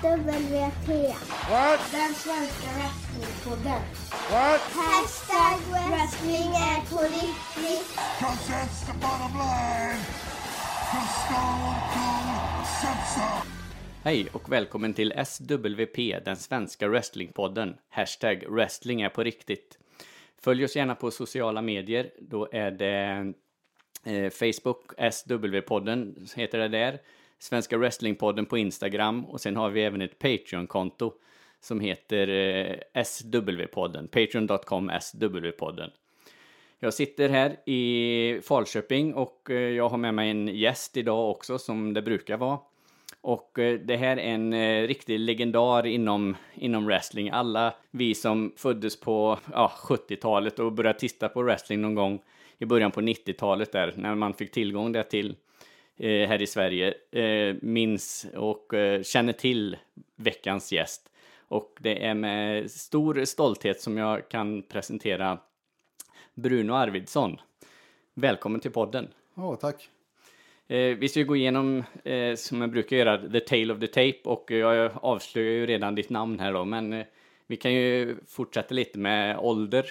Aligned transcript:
SWP. 0.00 0.88
What? 1.50 1.80
Den 1.92 2.14
svenska 2.14 2.68
wrestlingpodden. 2.76 3.82
What? 4.30 4.60
Hashtag 4.60 5.58
wrestling 5.72 6.50
är 6.54 6.90
på 6.90 7.02
riktigt. 7.02 7.96
Cause 8.18 8.52
that's 8.52 8.86
the 8.86 8.92
bottom 8.92 9.32
line. 9.38 10.00
Cause 10.90 11.12
Stone 11.24 11.76
Cold 11.92 12.66
said 12.80 12.98
so. 13.14 13.48
Hej 14.04 14.28
och 14.32 14.52
välkommen 14.52 14.94
till 14.94 15.12
SWP, 15.26 16.24
den 16.24 16.36
svenska 16.36 16.88
wrestlingpodden. 16.88 17.76
Hashtag 17.88 18.44
wrestling 18.48 19.00
är 19.00 19.08
på 19.08 19.22
riktigt. 19.22 19.78
Följ 20.42 20.64
oss 20.64 20.76
gärna 20.76 20.94
på 20.94 21.10
sociala 21.10 21.62
medier. 21.62 22.10
Då 22.20 22.48
är 22.52 22.70
det 22.70 23.32
eh, 24.04 24.30
Facebook, 24.30 24.92
SW-podden 24.98 26.28
heter 26.36 26.58
det 26.58 26.68
där. 26.68 26.98
Svenska 27.42 27.78
wrestlingpodden 27.78 28.46
på 28.46 28.58
Instagram 28.58 29.24
och 29.24 29.40
sen 29.40 29.56
har 29.56 29.70
vi 29.70 29.82
även 29.82 30.02
ett 30.02 30.18
Patreon-konto 30.18 31.12
som 31.60 31.80
heter 31.80 32.28
eh, 32.28 33.02
SW-podden. 33.02 34.06
Patreon.com 34.06 34.90
SW-podden. 34.90 35.90
Jag 36.78 36.94
sitter 36.94 37.28
här 37.28 37.68
i 37.68 38.40
Falköping 38.42 39.14
och 39.14 39.50
eh, 39.50 39.56
jag 39.56 39.88
har 39.88 39.98
med 39.98 40.14
mig 40.14 40.30
en 40.30 40.48
gäst 40.48 40.96
idag 40.96 41.30
också 41.30 41.58
som 41.58 41.94
det 41.94 42.02
brukar 42.02 42.36
vara. 42.36 42.58
Och 43.20 43.58
eh, 43.58 43.80
det 43.80 43.96
här 43.96 44.16
är 44.16 44.34
en 44.34 44.52
eh, 44.52 44.86
riktig 44.86 45.20
legendar 45.20 45.86
inom, 45.86 46.36
inom 46.54 46.86
wrestling. 46.86 47.30
Alla 47.30 47.74
vi 47.90 48.14
som 48.14 48.52
föddes 48.56 49.00
på 49.00 49.38
ja, 49.52 49.72
70-talet 49.76 50.58
och 50.58 50.72
började 50.72 50.98
titta 50.98 51.28
på 51.28 51.42
wrestling 51.42 51.80
någon 51.80 51.94
gång 51.94 52.22
i 52.58 52.64
början 52.64 52.90
på 52.90 53.00
90-talet 53.00 53.72
där, 53.72 53.94
när 53.96 54.14
man 54.14 54.34
fick 54.34 54.52
tillgång 54.52 54.92
där 54.92 55.02
till 55.02 55.36
här 56.00 56.42
i 56.42 56.46
Sverige, 56.46 56.94
eh, 57.10 57.56
minns 57.62 58.26
och 58.34 58.74
eh, 58.74 59.02
känner 59.02 59.32
till 59.32 59.76
veckans 60.16 60.72
gäst. 60.72 61.10
Och 61.48 61.76
det 61.80 62.04
är 62.04 62.14
med 62.14 62.70
stor 62.70 63.24
stolthet 63.24 63.80
som 63.80 63.96
jag 63.96 64.28
kan 64.28 64.62
presentera 64.62 65.38
Bruno 66.34 66.72
Arvidsson. 66.72 67.40
Välkommen 68.14 68.60
till 68.60 68.70
podden. 68.70 69.08
Ja, 69.34 69.56
tack. 69.56 69.88
Eh, 70.68 70.96
vi 70.96 71.08
ska 71.08 71.22
gå 71.22 71.36
igenom, 71.36 71.84
eh, 72.04 72.34
som 72.34 72.60
jag 72.60 72.70
brukar 72.70 72.96
göra, 72.96 73.30
the 73.30 73.40
tale 73.40 73.72
of 73.72 73.80
the 73.80 73.86
tape 73.86 74.20
och 74.24 74.50
jag 74.50 74.92
avslöjar 74.94 75.50
ju 75.50 75.66
redan 75.66 75.94
ditt 75.94 76.10
namn 76.10 76.40
här 76.40 76.52
då, 76.52 76.64
men 76.64 76.92
eh, 76.92 77.06
vi 77.46 77.56
kan 77.56 77.72
ju 77.72 78.16
fortsätta 78.26 78.74
lite 78.74 78.98
med 78.98 79.38
ålder. 79.38 79.90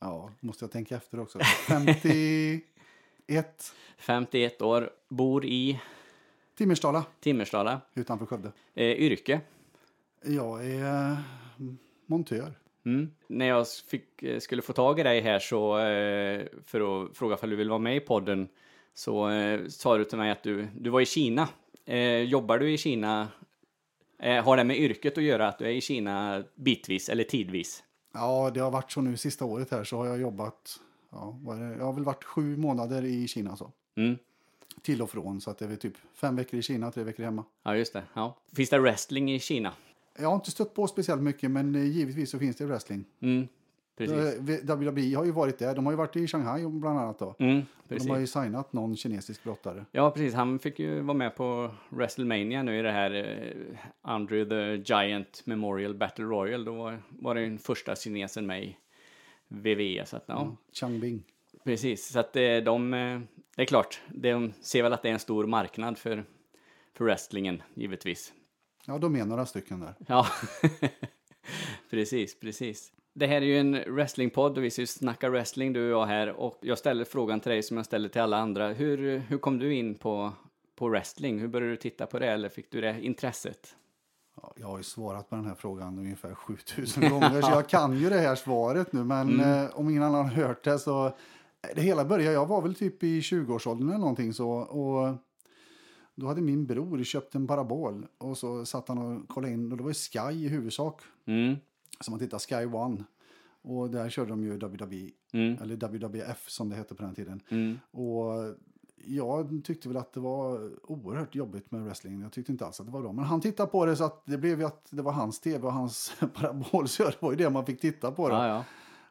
Ja, 0.00 0.30
måste 0.40 0.64
jag 0.64 0.72
tänka 0.72 0.96
efter 0.96 1.20
också. 1.20 1.38
51, 3.28 3.72
51 3.98 4.62
år, 4.62 4.90
bor 5.08 5.44
i 5.44 5.80
Timmersdala 6.58 7.04
Timmersdala. 7.20 7.80
utanför 7.94 8.26
Skövde. 8.26 8.52
Eh, 8.74 8.92
yrke? 8.92 9.40
Jag 10.24 10.66
är 10.66 11.10
eh, 11.10 11.18
montör. 12.06 12.52
Mm. 12.86 13.10
När 13.26 13.46
jag 13.46 13.68
fick, 13.68 14.22
eh, 14.22 14.38
skulle 14.38 14.62
få 14.62 14.72
tag 14.72 15.00
i 15.00 15.02
dig 15.02 15.20
här 15.20 15.38
så, 15.38 15.78
eh, 15.78 16.46
för 16.64 17.04
att 17.04 17.16
fråga 17.16 17.36
om 17.42 17.50
du 17.50 17.56
vill 17.56 17.68
vara 17.68 17.78
med 17.78 17.96
i 17.96 18.00
podden, 18.00 18.48
så 18.94 19.30
eh, 19.30 19.66
sa 19.68 19.98
du 19.98 20.04
till 20.04 20.18
mig 20.18 20.30
att 20.30 20.42
du, 20.42 20.68
du 20.76 20.90
var 20.90 21.00
i 21.00 21.06
Kina. 21.06 21.48
Eh, 21.84 22.22
jobbar 22.22 22.58
du 22.58 22.72
i 22.72 22.78
Kina? 22.78 23.28
Eh, 24.18 24.44
har 24.44 24.56
det 24.56 24.64
med 24.64 24.78
yrket 24.78 25.18
att 25.18 25.24
göra 25.24 25.48
att 25.48 25.58
du 25.58 25.64
är 25.64 25.70
i 25.70 25.80
Kina 25.80 26.44
bitvis 26.54 27.08
eller 27.08 27.24
tidvis? 27.24 27.82
Ja, 28.14 28.50
det 28.54 28.60
har 28.60 28.70
varit 28.70 28.92
så 28.92 29.00
nu 29.00 29.16
sista 29.16 29.44
året 29.44 29.70
här 29.70 29.84
så 29.84 29.96
har 29.96 30.06
jag 30.06 30.20
jobbat. 30.20 30.80
Ja, 31.10 31.38
vad 31.42 31.62
är 31.62 31.70
det? 31.70 31.76
jag 31.76 31.84
har 31.84 31.92
väl 31.92 32.04
varit 32.04 32.24
sju 32.24 32.56
månader 32.56 33.04
i 33.04 33.28
Kina 33.28 33.56
så. 33.56 33.72
Mm. 33.96 34.16
Till 34.82 35.02
och 35.02 35.10
från 35.10 35.40
så 35.40 35.50
att 35.50 35.58
det 35.58 35.64
är 35.64 35.68
väl 35.68 35.78
typ 35.78 35.94
fem 36.14 36.36
veckor 36.36 36.58
i 36.58 36.62
Kina, 36.62 36.90
tre 36.90 37.02
veckor 37.02 37.24
hemma. 37.24 37.44
Ja, 37.62 37.76
just 37.76 37.92
det. 37.92 38.02
Ja. 38.14 38.36
Finns 38.52 38.70
det 38.70 38.78
wrestling 38.78 39.32
i 39.32 39.40
Kina? 39.40 39.72
Jag 40.18 40.28
har 40.28 40.34
inte 40.34 40.50
stött 40.50 40.74
på 40.74 40.86
speciellt 40.86 41.22
mycket 41.22 41.50
men 41.50 41.74
eh, 41.74 41.84
givetvis 41.84 42.30
så 42.30 42.38
finns 42.38 42.56
det 42.56 42.66
wrestling. 42.66 43.04
Mm, 43.20 43.48
precis. 43.96 44.16
Eh, 44.16 44.76
WWE 44.76 45.16
har 45.16 45.24
ju 45.24 45.32
varit 45.32 45.58
där. 45.58 45.74
De 45.74 45.86
har 45.86 45.92
ju 45.92 45.96
varit 45.96 46.16
i 46.16 46.26
Shanghai 46.26 46.66
bland 46.66 46.98
annat 46.98 47.18
då. 47.18 47.34
Mm. 47.38 47.62
De 47.88 48.10
har 48.10 48.18
ju 48.18 48.26
signat 48.26 48.72
någon 48.72 48.96
kinesisk 48.96 49.44
brottare. 49.44 49.84
Ja, 49.92 50.10
precis. 50.10 50.34
Han 50.34 50.58
fick 50.58 50.78
ju 50.78 51.00
vara 51.00 51.16
med 51.16 51.36
på 51.36 51.70
WrestleMania 51.88 52.62
nu 52.62 52.78
i 52.78 52.82
det 52.82 52.92
här 52.92 53.14
eh, 53.14 53.78
Andrew 54.02 54.50
the 54.50 54.92
Giant 54.94 55.42
Memorial 55.44 55.94
Battle 55.94 56.24
Royal. 56.24 56.64
Då 56.64 56.72
var, 56.72 57.02
var 57.08 57.34
det 57.34 57.40
den 57.40 57.58
första 57.58 57.96
kinesen 57.96 58.46
med 58.46 58.64
i 58.64 58.76
WWE. 59.48 60.06
Så 60.06 60.16
att, 60.16 60.24
ja, 60.26 60.34
Ja. 60.34 60.56
Changbing. 60.72 61.22
precis. 61.64 62.08
Så 62.08 62.18
att 62.18 62.36
eh, 62.36 62.56
de, 62.56 62.94
eh, 62.94 63.20
det 63.56 63.62
är 63.62 63.66
klart, 63.66 64.00
de 64.08 64.52
ser 64.60 64.82
väl 64.82 64.92
att 64.92 65.02
det 65.02 65.08
är 65.08 65.12
en 65.12 65.18
stor 65.18 65.46
marknad 65.46 65.98
för, 65.98 66.24
för 66.94 67.04
wrestlingen, 67.04 67.62
givetvis. 67.74 68.32
Ja, 68.86 68.98
de 68.98 69.16
är 69.16 69.24
några 69.24 69.46
stycken 69.46 69.80
där. 69.80 69.94
Ja, 70.06 70.26
precis, 71.90 72.40
precis. 72.40 72.92
Det 73.12 73.26
här 73.26 73.36
är 73.36 73.46
ju 73.46 73.58
en 73.58 73.94
wrestlingpodd 73.94 74.58
och 74.58 74.64
vi 74.64 74.70
ska 74.70 74.82
ju 74.82 74.86
snacka 74.86 75.30
wrestling 75.30 75.72
du 75.72 75.92
och 75.92 76.00
jag 76.00 76.06
här 76.06 76.28
och 76.32 76.58
jag 76.62 76.78
ställer 76.78 77.04
frågan 77.04 77.40
till 77.40 77.50
dig 77.50 77.62
som 77.62 77.76
jag 77.76 77.86
ställer 77.86 78.08
till 78.08 78.20
alla 78.20 78.36
andra. 78.36 78.68
Hur, 78.68 79.18
hur 79.18 79.38
kom 79.38 79.58
du 79.58 79.74
in 79.74 79.94
på, 79.94 80.32
på 80.74 80.88
wrestling? 80.88 81.38
Hur 81.38 81.48
började 81.48 81.72
du 81.72 81.76
titta 81.76 82.06
på 82.06 82.18
det 82.18 82.26
eller 82.26 82.48
fick 82.48 82.70
du 82.70 82.80
det 82.80 83.00
intresset? 83.02 83.76
Ja, 84.42 84.52
jag 84.56 84.66
har 84.66 84.76
ju 84.78 84.82
svarat 84.84 85.30
på 85.30 85.36
den 85.36 85.44
här 85.44 85.54
frågan 85.54 85.98
ungefär 85.98 86.34
7000 86.34 87.10
gånger 87.10 87.42
så 87.42 87.50
jag 87.50 87.68
kan 87.68 87.96
ju 87.98 88.08
det 88.08 88.18
här 88.18 88.34
svaret 88.34 88.92
nu. 88.92 89.04
Men 89.04 89.28
Mm. 89.40 89.64
eh, 89.64 89.70
om 89.78 89.90
ingen 89.90 90.02
annan 90.02 90.24
har 90.24 90.32
hört 90.32 90.64
det 90.64 90.78
så 90.78 91.06
eh, 91.06 91.12
det 91.74 91.80
hela 91.82 92.04
började, 92.04 92.32
jag 92.34 92.46
var 92.46 92.62
väl 92.62 92.74
typ 92.74 93.02
i 93.02 93.20
20-årsåldern 93.20 93.88
eller 93.88 93.98
någonting 93.98 94.32
så 94.32 94.50
och 94.50 95.14
då 96.14 96.26
hade 96.26 96.40
min 96.40 96.66
bror 96.66 97.02
köpt 97.04 97.34
en 97.34 97.46
parabol 97.46 98.06
och 98.18 98.38
så 98.38 98.64
satt 98.66 98.88
han 98.88 98.98
och 98.98 99.28
kollade 99.28 99.52
in 99.52 99.72
och 99.72 99.78
det 99.78 99.82
var 99.84 99.90
ju 99.90 99.94
Sky 99.94 100.44
i 100.44 100.48
huvudsak. 100.48 101.02
Mm, 101.26 101.56
som 102.00 102.12
man 102.12 102.18
tittar 102.18 102.38
Sky 102.38 102.66
One 102.66 103.04
och 103.62 103.90
där 103.90 104.08
körde 104.08 104.30
de 104.30 104.44
ju 104.44 104.56
WWE 104.56 105.10
mm, 105.32 105.58
eller 105.62 105.76
WWF 105.76 106.48
som 106.50 106.68
det 106.68 106.76
hette 106.76 106.94
på 106.94 107.02
den 107.02 107.14
tiden. 107.14 107.40
Mm. 107.48 107.78
och 107.90 108.32
jag 109.04 109.60
tyckte 109.64 109.88
väl 109.88 109.96
att 109.96 110.12
det 110.12 110.20
var 110.20 110.70
oerhört 110.82 111.34
jobbigt 111.34 111.70
med 111.70 111.84
wrestling. 111.84 112.22
Jag 112.22 112.32
tyckte 112.32 112.52
inte 112.52 112.66
alls 112.66 112.80
att 112.80 112.86
det 112.86 112.92
var 112.92 113.00
bra. 113.00 113.12
Men 113.12 113.24
han 113.24 113.40
tittade 113.40 113.70
på 113.70 113.86
det 113.86 113.96
så 113.96 114.04
att 114.04 114.22
det 114.24 114.38
blev 114.38 114.60
ju 114.60 114.66
att 114.66 114.86
det 114.90 115.02
var 115.02 115.12
hans 115.12 115.40
tv 115.40 115.66
och 115.66 115.72
hans 115.72 116.12
parabol. 116.34 116.88
Så 116.88 117.04
det 117.04 117.22
var 117.22 117.30
ju 117.30 117.36
det 117.36 117.50
man 117.50 117.66
fick 117.66 117.80
titta 117.80 118.12
på. 118.12 118.28
Ja, 118.28 118.48
ja. 118.48 118.64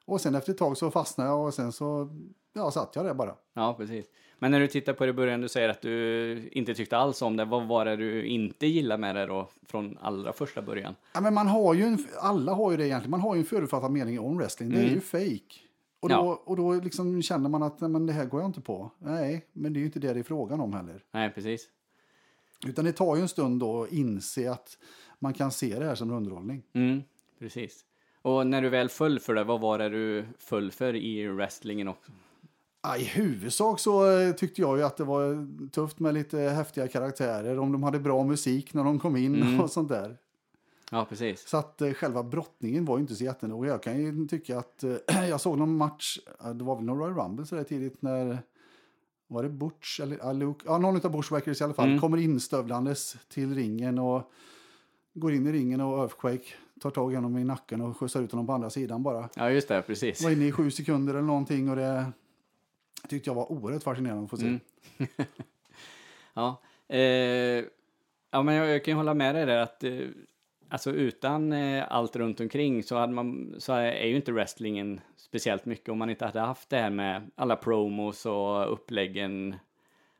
Och 0.05 0.21
sen 0.21 0.35
efter 0.35 0.51
ett 0.51 0.57
tag 0.57 0.77
så 0.77 0.91
fastnade 0.91 1.29
jag 1.29 1.45
och 1.45 1.53
sen 1.53 1.71
så 1.71 2.09
ja, 2.53 2.71
satt 2.71 2.95
jag 2.95 3.05
där 3.05 3.13
bara. 3.13 3.35
ja, 3.53 3.75
precis. 3.77 4.05
Men 4.39 4.51
när 4.51 4.59
du 4.59 4.67
tittar 4.67 4.93
på 4.93 5.03
det 5.03 5.09
i 5.09 5.13
början, 5.13 5.41
du 5.41 5.47
säger 5.47 5.69
att 5.69 5.81
du 5.81 6.49
inte 6.51 6.73
tyckte 6.73 6.97
alls 6.97 7.21
om 7.21 7.37
det. 7.37 7.45
Vad 7.45 7.67
var 7.67 7.85
det 7.85 7.95
du 7.95 8.25
inte 8.25 8.67
gillade 8.67 9.01
med 9.01 9.15
det 9.15 9.25
då 9.25 9.49
från 9.67 9.97
allra 10.01 10.33
första 10.33 10.61
början? 10.61 10.95
Ja, 11.13 11.21
men 11.21 11.33
man 11.33 11.47
har 11.47 11.73
ju 11.73 11.83
en, 11.83 12.07
alla 12.19 12.53
har 12.53 12.71
ju 12.71 12.77
det 12.77 12.87
egentligen. 12.87 13.11
Man 13.11 13.21
har 13.21 13.35
ju 13.35 13.39
en 13.39 13.45
förutfattad 13.45 13.91
mening 13.91 14.19
om 14.19 14.37
wrestling. 14.37 14.69
Det 14.69 14.79
är 14.79 14.89
ju 14.89 15.01
fake. 15.01 15.66
Och 15.99 16.09
då, 16.09 16.15
Ja. 16.15 16.41
och 16.45 16.55
då 16.57 16.73
liksom 16.73 17.21
känner 17.21 17.49
man 17.49 17.63
att 17.63 17.81
nej, 17.81 17.89
men 17.89 18.05
det 18.05 18.13
här 18.13 18.25
går 18.25 18.41
jag 18.41 18.49
inte 18.49 18.61
på. 18.61 18.91
Nej, 18.99 19.45
men 19.53 19.73
det 19.73 19.77
är 19.77 19.81
ju 19.81 19.85
inte 19.85 19.99
det 19.99 20.13
det 20.13 20.19
är 20.19 20.23
frågan 20.23 20.59
om 20.61 20.73
heller. 20.73 21.03
Nej, 21.11 21.31
precis. 21.35 21.67
Utan 22.67 22.85
det 22.85 22.91
tar 22.91 23.15
ju 23.15 23.21
en 23.21 23.27
stund 23.27 23.59
då 23.59 23.83
att 23.83 23.91
inse 23.91 24.51
att 24.51 24.77
man 25.19 25.33
kan 25.33 25.51
se 25.51 25.79
det 25.79 25.85
här 25.85 25.95
som 25.95 26.11
underhållning. 26.11 26.63
Mm, 26.73 27.01
precis. 27.39 27.85
Och 28.21 28.47
när 28.47 28.61
du 28.61 28.69
väl 28.69 28.89
föll 28.89 29.19
för 29.19 29.33
det, 29.35 29.43
vad 29.43 29.61
var 29.61 29.77
det 29.79 29.89
du 29.89 30.25
föll 30.39 30.71
för 30.71 30.95
i 30.95 31.27
wrestlingen 31.27 31.87
också? 31.87 32.11
I 32.99 33.03
huvudsak 33.03 33.79
så 33.79 34.19
eh, 34.19 34.31
tyckte 34.33 34.61
jag 34.61 34.77
ju 34.77 34.83
att 34.83 34.97
det 34.97 35.03
var 35.03 35.47
tufft 35.69 35.99
med 35.99 36.13
lite 36.13 36.37
häftiga 36.39 36.87
karaktärer. 36.87 37.59
Om 37.59 37.71
de 37.71 37.83
hade 37.83 37.99
bra 37.99 38.23
musik 38.23 38.73
när 38.73 38.83
de 38.83 38.99
kom 38.99 39.15
in 39.17 39.59
och 39.59 39.71
sånt 39.71 39.89
där. 39.89 40.17
Ja, 40.91 41.05
precis. 41.09 41.47
Så 41.47 41.57
att 41.57 41.81
eh, 41.81 41.93
själva 41.93 42.23
brottningen 42.23 42.85
var 42.85 42.97
ju 42.97 43.01
inte 43.01 43.15
så 43.15 43.23
jättenoga. 43.23 43.69
Jag 43.69 43.83
kan 43.83 43.97
ju 44.01 44.27
tycka 44.27 44.59
att 44.59 44.83
eh, 44.83 44.95
jag 45.29 45.41
såg 45.41 45.57
någon 45.57 45.77
match, 45.77 46.19
eh, 46.43 46.53
det 46.53 46.63
var 46.63 46.75
väl 46.75 46.85
någon 46.85 46.99
Royal 46.99 47.15
Rumble 47.15 47.45
så 47.45 47.55
där 47.55 47.63
tidigt 47.63 48.01
när 48.01 48.39
var 49.27 49.43
det 49.43 49.49
Butch 49.49 49.99
eller 49.99 50.17
ja, 50.17 50.33
Luke, 50.33 50.65
ja 50.65 50.77
någon 50.77 51.05
av 51.05 51.11
Bushwackers 51.11 51.61
i 51.61 51.63
alla 51.63 51.73
fall, 51.73 51.99
kommer 51.99 52.17
instövlandes 52.17 53.17
till 53.29 53.55
ringen 53.55 53.99
och 53.99 54.31
går 55.13 55.33
in 55.33 55.47
i 55.47 55.51
ringen 55.51 55.81
och 55.81 55.99
Earthquake 55.99 56.45
tar 56.81 56.89
tag 56.89 57.11
i 57.11 57.15
honom 57.15 57.37
i 57.37 57.43
nacken 57.43 57.81
och 57.81 57.97
skjutsar 57.97 58.21
ut 58.21 58.31
honom 58.31 58.47
på 58.47 58.53
andra 58.53 58.69
sidan 58.69 59.03
bara. 59.03 59.29
Ja, 59.35 59.51
just 59.51 59.67
det, 59.67 59.81
precis. 59.81 60.23
var 60.23 60.31
inne 60.31 60.45
i 60.45 60.51
sju 60.51 60.71
sekunder 60.71 61.13
eller 61.13 61.27
någonting 61.27 61.69
och 61.69 61.75
det 61.75 62.11
tyckte 63.07 63.29
jag 63.29 63.35
var 63.35 63.51
oerhört 63.51 63.83
fascinerande 63.83 64.23
att 64.23 64.29
få 64.29 64.37
se. 64.37 64.47
Mm. 64.47 64.59
Ja, 66.33 66.61
eh, 66.87 67.65
ja 68.31 68.43
men 68.43 68.55
jag, 68.55 68.67
jag 68.67 68.85
kan 68.85 68.91
ju 68.91 68.95
hålla 68.95 69.13
med 69.13 69.35
dig 69.35 69.45
där 69.45 69.57
att 69.57 69.83
eh, 69.83 69.91
alltså 70.69 70.91
utan 70.91 71.53
eh, 71.53 71.85
allt 71.89 72.15
runt 72.15 72.39
omkring 72.39 72.83
så, 72.83 72.95
hade 72.95 73.13
man, 73.13 73.55
så 73.57 73.73
är 73.73 74.05
ju 74.05 74.15
inte 74.15 74.31
wrestlingen 74.31 75.01
speciellt 75.15 75.65
mycket 75.65 75.89
om 75.89 75.97
man 75.97 76.09
inte 76.09 76.25
hade 76.25 76.39
haft 76.39 76.69
det 76.69 76.77
här 76.77 76.89
med 76.89 77.31
alla 77.35 77.55
promos 77.55 78.25
och 78.25 78.73
uppläggen 78.73 79.55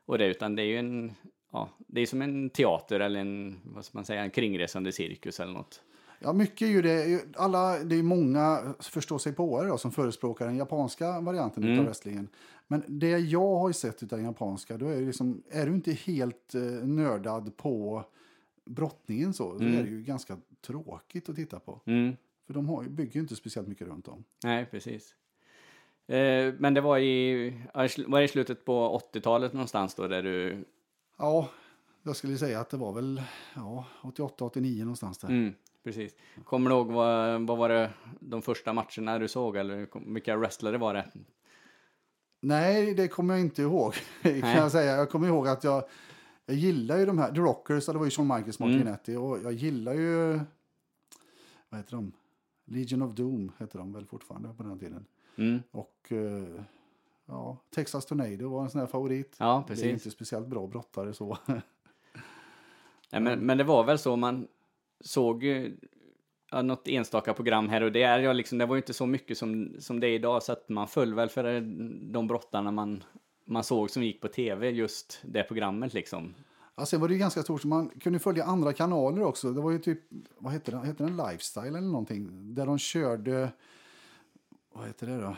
och 0.06 0.18
det, 0.18 0.26
utan 0.26 0.56
det 0.56 0.62
är 0.62 0.66
ju 0.66 0.78
en, 0.78 1.12
ja, 1.52 1.68
det 1.78 2.00
är 2.00 2.06
som 2.06 2.22
en 2.22 2.50
teater 2.50 3.00
eller 3.00 3.20
en, 3.20 3.60
vad 3.64 3.84
ska 3.84 3.98
man 3.98 4.04
säga, 4.04 4.22
en 4.22 4.30
kringresande 4.30 4.92
cirkus 4.92 5.40
eller 5.40 5.52
något. 5.52 5.82
Ja, 6.20 6.32
mycket 6.32 6.62
är 6.62 6.72
ju 6.72 6.82
det. 6.82 7.20
Alla, 7.36 7.78
det 7.78 7.96
är 7.96 8.02
många 8.02 8.74
förstå 8.80 9.18
sig 9.18 9.32
på 9.32 9.62
då, 9.62 9.78
som 9.78 9.92
förespråkar 9.92 10.46
den 10.46 10.56
japanska 10.56 11.20
varianten 11.20 11.64
Mm. 11.64 11.78
av 11.78 11.84
wrestlingen. 11.84 12.28
Men 12.66 12.82
det 12.86 13.18
jag 13.18 13.56
har 13.56 13.72
sett 13.72 14.02
av 14.02 14.08
den 14.08 14.24
japanska, 14.24 14.76
då 14.76 14.86
är, 14.86 14.96
det 14.96 15.06
liksom, 15.06 15.42
är 15.50 15.66
du 15.66 15.74
inte 15.74 15.92
helt 15.92 16.54
eh, 16.54 16.62
nördad 16.82 17.56
på 17.56 18.04
brottningen 18.68 19.34
så, 19.34 19.58
så 19.58 19.64
är 19.64 19.82
det 19.82 19.88
ju 19.88 20.02
ganska 20.02 20.38
tråkigt 20.60 21.28
att 21.28 21.36
titta 21.36 21.60
på. 21.60 21.80
Mm. 21.84 22.16
För 22.46 22.54
de 22.54 22.68
har, 22.68 22.84
bygger 22.84 23.14
ju 23.14 23.20
inte 23.20 23.36
speciellt 23.36 23.68
mycket 23.68 23.86
runt 23.86 24.08
om. 24.08 24.24
Nej, 24.44 24.66
precis. 24.70 25.14
Eh, 26.06 26.54
men 26.58 26.74
det 26.74 26.80
var 26.80 26.98
i, 26.98 27.54
var 28.06 28.20
i 28.20 28.28
slutet 28.28 28.64
på 28.64 29.00
80-talet 29.12 29.52
någonstans 29.52 29.94
då 29.94 30.08
där 30.08 30.22
du... 30.22 30.64
Ja, 31.18 31.48
jag 32.02 32.16
skulle 32.16 32.38
säga 32.38 32.60
att 32.60 32.70
det 32.70 32.76
var 32.76 32.92
väl 32.92 33.22
ja, 33.54 33.84
88-89 34.02 34.80
någonstans 34.80 35.18
där. 35.18 35.28
Mm, 35.28 35.54
precis. 35.84 36.14
Kommer 36.44 36.70
du 36.70 36.76
ihåg 36.76 36.92
vad, 36.92 37.46
vad 37.46 37.58
var 37.58 37.68
det 37.68 37.90
de 38.20 38.42
första 38.42 38.72
matcherna 38.72 39.18
du 39.18 39.28
såg 39.28 39.56
eller 39.56 39.88
vilka 40.12 40.36
wrestlare 40.36 40.78
var 40.78 40.94
det? 40.94 41.10
Nej, 42.40 42.94
det 42.94 43.08
kommer 43.08 43.34
jag 43.34 43.40
inte 43.40 43.62
ihåg. 43.62 43.94
kan 44.22 44.50
jag 44.50 44.72
säga. 44.72 44.96
Jag 44.96 45.10
kommer 45.10 45.28
ihåg 45.28 45.48
att 45.48 45.64
jag, 45.64 45.84
jag 46.48 46.56
gillar 46.56 46.98
ju 46.98 47.06
de 47.06 47.18
här, 47.18 47.32
The 47.32 47.40
Rockers, 47.40 47.86
det 47.86 47.92
var 47.92 48.04
ju 48.04 48.10
Shawn 48.10 48.28
Michaels, 48.28 48.58
Martin 48.58 48.96
Mm. 49.06 49.22
Och 49.22 49.38
jag 49.38 49.52
gillar 49.52 49.94
ju, 49.94 50.40
vad 51.68 51.80
heter 51.80 51.96
de? 51.96 52.12
Legion 52.64 53.02
of 53.02 53.14
Doom 53.14 53.52
heter 53.58 53.78
de 53.78 53.92
väl 53.92 54.06
fortfarande 54.06 54.48
på 54.56 54.62
den 54.62 54.78
tiden. 54.78 55.06
Mm. 55.36 55.62
Och 55.70 56.12
eh, 56.12 56.62
ja, 57.26 57.56
Texas 57.74 58.06
Tornado 58.06 58.48
var 58.48 58.62
en 58.62 58.70
sån 58.70 58.80
här 58.80 58.86
favorit. 58.86 59.36
Ja, 59.38 59.64
Det 59.66 59.72
är 59.72 59.76
precis. 59.76 59.92
inte 59.92 60.10
speciellt 60.10 60.46
bra 60.46 60.66
brottare 60.66 61.14
så. 61.14 61.38
Nej, 63.12 63.20
men, 63.20 63.38
men 63.38 63.58
det 63.58 63.64
var 63.64 63.84
väl 63.84 63.98
så 63.98 64.16
man 64.16 64.48
såg 65.00 65.44
ju 65.44 65.76
ja, 66.50 66.62
något 66.62 66.88
enstaka 66.88 67.34
program 67.34 67.68
här 67.68 67.82
och 67.82 67.92
där. 67.92 68.18
Ja, 68.18 68.32
liksom, 68.32 68.58
det 68.58 68.66
var 68.66 68.74
ju 68.74 68.80
inte 68.82 68.92
så 68.92 69.06
mycket 69.06 69.38
som, 69.38 69.76
som 69.78 70.00
det 70.00 70.06
är 70.06 70.14
idag 70.14 70.42
så 70.42 70.52
att 70.52 70.68
man 70.68 70.88
föll 70.88 71.14
väl 71.14 71.28
för 71.28 71.60
de 72.12 72.26
brottarna 72.26 72.70
man, 72.70 73.04
man 73.48 73.64
såg 73.64 73.90
som 73.90 74.02
gick 74.02 74.20
på 74.20 74.28
tv 74.28 74.70
just 74.70 75.20
det 75.24 75.42
programmet 75.42 75.94
liksom. 75.94 76.34
Ja, 76.74 76.86
sen 76.86 77.00
var 77.00 77.08
det 77.08 77.14
ju 77.14 77.20
ganska 77.20 77.42
stort, 77.42 77.62
så 77.62 77.68
man 77.68 77.88
kunde 77.88 78.18
följa 78.18 78.44
andra 78.44 78.72
kanaler 78.72 79.22
också. 79.22 79.52
Det 79.52 79.60
var 79.60 79.70
ju 79.70 79.78
typ, 79.78 80.00
vad 80.38 80.52
heter 80.52 80.72
den, 80.72 80.84
heter 80.84 81.04
den 81.04 81.16
Lifestyle 81.16 81.68
eller 81.68 81.80
någonting? 81.80 82.54
Där 82.54 82.66
de 82.66 82.78
körde, 82.78 83.52
vad 84.72 84.86
heter 84.86 85.06
det 85.06 85.20
då? 85.20 85.36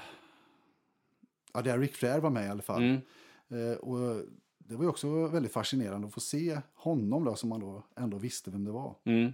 Ja, 1.52 1.62
där 1.62 1.78
Rick 1.78 1.94
Flair 1.94 2.20
var 2.20 2.30
med 2.30 2.46
i 2.46 2.48
alla 2.48 2.62
fall. 2.62 2.82
Mm. 2.82 3.00
Eh, 3.48 3.76
och 3.76 4.22
det 4.58 4.76
var 4.76 4.84
ju 4.84 4.88
också 4.88 5.26
väldigt 5.26 5.52
fascinerande 5.52 6.06
att 6.06 6.14
få 6.14 6.20
se 6.20 6.60
honom 6.74 7.24
då, 7.24 7.34
som 7.34 7.48
man 7.48 7.60
då 7.60 7.82
ändå 7.96 8.18
visste 8.18 8.50
vem 8.50 8.64
det 8.64 8.70
var. 8.72 8.94
Mm. 9.04 9.32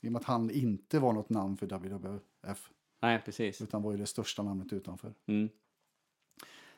I 0.00 0.08
och 0.08 0.12
med 0.12 0.20
att 0.20 0.26
han 0.26 0.50
inte 0.50 0.98
var 0.98 1.12
något 1.12 1.30
namn 1.30 1.56
för 1.56 1.66
WWF, 1.66 2.70
Nej, 3.02 3.22
precis. 3.24 3.60
utan 3.60 3.82
var 3.82 3.92
ju 3.92 3.98
det 3.98 4.06
största 4.06 4.42
namnet 4.42 4.72
utanför. 4.72 5.14
Mm. 5.26 5.48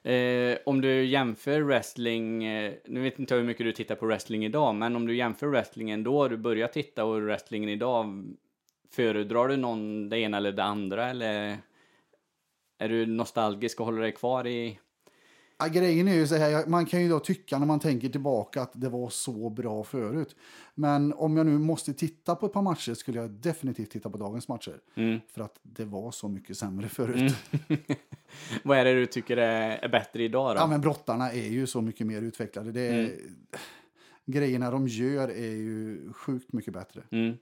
Eh, 0.05 0.59
om 0.67 0.81
du 0.81 1.05
jämför 1.05 1.61
wrestling, 1.61 2.45
eh, 2.45 2.73
nu 2.87 3.01
vet 3.01 3.19
inte 3.19 3.35
jag 3.35 3.41
hur 3.41 3.47
mycket 3.47 3.67
du 3.67 3.73
tittar 3.73 3.95
på 3.95 4.07
wrestling 4.07 4.45
idag, 4.45 4.75
men 4.75 4.97
om 4.97 5.07
du 5.07 5.17
jämför 5.17 5.47
wrestlingen 5.47 6.05
då 6.05 6.29
du 6.29 6.37
börjar 6.37 6.69
titta 6.69 7.05
och 7.05 7.23
wrestlingen 7.23 7.69
idag, 7.69 8.25
föredrar 8.91 9.49
du 9.49 9.57
någon 9.57 10.09
det 10.09 10.19
ena 10.19 10.37
eller 10.37 10.53
det 10.53 10.63
andra 10.63 11.11
eller 11.11 11.59
är 12.79 12.89
du 12.89 13.07
nostalgisk 13.07 13.81
och 13.81 13.87
håller 13.87 14.03
dig 14.03 14.13
kvar 14.13 14.47
i... 14.47 14.79
Ja, 15.65 15.69
grejen 15.69 16.09
är 16.09 16.15
ju 16.15 16.27
så 16.27 16.37
här, 16.37 16.67
man 16.67 16.87
kan 16.87 17.03
ju 17.03 17.09
då 17.09 17.19
tycka 17.19 17.59
när 17.59 17.67
man 17.67 17.81
tänker 17.81 18.09
tillbaka 18.09 18.63
att 18.63 18.71
det 18.75 18.89
var 18.89 19.11
så 19.11 19.51
bra 19.51 19.85
förut. 19.85 20.37
Men 20.75 21.13
om 21.13 21.37
jag 21.37 21.47
nu 21.47 21.59
måste 21.59 21.95
titta 21.95 22.35
på 22.35 22.47
ett 22.47 22.53
par 22.53 22.63
matcher 22.63 22.95
skulle 22.95 23.21
jag 23.21 23.31
definitivt 23.31 23.91
titta 23.91 24.11
på 24.11 24.19
dagens 24.19 24.49
matcher. 24.49 24.81
Mm. 24.95 25.21
För 25.35 25.41
att 25.41 25.61
det 25.63 25.85
var 25.85 26.11
så 26.11 26.29
mycket 26.29 26.57
sämre 26.57 26.89
förut. 26.89 27.35
Vad 28.63 28.79
är 28.79 28.85
det 28.85 28.95
du 28.95 29.07
tycker 29.07 29.37
är, 29.37 29.89
bättre 29.89 30.23
idag 30.23 30.57
då? 30.57 30.61
Ja, 30.61 30.67
men 30.67 30.81
brottarna 30.81 31.33
är 31.33 31.49
ju 31.49 31.67
så 31.67 31.81
mycket 31.81 32.07
mer 32.07 32.23
utvecklade. 32.23 32.73
Det 32.73 32.87
är, 32.87 33.11
Grejerna 34.27 34.71
de 34.71 34.89
gör 34.89 35.29
är 35.29 35.57
ju 35.57 36.13
sjukt 36.13 36.53
mycket 36.53 36.73
bättre. 36.73 37.03
Mm. 37.11 37.37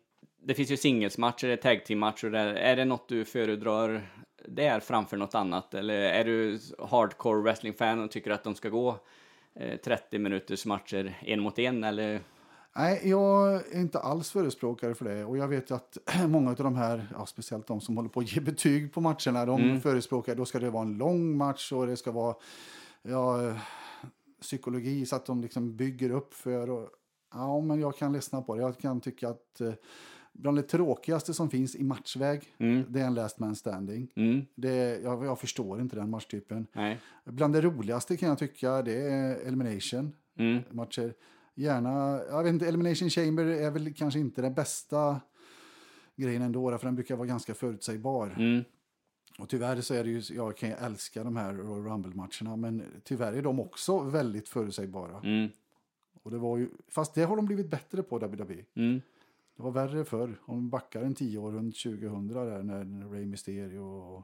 Det 0.44 0.54
finns 0.54 0.70
ju 0.70 0.76
singelsmatcher, 0.76 1.46
det 1.46 1.52
är 1.52 1.56
tag 1.56 1.84
team-matcher. 1.84 2.34
Är 2.34 2.76
det 2.76 2.84
något 2.84 3.08
du 3.08 3.24
föredrar 3.24 4.10
där 4.48 4.80
framför 4.80 5.16
något 5.16 5.34
annat? 5.34 5.74
Eller 5.74 5.94
är 5.94 6.24
du 6.24 6.58
hardcore 6.78 7.42
wrestling-fan 7.42 8.04
och 8.04 8.10
tycker 8.10 8.30
att 8.30 8.44
de 8.44 8.54
ska 8.54 8.68
gå 8.68 8.98
eh, 9.54 9.76
30 9.76 10.18
minuters 10.18 10.66
matcher 10.66 11.18
en 11.20 11.40
mot 11.40 11.58
en? 11.58 11.84
Eller? 11.84 12.20
Nej, 12.76 13.00
jag 13.04 13.54
är 13.54 13.80
inte 13.80 13.98
alls 13.98 14.30
förespråkare 14.30 14.94
för 14.94 15.04
det. 15.04 15.24
Och 15.24 15.38
jag 15.38 15.48
vet 15.48 15.70
att 15.70 15.98
många 16.28 16.50
av 16.50 16.56
de 16.56 16.76
här, 16.76 17.06
ja, 17.18 17.26
speciellt 17.26 17.66
de 17.66 17.80
som 17.80 17.96
håller 17.96 18.08
på 18.08 18.20
att 18.20 18.36
ge 18.36 18.40
betyg 18.40 18.92
på 18.92 19.00
matcherna, 19.00 19.46
de 19.46 19.80
förespråkar 19.80 20.34
då 20.34 20.44
ska 20.44 20.58
det 20.58 20.70
vara 20.70 20.82
en 20.82 20.98
lång 20.98 21.36
match 21.36 21.72
och 21.72 21.86
det 21.86 21.96
ska 21.96 22.10
vara 22.10 22.34
ja, 23.02 23.48
eh, 23.48 23.56
psykologi 24.40 25.06
så 25.06 25.16
att 25.16 25.26
de 25.26 25.40
liksom 25.40 25.76
bygger 25.76 26.10
upp 26.10 26.34
för. 26.34 26.70
Och, 26.70 26.88
ja, 27.34 27.60
men 27.60 27.80
jag 27.80 27.96
kan 27.96 28.12
lyssna 28.12 28.42
på 28.42 28.54
det. 28.54 28.62
Jag 28.62 28.78
kan 28.78 29.00
tycka 29.00 29.28
att 29.28 29.60
eh, 29.60 29.72
bland 30.32 30.58
det 30.58 30.62
tråkigaste 30.62 31.34
som 31.34 31.50
finns 31.50 31.76
i 31.76 31.84
matchväg, 31.84 32.54
det 32.88 33.00
är 33.00 33.06
en 33.06 33.14
last 33.14 33.38
man 33.38 33.56
standing. 33.56 34.12
Mm. 34.16 34.46
Det, 34.54 35.00
jag, 35.00 35.24
jag 35.24 35.38
förstår 35.40 35.80
inte 35.80 35.96
den 35.96 36.10
matchtypen. 36.10 36.66
Nej. 36.72 37.00
Bland 37.24 37.52
det 37.54 37.60
roligaste 37.60 38.16
kan 38.16 38.28
jag 38.28 38.38
tycka 38.38 38.82
det 38.82 39.02
är 39.10 39.36
elimination 39.46 40.12
Mm. 40.38 40.62
matcher. 40.70 41.14
Gärna, 41.54 42.20
jag 42.30 42.42
vet 42.42 42.52
inte, 42.52 42.68
Elimination 42.68 43.10
Chamber 43.10 43.44
är 43.44 43.70
väl 43.70 43.94
kanske 43.94 44.20
inte 44.20 44.42
den 44.42 44.54
bästa 44.54 45.20
grejen 46.16 46.42
ändå, 46.42 46.78
för 46.78 46.86
den 46.86 46.94
brukar 46.94 47.16
vara 47.16 47.26
ganska 47.26 47.54
förutsägbar. 47.54 48.34
Mm. 48.38 48.64
Och 49.38 49.48
tyvärr 49.48 49.80
så 49.80 49.94
är 49.94 50.04
det 50.04 50.10
ju, 50.10 50.22
jag 50.36 50.56
kan 50.56 50.68
ju 50.68 50.74
älska 50.74 51.24
de 51.24 51.36
här 51.36 51.54
Royal 51.54 51.84
Rumble-matcherna, 51.84 52.56
men 52.56 52.82
tyvärr 53.04 53.32
är 53.32 53.42
de 53.42 53.60
också 53.60 54.00
väldigt 54.00 54.48
förutsägbara. 54.48 55.20
Mm. 55.24 55.48
Och 56.22 56.30
det 56.30 56.38
var 56.38 56.58
ju, 56.58 56.68
fast 56.88 57.14
det 57.14 57.22
har 57.24 57.36
de 57.36 57.46
blivit 57.46 57.70
bättre 57.70 58.02
på 58.02 58.18
WWE. 58.18 58.64
Mm. 58.74 59.00
Det 59.56 59.62
var 59.62 59.70
värre 59.70 60.04
förr, 60.04 60.40
om 60.44 60.56
de 60.56 60.70
backar 60.70 61.02
en 61.02 61.14
tio 61.14 61.38
år 61.38 61.52
runt 61.52 61.82
2000 61.82 62.28
där 62.28 62.62
när 62.62 63.10
Rey 63.10 63.26
Mysterio 63.26 63.80
och 63.80 64.22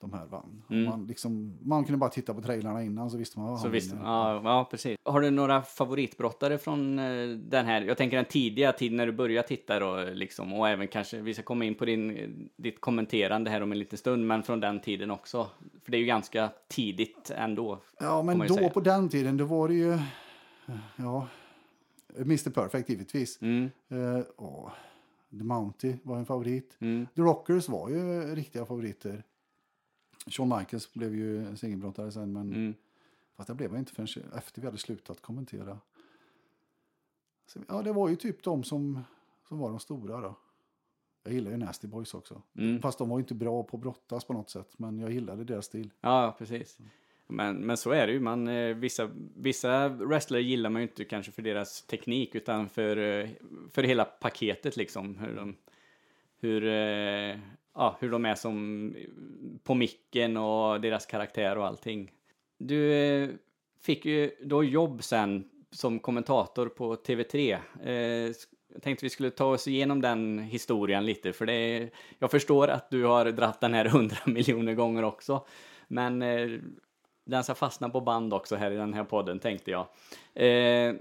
de 0.00 0.12
här 0.12 0.26
vann. 0.26 0.62
Mm. 0.70 0.84
Man, 0.84 1.06
liksom, 1.06 1.58
man 1.62 1.84
kunde 1.84 1.98
bara 1.98 2.10
titta 2.10 2.34
på 2.34 2.42
trailrarna 2.42 2.82
innan 2.82 3.10
så 3.10 3.16
visste 3.16 3.38
man 3.38 3.48
vad 3.48 3.58
Så 3.58 3.64
han 3.64 3.72
visst, 3.72 3.92
vinner. 3.92 4.04
ja, 4.04 4.40
ja, 4.44 4.68
precis. 4.70 4.98
Har 5.04 5.20
du 5.20 5.30
några 5.30 5.62
favoritbrottare 5.62 6.58
från 6.58 6.98
eh, 6.98 7.28
den 7.28 7.66
här, 7.66 7.82
jag 7.82 7.96
tänker 7.96 8.16
den 8.16 8.24
tidiga 8.24 8.72
tiden 8.72 8.96
när 8.96 9.06
du 9.06 9.12
började 9.12 9.48
titta 9.48 9.78
då, 9.78 10.04
liksom, 10.12 10.52
och 10.52 10.68
även 10.68 10.88
kanske, 10.88 11.20
vi 11.20 11.34
ska 11.34 11.42
komma 11.42 11.64
in 11.64 11.74
på 11.74 11.84
din, 11.84 12.50
ditt 12.56 12.80
kommenterande 12.80 13.50
här 13.50 13.60
om 13.60 13.72
en 13.72 13.78
liten 13.78 13.98
stund, 13.98 14.26
men 14.26 14.42
från 14.42 14.60
den 14.60 14.80
tiden 14.80 15.10
också. 15.10 15.48
För 15.84 15.90
det 15.90 15.96
är 15.96 16.00
ju 16.00 16.06
ganska 16.06 16.50
tidigt 16.68 17.30
ändå. 17.36 17.78
Ja, 18.00 18.22
men 18.22 18.38
då 18.38 18.54
säga. 18.54 18.70
på 18.70 18.80
den 18.80 19.08
tiden, 19.08 19.36
då 19.36 19.44
var 19.44 19.68
det 19.68 19.74
ju... 19.74 19.98
Ja, 20.96 21.28
Mr 22.16 22.50
Perfect 22.50 22.88
givetvis. 22.90 23.42
Mm, 23.42 23.70
Eh, 23.88 24.18
och 24.20 24.70
The 25.30 25.44
Mountie 25.44 25.98
var 26.02 26.18
en 26.18 26.26
favorit. 26.26 26.76
mm, 26.80 27.06
The 27.14 27.22
Rockers 27.22 27.68
var 27.68 27.88
ju 27.88 28.34
riktiga 28.34 28.66
favoriter. 28.66 29.24
Shawn 30.26 30.48
Michaels 30.58 30.92
blev 30.92 31.14
ju 31.14 31.56
singelbrottare 31.56 32.12
sen, 32.12 32.32
men 32.32 32.48
mm, 32.54 32.74
fast 33.36 33.46
det 33.48 33.54
blev 33.54 33.70
jag 33.70 33.78
inte 33.78 33.92
förrän 33.92 34.32
efter 34.36 34.60
vi 34.60 34.66
hade 34.66 34.78
slutat 34.78 35.20
kommentera. 35.20 35.78
Så, 37.46 37.60
ja, 37.68 37.82
det 37.82 37.92
var 37.92 38.08
ju 38.08 38.16
typ 38.16 38.42
de 38.42 38.64
som, 38.64 39.00
som 39.48 39.58
var 39.58 39.70
de 39.70 39.78
stora 39.80 40.20
då. 40.20 40.36
Jag 41.22 41.32
gillar 41.34 41.50
ju 41.50 41.56
Nasty 41.56 41.88
Boys 41.88 42.14
också. 42.14 42.42
mm. 42.58 42.82
Fast 42.82 42.98
de 42.98 43.08
var 43.08 43.18
ju 43.18 43.22
inte 43.22 43.34
bra 43.34 43.62
på 43.62 43.76
att 43.76 43.80
brottas 43.82 44.24
på 44.24 44.32
något 44.32 44.50
sätt, 44.50 44.78
men 44.78 44.98
jag 44.98 45.12
gillade 45.12 45.44
deras 45.44 45.66
stil. 45.66 45.92
Ja, 46.00 46.34
precis. 46.38 46.78
Men, 47.26 47.56
men 47.56 47.76
så 47.76 47.90
är 47.90 48.06
det 48.06 48.12
ju. 48.12 48.20
Man, 48.20 48.48
eh, 48.48 48.76
vissa, 48.76 49.10
vissa 49.36 49.88
wrestlare 49.88 50.42
gillar 50.42 50.70
man 50.70 50.82
ju 50.82 50.88
inte 50.88 51.04
kanske 51.04 51.32
för 51.32 51.42
deras 51.42 51.82
teknik 51.82 52.34
utan 52.34 52.68
för, 52.68 52.96
eh, 52.96 53.28
för 53.70 53.82
hela 53.82 54.04
paketet 54.04 54.76
liksom. 54.76 55.16
Hur 55.16 55.36
de, 55.36 55.56
hur, 56.40 56.66
eh, 56.66 57.38
ja, 57.74 57.96
hur 58.00 58.10
de 58.10 58.24
är 58.24 58.34
som 58.34 58.94
på 59.62 59.74
micken 59.74 60.36
och 60.36 60.80
deras 60.80 61.06
karaktär 61.06 61.58
och 61.58 61.66
allting. 61.66 62.12
Du 62.58 63.38
fick 63.82 64.04
ju 64.04 64.30
då 64.40 64.64
jobb 64.64 65.04
sen 65.04 65.50
som 65.70 65.98
kommentator 65.98 66.68
på 66.68 66.96
TV3. 66.96 67.58
Jag 68.72 68.82
tänkte 68.82 69.06
vi 69.06 69.10
skulle 69.10 69.30
ta 69.30 69.46
oss 69.46 69.68
igenom 69.68 70.00
den 70.00 70.38
historien 70.38 71.06
lite, 71.06 71.32
för 71.32 71.46
det 71.46 71.52
är, 71.52 71.90
jag 72.18 72.30
förstår 72.30 72.68
att 72.68 72.90
du 72.90 73.04
har 73.04 73.24
dratt 73.24 73.60
den 73.60 73.74
här 73.74 73.84
hundra 73.84 74.16
miljoner 74.26 74.74
gånger 74.74 75.02
också. 75.02 75.46
Men 75.88 76.22
den 77.24 77.44
ska 77.44 77.54
fastna 77.54 77.88
på 77.88 78.00
band 78.00 78.34
också 78.34 78.56
här 78.56 78.70
i 78.70 78.76
den 78.76 78.94
här 78.94 79.04
podden, 79.04 79.38
tänkte 79.38 79.70
jag. 79.70 79.86
Eh, 80.34 80.94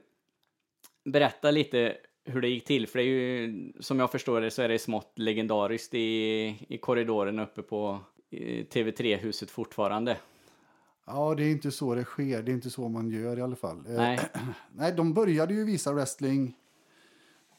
berätta 1.04 1.52
lite 1.52 1.98
hur 2.26 2.42
det 2.42 2.48
gick 2.48 2.66
till, 2.66 2.88
för 2.88 3.00
det 3.00 3.06
är 3.06 3.08
ju, 3.08 3.74
som 3.80 4.00
jag 4.00 4.12
förstår 4.12 4.42
det, 4.42 4.52
så 4.52 4.62
är 4.62 4.70
det 4.70 4.80
smått 4.80 5.12
legendariskt 5.16 5.94
i, 5.94 6.58
i 6.70 6.78
korridoren 6.78 7.40
uppe 7.40 7.62
på 7.62 8.00
eh, 8.32 8.66
TV3-huset 8.66 9.52
fortfarande. 9.52 10.18
Ja, 11.06 11.36
det 11.36 11.44
är 11.44 11.52
inte 11.52 11.72
så 11.72 11.96
det 11.96 12.04
sker. 12.04 12.44
Det 12.44 12.52
är 12.52 12.54
inte 12.54 12.70
så 12.70 12.90
man 12.90 13.10
gör 13.10 13.38
i 13.38 13.42
alla 13.42 13.56
fall. 13.56 13.78
Eh, 13.78 13.94
Nej. 13.94 14.20
Nej, 14.72 14.94
de 14.94 15.14
började 15.14 15.54
ju 15.54 15.66
visa 15.66 15.94
wrestling 15.94 16.58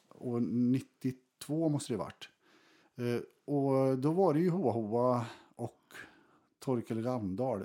och 0.09 0.43
92 0.43 1.69
måste 1.69 1.93
det 1.93 1.97
varit. 1.97 2.29
Eh, 2.97 3.55
och 3.55 3.99
då 3.99 4.11
var 4.13 4.35
det 4.35 4.41
ju 4.41 4.51
Hoa 4.51 4.73
Hoa 4.73 5.27
och 5.57 5.95
Torkel 6.65 7.03
Ramdahl, 7.03 7.65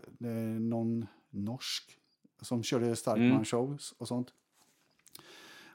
någon 0.60 1.08
norsk 1.30 1.98
som 2.42 2.64
körde 2.64 2.96
Starkman 2.96 3.46
shows 3.46 3.94
och 3.98 4.08
sånt. 4.08 4.34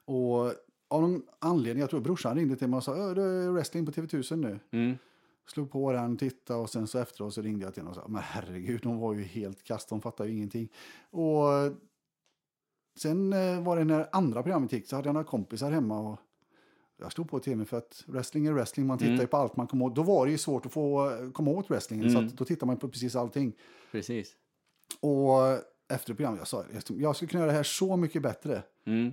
Och 0.04 0.52
av 0.88 1.02
någon 1.02 1.22
anledning, 1.38 1.80
jag 1.80 1.90
tror 1.90 2.00
brorsan 2.00 2.36
ringde 2.36 2.56
till 2.56 2.68
mig 2.68 2.76
och 2.76 2.84
sa 2.84 2.96
"Ö, 2.96 3.14
det 3.14 3.22
är 3.22 3.50
wrestling 3.50 3.86
på 3.86 3.92
TV1000 3.92 4.36
nu. 4.36 4.60
Mm. 4.70 4.96
Slog 5.46 5.70
på 5.70 5.92
den, 5.92 6.16
tittade 6.16 6.60
och 6.60 6.70
sen 6.70 6.86
så 6.86 6.98
efteråt 6.98 7.34
så 7.34 7.42
ringde 7.42 7.64
jag 7.64 7.74
till 7.74 7.82
henne 7.82 7.90
och 7.90 7.96
sa 7.96 8.08
men 8.08 8.22
herregud, 8.22 8.80
de 8.82 8.98
var 8.98 9.14
ju 9.14 9.22
helt 9.22 9.62
kast, 9.64 9.88
de 9.88 10.00
fattade 10.00 10.28
ju 10.28 10.36
ingenting. 10.36 10.68
Och 11.10 11.48
sen 12.96 13.32
eh, 13.32 13.62
var 13.62 13.76
det 13.76 13.84
när 13.84 14.08
andra 14.12 14.42
programmet 14.42 14.72
gick 14.72 14.88
så 14.88 14.96
hade 14.96 15.08
jag 15.08 15.14
några 15.14 15.26
kompisar 15.26 15.70
hemma 15.70 16.00
och 16.00 16.18
jag 16.96 17.12
stod 17.12 17.28
på 17.30 17.38
tv 17.40 17.64
för 17.64 17.76
att 17.78 18.04
wrestling 18.06 18.46
är 18.46 18.52
wrestling, 18.52 18.86
man 18.86 18.98
tittar 18.98 19.08
Mm. 19.10 19.20
ju 19.20 19.26
på 19.26 19.36
allt 19.36 19.56
man 19.56 19.66
kommer 19.66 19.84
åt. 19.84 19.94
Då 19.96 20.02
var 20.02 20.26
det 20.26 20.32
ju 20.32 20.38
svårt 20.38 20.66
att 20.66 20.72
få 20.72 21.10
eh, 21.10 21.30
komma 21.30 21.50
åt 21.50 21.70
wrestlingen 21.70 22.10
så 22.10 22.18
Mm. 22.18 22.28
att 22.28 22.36
då 22.36 22.44
tittar 22.44 22.66
man 22.66 22.76
på 22.76 22.88
precis 22.88 23.16
allting. 23.16 23.52
Precis. 23.92 24.36
Och 25.00 25.32
efter 25.88 26.14
programmet, 26.14 26.38
jag 26.38 26.48
sa 26.48 26.64
jag 26.88 27.16
skulle 27.16 27.28
kunna 27.28 27.40
göra 27.40 27.50
det 27.50 27.56
här 27.56 27.62
så 27.62 27.96
mycket 27.96 28.22
bättre. 28.22 28.62
Mm. 28.84 29.12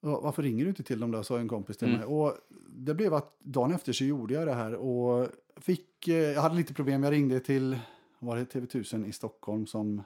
Varför 0.00 0.42
ringer 0.42 0.64
du 0.64 0.68
inte 0.68 0.82
till 0.82 1.00
dem 1.00 1.10
då, 1.10 1.22
sa 1.22 1.38
en 1.38 1.48
kompis 1.48 1.76
till 1.76 1.88
Mm. 1.88 2.00
mig. 2.00 2.06
Och 2.08 2.34
det 2.68 2.94
blev 2.94 3.14
att 3.14 3.36
dagen 3.40 3.74
efter 3.74 3.92
så 3.92 4.04
gjorde 4.04 4.34
jag 4.34 4.46
det 4.46 4.54
här 4.54 4.74
och 4.74 5.28
fick, 5.56 6.08
eh, 6.08 6.14
jag 6.14 6.42
hade 6.42 6.54
lite 6.54 6.74
problem. 6.74 7.02
Jag 7.02 7.12
ringde 7.12 7.40
till, 7.40 7.78
var 8.18 8.36
det 8.36 8.44
TV1000 8.44 9.04
i 9.06 9.12
Stockholm 9.12 9.66
som 9.66 10.02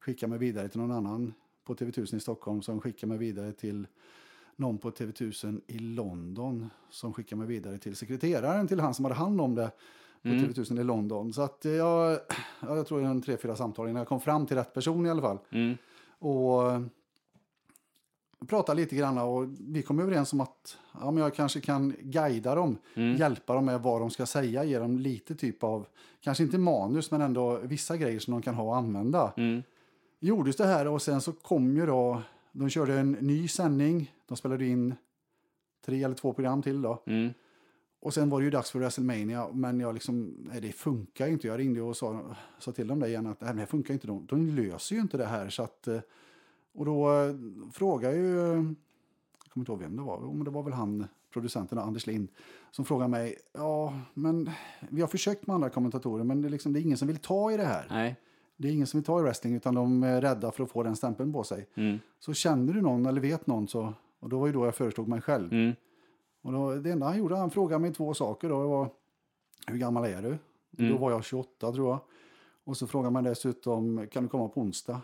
skickade 0.00 0.30
mig 0.30 0.38
vidare 0.38 0.68
till 0.68 0.80
någon 0.80 0.90
annan 0.92 1.34
på 1.64 1.74
TV1000 1.74 2.16
i 2.16 2.20
Stockholm 2.20 2.62
som 2.62 2.80
skickade 2.80 3.08
mig 3.08 3.18
vidare 3.18 3.52
till 3.52 3.86
någon 4.58 4.78
på 4.78 4.90
TV1000 4.90 5.60
i 5.66 5.78
London 5.78 6.70
som 6.90 7.12
skickade 7.14 7.38
mig 7.38 7.48
vidare 7.48 7.78
till 7.78 7.96
sekreteraren 7.96 8.68
till 8.68 8.80
han 8.80 8.94
som 8.94 9.04
hade 9.04 9.14
hand 9.14 9.40
om 9.40 9.54
det 9.54 9.70
på 10.22 10.28
Mm. 10.28 10.44
TV1000 10.44 10.80
i 10.80 10.84
London. 10.84 11.32
Så 11.32 11.42
att 11.42 11.64
jag, 11.64 12.18
ja, 12.60 12.76
jag 12.76 12.86
tror 12.86 13.04
en 13.04 13.22
tre, 13.22 13.36
fyra 13.36 13.56
samtal 13.56 13.88
innan 13.88 13.98
jag 14.00 14.08
kom 14.08 14.20
fram 14.20 14.46
till 14.46 14.56
rätt 14.56 14.74
person 14.74 15.06
i 15.06 15.10
alla 15.10 15.22
fall. 15.22 15.38
Mm. 15.50 15.76
Och 16.18 16.72
eh, 16.72 16.80
pratade 18.48 18.80
lite 18.80 18.96
grann 18.96 19.18
och 19.18 19.46
vi 19.60 19.82
kom 19.82 19.98
överens 20.00 20.32
om 20.32 20.40
att 20.40 20.78
ja, 21.00 21.10
men 21.10 21.22
jag 21.22 21.34
kanske 21.34 21.60
kan 21.60 21.94
guida 22.00 22.54
dem, 22.54 22.76
Mm. 22.94 23.16
hjälpa 23.16 23.54
dem 23.54 23.64
med 23.64 23.82
vad 23.82 24.00
de 24.00 24.10
ska 24.10 24.26
säga, 24.26 24.64
ge 24.64 24.78
dem 24.78 24.98
lite 24.98 25.34
typ 25.34 25.64
av, 25.64 25.86
kanske 26.20 26.44
inte 26.44 26.58
manus 26.58 27.10
men 27.10 27.20
ändå 27.20 27.56
vissa 27.58 27.96
grejer 27.96 28.20
som 28.20 28.32
de 28.32 28.42
kan 28.42 28.54
ha 28.54 28.64
och 28.64 28.76
använda. 28.76 29.32
Mm. 29.36 29.62
Gjordes 30.20 30.56
det 30.56 30.66
här 30.66 30.86
och 30.88 31.02
sen 31.02 31.20
så 31.20 31.32
kom 31.32 31.76
ju 31.76 31.86
då, 31.86 32.22
de 32.58 32.70
körde 32.70 32.98
en 32.98 33.12
ny 33.12 33.48
sändning, 33.48 34.14
de 34.26 34.36
spelade 34.36 34.66
in 34.66 34.94
tre 35.84 36.04
eller 36.04 36.14
två 36.14 36.32
program 36.32 36.62
till 36.62 36.82
då. 36.82 37.02
Mm. 37.06 37.32
Och 38.00 38.14
sen 38.14 38.30
var 38.30 38.40
det 38.40 38.44
ju 38.44 38.50
dags 38.50 38.70
för 38.70 38.78
WrestleMania, 38.78 39.48
men 39.52 39.80
jag 39.80 39.94
liksom, 39.94 40.36
nej, 40.38 40.60
det 40.60 40.72
funkar 40.72 41.26
ju 41.26 41.32
inte. 41.32 41.46
Jag 41.46 41.58
ringde 41.58 41.82
och 41.82 41.96
sa, 41.96 42.36
sa 42.58 42.72
till 42.72 42.86
dem 42.86 43.00
det 43.00 43.08
igen 43.08 43.26
att 43.26 43.40
nej, 43.40 43.52
det 43.52 43.58
här 43.58 43.66
funkar 43.66 43.94
inte. 43.94 44.06
De, 44.06 44.26
de 44.26 44.46
löser 44.46 44.94
ju 44.94 45.00
inte 45.00 45.16
det 45.16 45.26
här. 45.26 45.48
Så 45.48 45.62
att, 45.62 45.88
eh, 45.88 46.00
och 46.74 46.84
då 46.84 47.22
eh, 47.22 47.34
frågade 47.72 48.16
ju, 48.16 48.36
jag 48.36 49.52
kommer 49.52 49.62
inte 49.62 49.72
ihåg 49.72 49.80
vem 49.80 49.96
det 49.96 50.02
var, 50.02 50.20
men 50.20 50.44
det 50.44 50.50
var 50.50 50.62
väl 50.62 50.72
han, 50.72 51.06
producenten 51.32 51.78
Anders 51.78 52.06
Lind, 52.06 52.28
som 52.70 52.84
frågade 52.84 53.10
mig, 53.10 53.36
ja, 53.52 54.00
men 54.14 54.50
vi 54.90 55.00
har 55.00 55.08
försökt 55.08 55.46
med 55.46 55.54
andra 55.54 55.70
kommentatorer, 55.70 56.24
men 56.24 56.42
det 56.42 56.48
är, 56.48 56.50
liksom, 56.50 56.72
det 56.72 56.80
är 56.80 56.82
ingen 56.82 56.98
som 56.98 57.08
vill 57.08 57.18
ta 57.18 57.52
i 57.52 57.56
det 57.56 57.64
här. 57.64 57.86
Nej. 57.90 58.16
Det 58.60 58.68
är 58.68 58.72
ingen 58.72 58.86
som 58.86 59.00
vill 59.00 59.04
ta 59.04 59.20
i 59.20 59.22
wrestling, 59.22 59.54
utan 59.54 59.74
de 59.74 60.02
är 60.02 60.20
rädda 60.20 60.52
för 60.52 60.64
att 60.64 60.70
få 60.70 60.82
den 60.82 60.96
stämpeln 60.96 61.32
på 61.32 61.44
sig. 61.44 61.66
Mm. 61.74 61.98
Så 62.18 62.34
känner 62.34 62.72
du 62.72 62.80
någon 62.80 63.06
eller 63.06 63.20
vet 63.20 63.46
någon 63.46 63.68
så, 63.68 63.94
och 64.20 64.28
då 64.28 64.38
var 64.38 64.46
ju 64.46 64.52
då 64.52 64.64
jag 64.64 64.74
föreslog 64.74 65.08
mig 65.08 65.20
själv. 65.20 65.52
Mm. 65.52 65.72
Och 66.42 66.52
då, 66.52 66.74
det 66.74 66.90
enda 66.90 67.06
han 67.06 67.18
gjorde, 67.18 67.36
han 67.36 67.50
frågade 67.50 67.82
mig 67.82 67.92
två 67.92 68.14
saker. 68.14 68.48
Då. 68.48 68.62
Det 68.62 68.68
var, 68.68 68.90
hur 69.66 69.78
gammal 69.78 70.04
är 70.04 70.22
du? 70.22 70.38
Mm. 70.78 70.92
Då 70.92 70.98
var 70.98 71.10
jag 71.10 71.24
28 71.24 71.72
tror 71.72 71.88
jag. 71.88 71.98
Och 72.64 72.76
så 72.76 72.86
frågade 72.86 73.12
man 73.12 73.24
dessutom, 73.24 74.06
kan 74.10 74.22
du 74.22 74.28
komma 74.28 74.48
på 74.48 74.60
onsdag? 74.60 75.00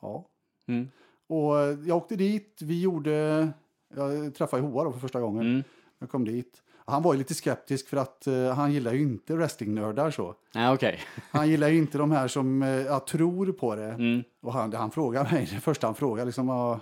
Ja. 0.00 0.24
Mm. 0.66 0.88
Och 1.26 1.60
eh, 1.60 1.78
jag 1.86 1.96
åkte 1.96 2.16
dit, 2.16 2.58
vi 2.62 2.82
gjorde, 2.82 3.48
jag 3.94 4.34
träffade 4.34 4.62
Hoa 4.62 4.84
då 4.84 4.92
för 4.92 5.00
första 5.00 5.20
gången. 5.20 5.46
Mm. 5.46 5.62
Jag 5.98 6.10
kom 6.10 6.24
dit. 6.24 6.62
Han 6.86 7.02
var 7.02 7.12
ju 7.14 7.18
lite 7.18 7.34
skeptisk 7.34 7.88
för 7.88 7.96
att 7.96 8.26
eh, 8.26 8.48
han 8.54 8.72
gillar 8.72 8.92
ju 8.92 9.02
inte 9.02 9.34
wrestlingnördar 9.36 10.10
så. 10.10 10.34
Nej, 10.54 10.74
okej. 10.74 11.00
Han 11.30 11.48
gillar 11.48 11.68
ju 11.68 11.78
inte 11.78 11.98
de 11.98 12.10
här 12.10 12.28
som 12.28 12.62
eh, 12.62 12.68
jag 12.68 13.06
tror 13.06 13.52
på 13.52 13.74
det. 13.76 13.84
Mm. 13.92 14.22
Och 14.42 14.52
han, 14.52 14.72
han 14.72 14.90
frågade 14.90 15.30
mig, 15.32 15.48
det 15.54 15.60
första 15.60 15.86
han 15.86 15.94
frågade 15.94 16.26
liksom, 16.26 16.48
"Ja, 16.48 16.80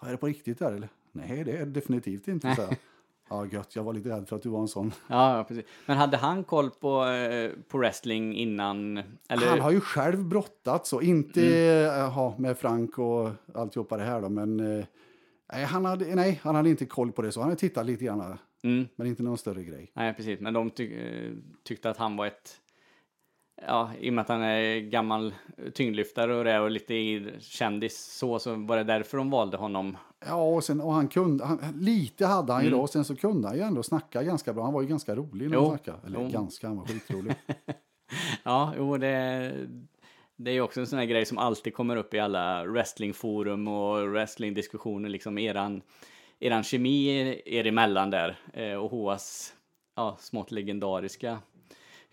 är 0.00 0.10
det 0.10 0.16
på 0.16 0.26
riktigt 0.26 0.58
där 0.58 0.72
eller? 0.72 0.88
Nej, 1.12 1.44
det 1.44 1.52
är 1.52 1.58
det 1.58 1.64
definitivt 1.64 2.28
inte. 2.28 2.54
Så. 2.56 2.62
jag. 2.62 2.76
Ja, 3.30 3.46
gött, 3.46 3.76
jag 3.76 3.82
var 3.84 3.92
lite 3.92 4.08
rädd 4.08 4.28
för 4.28 4.36
att 4.36 4.42
du 4.42 4.48
var 4.48 4.60
en 4.60 4.68
sån. 4.68 4.92
Ja, 5.08 5.36
ja, 5.36 5.44
precis. 5.44 5.64
Men 5.86 5.96
hade 5.96 6.16
han 6.16 6.44
koll 6.44 6.70
på, 6.70 7.04
eh, 7.06 7.50
på 7.68 7.78
wrestling 7.78 8.34
innan? 8.36 8.98
Eller? 9.28 9.46
Han 9.46 9.60
har 9.60 9.70
ju 9.70 9.80
själv 9.80 10.24
brottats 10.24 10.88
så, 10.90 11.00
inte 11.00 11.40
Mm. 11.86 12.00
eh, 12.00 12.10
ha, 12.10 12.34
med 12.38 12.58
Frank 12.58 12.98
och 12.98 13.30
alltihopa 13.54 13.96
det 13.96 14.02
här 14.04 14.20
då, 14.20 14.28
men 14.28 14.60
eh, 14.78 14.84
nej, 15.52 15.64
han 15.64 15.84
hade, 15.84 16.14
nej, 16.14 16.40
han 16.42 16.54
hade 16.54 16.70
inte 16.70 16.86
koll 16.86 17.12
på 17.12 17.22
det 17.22 17.32
så. 17.32 17.40
Han 17.40 17.48
hade 17.48 17.60
tittat 17.60 17.86
lite 17.86 18.04
grann, 18.04 18.38
Mm. 18.62 18.88
men 18.96 19.06
inte 19.06 19.22
någon 19.22 19.38
större 19.38 19.62
grej. 19.64 19.90
Nej, 19.94 20.14
precis. 20.14 20.40
Men 20.40 20.54
de 20.54 20.70
ty 20.70 20.94
eh, 20.94 21.32
tyckte 21.64 21.90
att 21.90 21.96
han 21.96 22.16
var 22.16 22.26
ett... 22.26 22.58
Ja, 23.66 23.90
i 24.00 24.10
och 24.10 24.14
med 24.14 24.22
att 24.22 24.28
han 24.28 24.42
är 24.42 24.80
gammal 24.80 25.34
tyngdlyftare 25.74 26.34
och 26.34 26.44
det 26.44 26.60
och 26.60 26.70
lite 26.70 26.94
kändis 27.40 28.04
så, 28.18 28.38
så 28.38 28.54
var 28.54 28.76
det 28.76 28.84
därför 28.84 29.18
de 29.18 29.30
valde 29.30 29.56
honom. 29.56 29.96
Ja, 30.26 30.42
och, 30.42 30.64
sen, 30.64 30.80
och 30.80 30.92
han 30.92 31.08
kunde, 31.08 31.44
han, 31.44 31.58
lite 31.80 32.26
hade 32.26 32.52
han 32.52 32.62
ju 32.62 32.68
Mm. 32.68 32.78
då, 32.78 32.82
och 32.82 32.90
sen 32.90 33.04
så 33.04 33.16
kunde 33.16 33.48
han 33.48 33.56
ju 33.56 33.62
ändå 33.62 33.82
snacka 33.82 34.22
ganska 34.22 34.52
bra. 34.52 34.64
Han 34.64 34.72
var 34.72 34.82
ju 34.82 34.88
ganska 34.88 35.14
rolig 35.14 35.50
när 35.50 35.56
han 35.56 35.68
snackade. 35.68 35.98
Eller 36.06 36.20
jo. 36.20 36.28
ganska, 36.28 36.68
han 36.68 36.76
var 36.76 36.86
skitrolig. 36.86 37.34
Ja, 38.42 38.74
jo, 38.78 38.96
det, 38.96 39.52
det 40.36 40.50
är 40.50 40.54
ju 40.54 40.60
också 40.60 40.80
en 40.80 40.86
sån 40.86 40.98
här 40.98 41.06
grej 41.06 41.24
som 41.26 41.38
alltid 41.38 41.74
kommer 41.74 41.96
upp 41.96 42.14
i 42.14 42.18
alla 42.18 42.64
wrestlingforum 42.64 43.68
och 43.68 44.10
wrestlingdiskussioner, 44.10 45.08
liksom 45.08 45.38
eran, 45.38 45.82
eran 46.42 46.62
kemi 46.62 47.08
er 47.46 47.66
emellan 47.66 48.10
där 48.10 48.36
eh, 48.52 48.74
och 48.74 48.90
Hoas 48.90 49.52
ja, 49.96 50.16
smått 50.20 50.50
legendariska 50.50 51.38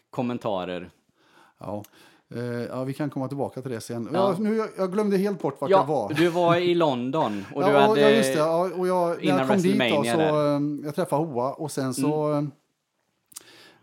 kommentarer. 0.10 0.90
ja. 1.58 1.84
Eh, 2.36 2.44
ja, 2.44 2.84
vi 2.84 2.94
kan 2.94 3.10
komma 3.10 3.28
tillbaka 3.28 3.62
till 3.62 3.72
det 3.72 3.82
sen. 3.82 4.10
Ja. 4.14 4.34
Ja. 4.34 4.40
nu, 4.40 4.56
jag, 4.56 4.70
jag 4.78 4.92
glömde 4.92 5.18
helt 5.18 5.42
bort 5.42 5.62
vart 5.62 5.70
jag 5.70 5.86
var. 5.86 6.14
du 6.14 6.28
var 6.28 6.56
i 6.56 6.76
London 6.76 7.46
och 7.56 7.64
du 7.64 7.70
ja, 7.70 7.80
hade... 7.80 8.02
ja, 8.02 8.10
just 8.10 8.34
det. 8.34 8.40
Ja, 8.40 8.70
och 8.78 8.88
jag, 8.88 9.22
innan 9.24 9.38
jag 9.38 9.48
kom 9.48 9.58
dit 9.58 9.80
då, 9.80 10.04
så 10.04 10.18
där. 10.18 10.56
um, 10.56 10.82
jag 10.86 10.96
träffade 10.96 11.26
Hoa 11.26 11.54
och 11.54 11.72
sen 11.72 11.94
så 11.94 12.30
um, 12.30 12.52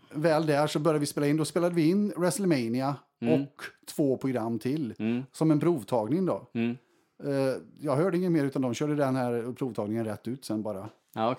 väl 0.09 0.45
där 0.45 0.67
så 0.67 0.79
började 0.79 0.99
vi 0.99 1.05
spela 1.05 1.27
in. 1.27 1.37
Då 1.37 1.45
spelade 1.45 1.75
vi 1.75 1.89
in 1.89 2.13
WrestleMania 2.17 2.95
och 3.21 3.63
två 3.95 4.17
program 4.17 4.59
till 4.59 4.93
Mm, 4.99 5.23
som 5.31 5.51
en 5.51 5.59
provtagning 5.59 6.25
då. 6.25 6.47
mm. 6.53 6.77
Eh, 7.23 7.61
jag 7.79 7.95
hörde 7.95 8.17
inget 8.17 8.31
mer 8.31 8.43
utan 8.45 8.61
de 8.61 8.73
körde 8.73 8.95
den 8.95 9.15
här 9.15 9.53
provtagningen 9.57 10.05
rätt 10.05 10.27
ut 10.27 10.45
sen 10.45 10.61
bara. 10.63 10.89
Ja. 11.15 11.31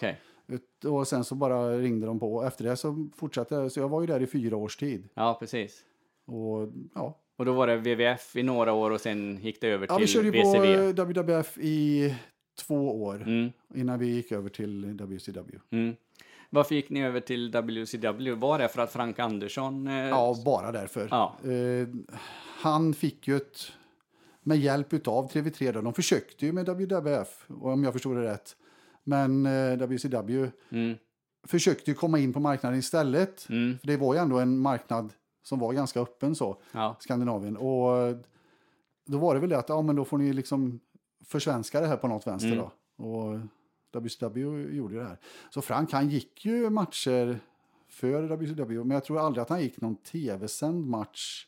Ut- 0.46 0.84
Och 0.84 1.08
sen 1.08 1.24
så 1.24 1.34
bara 1.34 1.78
ringde 1.78 2.06
de 2.06 2.20
på. 2.20 2.42
Efter 2.44 2.64
det 2.64 2.76
så 2.76 3.08
fortsatte 3.16 3.54
jag. 3.54 3.72
Så 3.72 3.80
jag 3.80 3.88
var 3.88 4.00
ju 4.00 4.06
där 4.06 4.20
i 4.22 4.26
fyra 4.26 4.56
års 4.56 4.76
tid. 4.76 5.08
Ja, 5.14 5.36
precis. 5.40 5.84
Och 6.26 6.68
ja, 6.94 7.18
Och 7.36 7.44
då 7.44 7.52
var 7.52 7.66
det 7.66 7.76
WWF 7.76 8.36
i 8.36 8.42
några 8.42 8.72
år 8.72 8.90
och 8.90 9.00
sen 9.00 9.38
gick 9.42 9.60
det 9.60 9.68
över 9.68 9.86
ja 9.90 9.96
vi 9.96 10.04
till 10.06 10.14
körde 10.14 10.26
ju 10.38 10.42
på 10.94 11.02
WWF 11.02 11.58
i 11.58 12.14
två 12.58 13.02
år 13.02 13.22
Mm, 13.26 13.50
innan 13.74 13.98
vi 13.98 14.06
gick 14.06 14.32
över 14.32 14.48
till 14.48 14.84
WCW. 15.00 15.58
mm. 15.70 15.96
Varför 16.50 16.74
gick 16.74 16.90
ni 16.90 17.04
över 17.04 17.20
till 17.20 17.50
WCW? 17.50 18.34
Var 18.34 18.58
det 18.58 18.68
för 18.68 18.82
att 18.82 18.92
Frank 18.92 19.18
Andersson... 19.18 19.86
Eh, 19.88 19.94
Ja, 20.08 20.36
bara 20.44 20.72
därför. 20.72 21.08
Ja. 21.10 21.36
Eh, 21.44 21.88
han 22.60 22.94
fick 22.94 23.28
ju 23.28 23.36
ett, 23.36 23.72
med 24.48 24.58
hjälp 24.58 24.92
av 25.08 25.30
TV3, 25.32 25.72
då, 25.72 25.80
de 25.80 25.94
försökte 25.94 26.46
ju 26.46 26.52
med 26.52 26.66
WWF, 26.68 27.46
om 27.48 27.84
jag 27.84 27.92
förstod 27.92 28.16
det 28.16 28.22
rätt. 28.22 28.56
Men 29.04 29.46
eh, 29.46 29.76
WCW 29.76 30.50
Mm, 30.70 30.94
försökte 31.46 31.90
ju 31.90 31.94
komma 31.94 32.18
in 32.18 32.32
på 32.32 32.40
marknaden 32.40 32.78
istället. 32.78 33.48
mm, 33.48 33.78
För 33.78 33.86
det 33.86 33.96
var 33.96 34.14
ju 34.14 34.20
ändå 34.20 34.38
en 34.38 34.58
marknad 34.58 35.12
som 35.42 35.58
var 35.58 35.72
ganska 35.72 36.00
öppen 36.00 36.34
så, 36.34 36.56
ja. 36.72 36.96
Skandinavien. 37.00 37.56
Och 37.56 37.96
eh, 37.98 38.16
då 39.06 39.18
var 39.18 39.34
det 39.34 39.40
väl 39.40 39.50
det 39.50 39.58
att, 39.58 39.68
ja 39.68 39.82
men 39.82 39.96
då 39.96 40.04
får 40.04 40.18
ni 40.18 40.32
liksom 40.32 40.80
försvenska 41.24 41.80
det 41.80 41.86
här 41.86 41.96
på 41.96 42.08
något 42.08 42.26
vänster 42.26 42.52
Mm. 42.52 42.58
då. 42.58 43.04
Och 43.04 43.38
WCW 43.92 44.40
gjorde 44.76 44.94
ju 44.94 45.00
det 45.00 45.06
här. 45.06 45.18
Så 45.50 45.62
Frank 45.62 45.92
han 45.92 46.08
gick 46.08 46.44
ju 46.44 46.70
matcher 46.70 47.38
för 47.88 48.22
WCW, 48.36 48.78
men 48.84 48.90
jag 48.90 49.04
tror 49.04 49.18
aldrig 49.18 49.42
att 49.42 49.48
han 49.48 49.60
gick 49.62 49.80
någon 49.80 49.96
tv-sänd 49.96 50.86
match. 50.86 51.46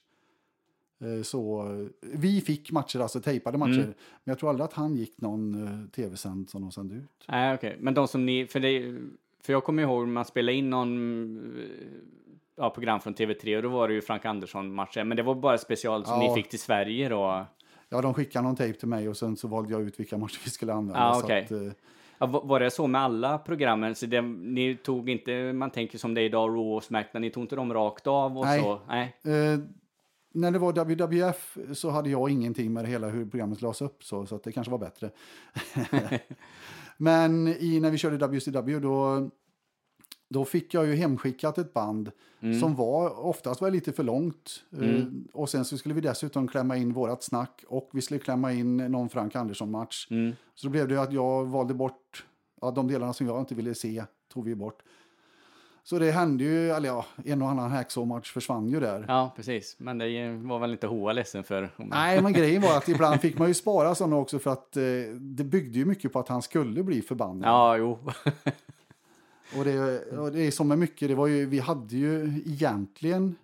Eh, 1.00 1.23
Så, 1.23 1.66
vi 2.00 2.40
fick 2.40 2.73
matcher, 2.73 2.99
alltså 3.00 3.21
tejpade 3.21 3.59
matcher, 3.59 3.71
Mm. 3.73 3.87
men 3.87 4.33
jag 4.33 4.38
tror 4.38 4.50
aldrig 4.50 4.64
att 4.64 4.73
han 4.73 4.95
gick 4.97 5.21
någon 5.21 5.66
eh, 5.66 5.90
tv-sänd 5.90 6.50
som 6.50 6.62
de 6.62 6.73
sände 6.73 6.95
ut. 6.95 7.25
Nej, 7.28 7.54
okej. 7.54 7.76
Men 7.80 7.95
de 7.95 8.09
som 8.09 8.26
ni... 8.26 8.47
För, 8.47 8.61
det, 8.61 8.95
för 9.42 9.52
jag 9.52 9.64
kommer 9.64 9.83
ihåg 9.83 10.09
man 10.09 10.25
spelade 10.25 10.52
in 10.59 10.71
någon 10.71 11.37
eh, 11.59 11.64
ja, 12.57 12.71
program 12.71 13.00
från 13.00 13.14
TV3 13.14 13.57
och 13.57 13.62
då 13.62 13.69
var 13.69 13.88
det 13.88 13.95
ju 13.95 14.00
Frank 14.00 14.25
Andersson-matcher. 14.25 15.04
Men 15.04 15.16
det 15.16 15.23
var 15.23 15.35
bara 15.35 15.59
special 15.59 16.04
som 16.04 16.23
Ja. 16.23 16.28
ni 16.28 16.42
fick 16.42 16.50
till 16.50 16.59
Sverige 16.61 17.09
då. 17.09 17.47
Ja, 17.88 18.00
de 18.00 18.14
skickade 18.14 18.42
någon 18.47 18.57
tejp 18.57 18.78
till 18.78 18.88
mig 18.88 19.09
och 19.09 19.16
sen 19.16 19.37
så 19.37 19.49
valde 19.49 19.73
jag 19.73 19.83
ut 19.83 20.00
vilka 20.00 20.19
matcher 20.19 20.40
vi 20.45 20.50
skulle 20.50 20.73
använda. 20.73 21.00
Ja, 21.00 21.14
så 21.14 21.25
okej. 21.25 21.45
att, 21.45 21.50
eh, 21.50 21.73
Ja, 22.23 22.26
va- 22.26 22.42
var 22.45 22.61
det 22.61 22.71
så 22.71 22.87
med 22.87 23.00
alla 23.00 23.38
programmen? 23.38 23.95
Så 23.95 24.07
det, 24.07 24.21
ni 24.23 24.76
tog 24.76 25.11
inte, 25.11 25.52
man 25.52 25.71
tänker 25.71 25.99
som 25.99 26.14
det 26.14 26.21
är 26.21 26.25
idag, 26.25 26.49
Raw 26.49 26.75
och 26.76 26.85
Smackdown, 26.85 27.23
ni 27.23 27.30
tog 27.30 27.42
inte 27.45 27.57
dem 27.57 27.73
rakt 27.75 28.07
av 28.07 28.38
och 28.38 28.45
Nej. 28.45 28.61
så? 28.62 28.80
Nej. 28.88 29.14
Eh, 29.25 29.61
när 30.32 30.50
det 30.50 30.58
var 30.58 30.72
WWF 30.72 31.58
så 31.72 31.90
hade 31.90 32.10
jag 32.10 32.30
ingenting 32.30 32.72
med 32.72 32.84
det 32.84 32.88
hela 32.88 33.08
hur 33.08 33.26
programmet 33.26 33.62
lades 33.62 33.82
upp 33.82 34.04
så, 34.04 34.26
så 34.26 34.38
det 34.44 34.52
kanske 34.52 34.70
var 34.70 34.78
bättre. 34.78 35.10
Men 36.96 37.49
i, 37.49 37.80
när 37.80 37.90
vi 37.90 37.99
körde 37.99 38.26
WCW 38.26 38.80
då, 38.80 39.30
då 40.28 40.44
fick 40.44 40.75
jag 40.75 40.87
ju 40.87 40.94
hemskickat 40.94 41.58
ett 41.58 41.72
band 41.72 42.10
som 42.60 42.75
var 42.75 43.20
oftast 43.20 43.60
var 43.60 43.70
lite 43.70 43.92
för 43.92 44.02
långt. 44.02 44.64
Eh, 44.80 45.04
och 45.32 45.49
sen 45.49 45.64
så 45.64 45.78
skulle 45.78 45.94
vi 45.94 46.00
dessutom 46.00 46.49
klämma 46.49 46.76
in 46.76 46.92
vårat 46.92 47.22
snack 47.22 47.64
och 47.68 47.90
vi 47.92 48.00
skulle 48.00 48.20
klämma 48.20 48.52
in 48.52 48.76
någon 48.76 49.08
Frank 49.08 49.37
Andersson-match. 49.37 50.08
Så 50.54 50.66
då 50.66 50.70
blev 50.70 50.88
det 50.88 51.02
att 51.02 51.12
jag 51.12 51.44
valde 51.44 51.75
bort 51.75 52.26
ja, 52.60 52.70
de 52.70 52.88
delarna 52.88 53.12
som 53.12 53.26
jag 53.26 53.40
inte 53.40 53.54
ville 53.54 53.75
se, 53.75 54.04
tog 54.32 54.44
vi 54.44 54.54
bort. 54.54 54.82
Så 55.90 55.99
det 55.99 56.11
hände 56.11 56.44
ju, 56.44 56.70
eller 56.70 56.88
ja, 56.88 57.06
en 57.25 57.42
och 57.42 57.49
annan 57.49 57.70
hacksaw-match 57.70 58.32
försvann 58.32 58.68
ju 58.68 58.80
där. 58.80 59.04
Ja, 59.09 59.32
precis. 59.37 59.76
Men 59.78 59.99
det 59.99 60.30
var 60.30 60.59
väl 60.59 60.73
inte 60.73 60.87
Hoa 60.87 61.12
ledsen 61.12 61.44
för. 61.44 61.70
Nej, 61.76 62.23
men 62.23 62.32
grejen 62.32 62.62
var 62.62 62.76
att 62.76 62.88
ibland 62.88 63.20
fick 63.20 63.38
man 63.38 63.49
ju 63.49 63.54
spara 63.54 63.94
sådana 63.94 64.16
också 64.16 64.38
för 64.38 64.50
att 64.50 64.76
eh, 64.76 64.82
det 65.14 65.44
byggde 65.44 65.78
ju 65.78 65.85
mycket 65.85 66.12
på 66.12 66.18
att 66.18 66.28
han 66.28 66.42
skulle 66.42 66.82
bli 66.82 67.02
förbannad. 67.02 67.49
Ja, 67.50 67.76
jo. 67.76 67.99
Och, 69.59 69.64
det, 69.64 70.00
och 70.18 70.32
det 70.32 70.40
är 70.40 70.50
som 70.50 70.68
med 70.68 70.78
mycket, 70.78 71.09
det 71.09 71.14
var 71.14 71.26
ju, 71.26 71.47
vi 71.47 71.59
hade 71.59 71.97
ju 71.97 72.42
egentligen 72.47 73.37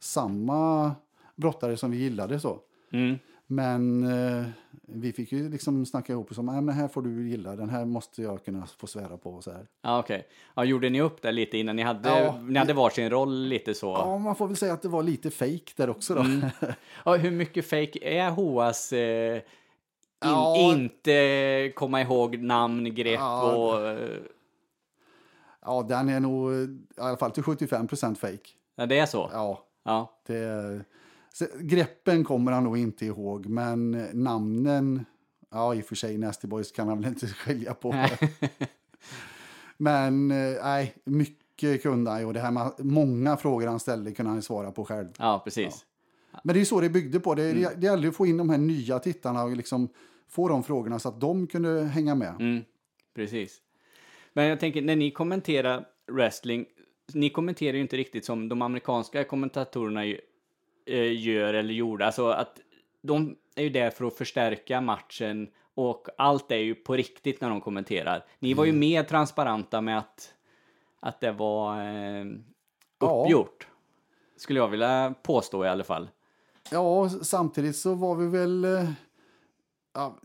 samma 0.00 0.92
brottare 1.36 1.76
som 1.76 1.90
vi 1.90 1.96
gillade 1.96 2.40
så. 2.40 2.60
Mm. 2.92 3.18
Men 3.46 4.04
eh, 4.04 4.46
vi 4.88 5.12
fick 5.12 5.32
ju 5.32 5.48
liksom 5.48 5.86
snacka 5.86 6.12
ihop 6.12 6.30
oss 6.30 6.38
om, 6.38 6.46
men 6.46 6.68
här 6.68 6.88
får 6.88 7.02
du 7.02 7.28
gilla, 7.28 7.56
den 7.56 7.70
här 7.70 7.84
måste 7.84 8.22
jag 8.22 8.44
kunna 8.44 8.66
få 8.66 8.86
svära 8.86 9.16
på 9.16 9.30
och 9.30 9.44
så 9.44 9.52
här. 9.52 9.66
Ja, 9.82 9.98
okej. 9.98 10.26
Ja, 10.54 10.64
gjorde 10.64 10.90
ni 10.90 11.00
upp 11.00 11.22
det 11.22 11.32
lite 11.32 11.58
innan 11.58 11.76
ni 11.76 11.82
hade, 11.82 12.08
Ja. 12.08 12.38
ni 12.42 12.58
hade 12.58 12.72
varsin 12.74 13.10
roll 13.10 13.34
lite 13.46 13.74
så? 13.74 13.86
Ja, 13.86 14.18
man 14.18 14.36
får 14.36 14.46
väl 14.46 14.56
säga 14.56 14.72
att 14.72 14.82
det 14.82 14.88
var 14.88 15.02
lite 15.02 15.30
fake 15.30 15.72
där 15.76 15.90
också 15.90 16.14
då. 16.14 16.20
Mm. 16.20 16.46
Ja, 17.04 17.14
hur 17.16 17.30
mycket 17.30 17.66
fake 17.70 17.98
är 18.02 18.30
Hoas 18.30 18.92
eh, 18.92 19.36
in, 19.36 19.42
Ja. 20.20 20.56
inte 20.56 21.72
komma 21.74 22.00
ihåg 22.02 22.38
namn, 22.38 22.94
grepp 22.94 23.18
Ja. 23.20 23.54
och... 23.56 23.98
Ja, 25.64 25.82
den 25.88 26.08
är 26.08 26.20
nog 26.20 26.52
i 26.52 26.78
alla 26.96 27.16
fall 27.16 27.30
till 27.30 27.42
75 27.42 27.88
procent 27.88 28.18
fake. 28.18 28.48
Ja, 28.76 28.86
det 28.86 28.98
är 28.98 29.06
så? 29.06 29.30
Ja, 29.32 29.64
Ja. 29.84 30.18
det, 30.26 30.80
greppen 31.60 32.24
kommer 32.24 32.52
han 32.52 32.64
nog 32.64 32.78
inte 32.78 33.06
ihåg, 33.06 33.46
men 33.46 33.90
namnen, 34.12 35.04
ja 35.50 35.74
i 35.74 35.80
och 35.80 35.84
för 35.84 35.94
sig 35.94 36.18
Nasty 36.18 36.48
Boys 36.48 36.72
kan 36.72 36.88
han 36.88 37.00
väl 37.00 37.08
inte 37.08 37.26
skilja 37.26 37.74
på. 37.74 37.94
men 39.76 40.30
eh, 40.30 40.62
nej, 40.62 40.94
mycket 41.04 41.82
kunde 41.82 42.10
han 42.10 42.20
ju 42.20 42.26
och 42.26 42.34
det 42.34 42.40
här 42.40 42.50
med 42.50 42.72
många 42.78 43.36
frågor 43.36 43.66
han 43.66 43.80
ställde 43.80 44.12
kunde 44.12 44.30
han 44.30 44.38
ju 44.38 44.42
svara 44.42 44.72
på 44.72 44.84
själv. 44.84 45.08
Ja, 45.18 45.40
precis. 45.44 45.84
Men 46.44 46.54
det 46.54 46.58
är 46.58 46.60
ju 46.60 46.66
så 46.66 46.80
det 46.80 46.88
byggde 46.88 47.20
på. 47.20 47.34
Det, 47.34 47.52
det, 47.52 47.80
det 47.80 47.86
gällde 47.86 48.08
att 48.08 48.16
få 48.16 48.26
in 48.26 48.36
de 48.36 48.50
här 48.50 48.58
nya 48.58 48.98
tittarna 48.98 49.44
och 49.44 49.56
liksom 49.56 49.88
få 50.28 50.48
de 50.48 50.62
frågorna 50.62 50.98
så 50.98 51.08
att 51.08 51.20
de 51.20 51.46
kunde 51.46 51.84
hänga 51.84 52.14
med. 52.14 52.34
Mm, 52.40 52.64
precis. 53.14 53.60
Men 54.32 54.46
jag 54.46 54.60
tänker, 54.60 54.82
när 54.82 54.96
ni 54.96 55.10
kommenterar 55.10 55.86
wrestling, 56.12 56.66
ni 57.12 57.30
kommenterar 57.30 57.74
ju 57.74 57.80
inte 57.80 57.96
riktigt 57.96 58.24
som 58.24 58.48
de 58.48 58.62
amerikanska 58.62 59.24
kommentatorerna 59.24 60.04
eh, 60.04 60.16
gör 60.94 61.54
eller 61.54 61.74
gjorde. 61.74 62.06
Alltså 62.06 62.28
att 62.28 62.60
de 63.02 63.36
är 63.56 63.62
ju 63.62 63.68
där 63.70 63.90
för 63.90 64.04
att 64.04 64.14
förstärka 64.16 64.80
matchen 64.80 65.48
och 65.74 66.08
allt 66.18 66.50
är 66.50 66.56
ju 66.56 66.74
på 66.74 66.94
riktigt 66.96 67.40
när 67.40 67.48
de 67.50 67.60
kommenterar. 67.60 68.24
Ni 68.38 68.54
var 68.54 68.64
ju 68.64 68.68
Mm. 68.70 68.80
mer 68.80 69.02
transparenta 69.02 69.80
med 69.80 69.98
att, 69.98 70.34
att 71.00 71.20
det 71.20 71.32
var 71.32 71.80
eh, 71.82 72.24
Ja. 73.00 73.22
uppgjort. 73.24 73.66
Skulle 74.36 74.58
jag 74.60 74.68
vilja 74.68 75.14
påstå 75.22 75.64
i 75.64 75.68
alla 75.68 75.84
fall. 75.84 76.08
Ja, 76.70 77.08
samtidigt 77.08 77.76
så 77.76 77.94
var 77.94 78.14
vi 78.14 78.26
väl... 78.38 78.66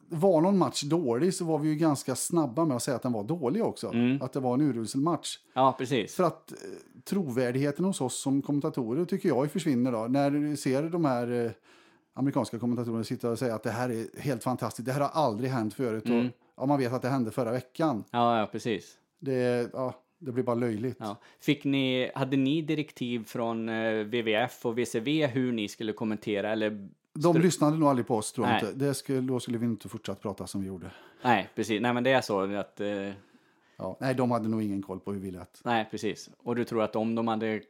var 0.10 0.42
någon 0.42 0.58
match 0.58 0.82
dålig 0.82 1.34
så 1.34 1.46
var 1.46 1.60
vi 1.60 1.70
ju 1.70 1.76
ganska 1.76 2.16
snabba 2.16 2.66
med 2.66 2.78
att 2.78 2.84
säga 2.84 2.96
att 2.96 3.04
den 3.04 3.12
var 3.12 3.24
dålig 3.24 3.64
också. 3.64 3.88
Mm. 3.88 4.22
Att 4.22 4.34
det 4.34 4.40
var 4.40 4.54
en 4.54 4.62
urusel 4.62 5.02
match. 5.02 5.38
Ja, 5.54 5.76
precis. 5.78 6.16
För 6.16 6.24
att 6.24 6.52
eh, 6.52 6.58
trovärdigheten 7.04 7.86
hos 7.86 8.02
oss 8.02 8.22
som 8.22 8.42
kommentatorer 8.42 9.06
tycker 9.06 9.30
jag 9.30 9.52
försvinner 9.52 9.92
då. 9.92 10.08
När 10.08 10.32
du 10.32 10.58
ser 10.58 10.84
de 10.84 11.06
här 11.06 11.46
eh, 11.46 11.52
amerikanska 12.14 12.60
kommentatorerna 12.60 13.04
sitta 13.04 13.30
och 13.30 13.40
säga 13.40 13.56
att 13.56 13.64
det 13.64 13.72
här 13.72 13.90
är 13.90 14.22
helt 14.22 14.44
fantastiskt. 14.44 14.86
Det 14.86 14.92
här 14.92 15.02
har 15.02 15.24
aldrig 15.24 15.52
hänt 15.52 15.74
förut. 15.74 16.06
Mm. 16.06 16.26
Och, 16.28 16.34
ja, 16.58 16.66
man 16.66 16.80
vet 16.80 16.94
att 16.94 17.02
det 17.02 17.10
hände 17.10 17.32
förra 17.32 17.52
veckan. 17.52 18.04
Ja, 18.12 18.40
ja, 18.40 18.46
precis. 18.52 18.98
Det, 19.20 19.70
ja, 19.74 19.94
det 20.20 20.32
blir 20.32 20.44
bara 20.44 20.56
löjligt. 20.56 20.98
Ja. 21.00 21.18
Fick 21.40 21.64
ni, 21.64 22.12
hade 22.16 22.38
ni 22.38 22.62
direktiv 22.62 23.24
från 23.24 23.70
eh, 23.70 24.04
WWF 24.04 24.66
och 24.66 24.78
VCV 24.78 25.28
hur 25.28 25.52
ni 25.52 25.68
skulle 25.68 25.94
kommentera 25.94 26.52
eller? 26.52 26.90
De 27.14 27.38
lyssnade 27.42 27.78
nog 27.78 27.90
aldrig 27.90 28.08
på 28.08 28.16
oss 28.16 28.32
tror 28.34 28.48
jag 28.48 28.54
Nej. 28.54 28.72
inte. 28.72 28.86
Det 28.86 28.94
skulle, 28.94 29.22
då 29.22 29.40
skulle 29.40 29.58
vi 29.58 29.66
inte 29.66 29.90
fortsatt 29.90 30.22
prata 30.22 30.48
som 30.48 30.62
vi 30.62 30.68
gjorde. 30.68 30.92
Nej, 31.24 31.50
precis. 31.56 31.82
Nej, 31.82 31.94
men 31.94 32.04
det 32.04 32.12
är 32.12 32.22
så 32.22 32.56
att... 32.56 32.82
Eh, 32.82 33.12
Ja, 33.78 33.98
nej, 34.02 34.16
de 34.16 34.32
hade 34.32 34.48
nog 34.50 34.64
ingen 34.64 34.82
koll 34.82 35.00
på 35.00 35.14
hur 35.14 35.20
vi 35.20 35.32
lät. 35.32 35.62
nej, 35.64 35.88
precis. 35.92 36.30
Och 36.38 36.56
du 36.56 36.64
tror 36.64 36.84
att 36.84 36.96
om 36.96 37.16
de 37.16 37.28
hade 37.28 37.62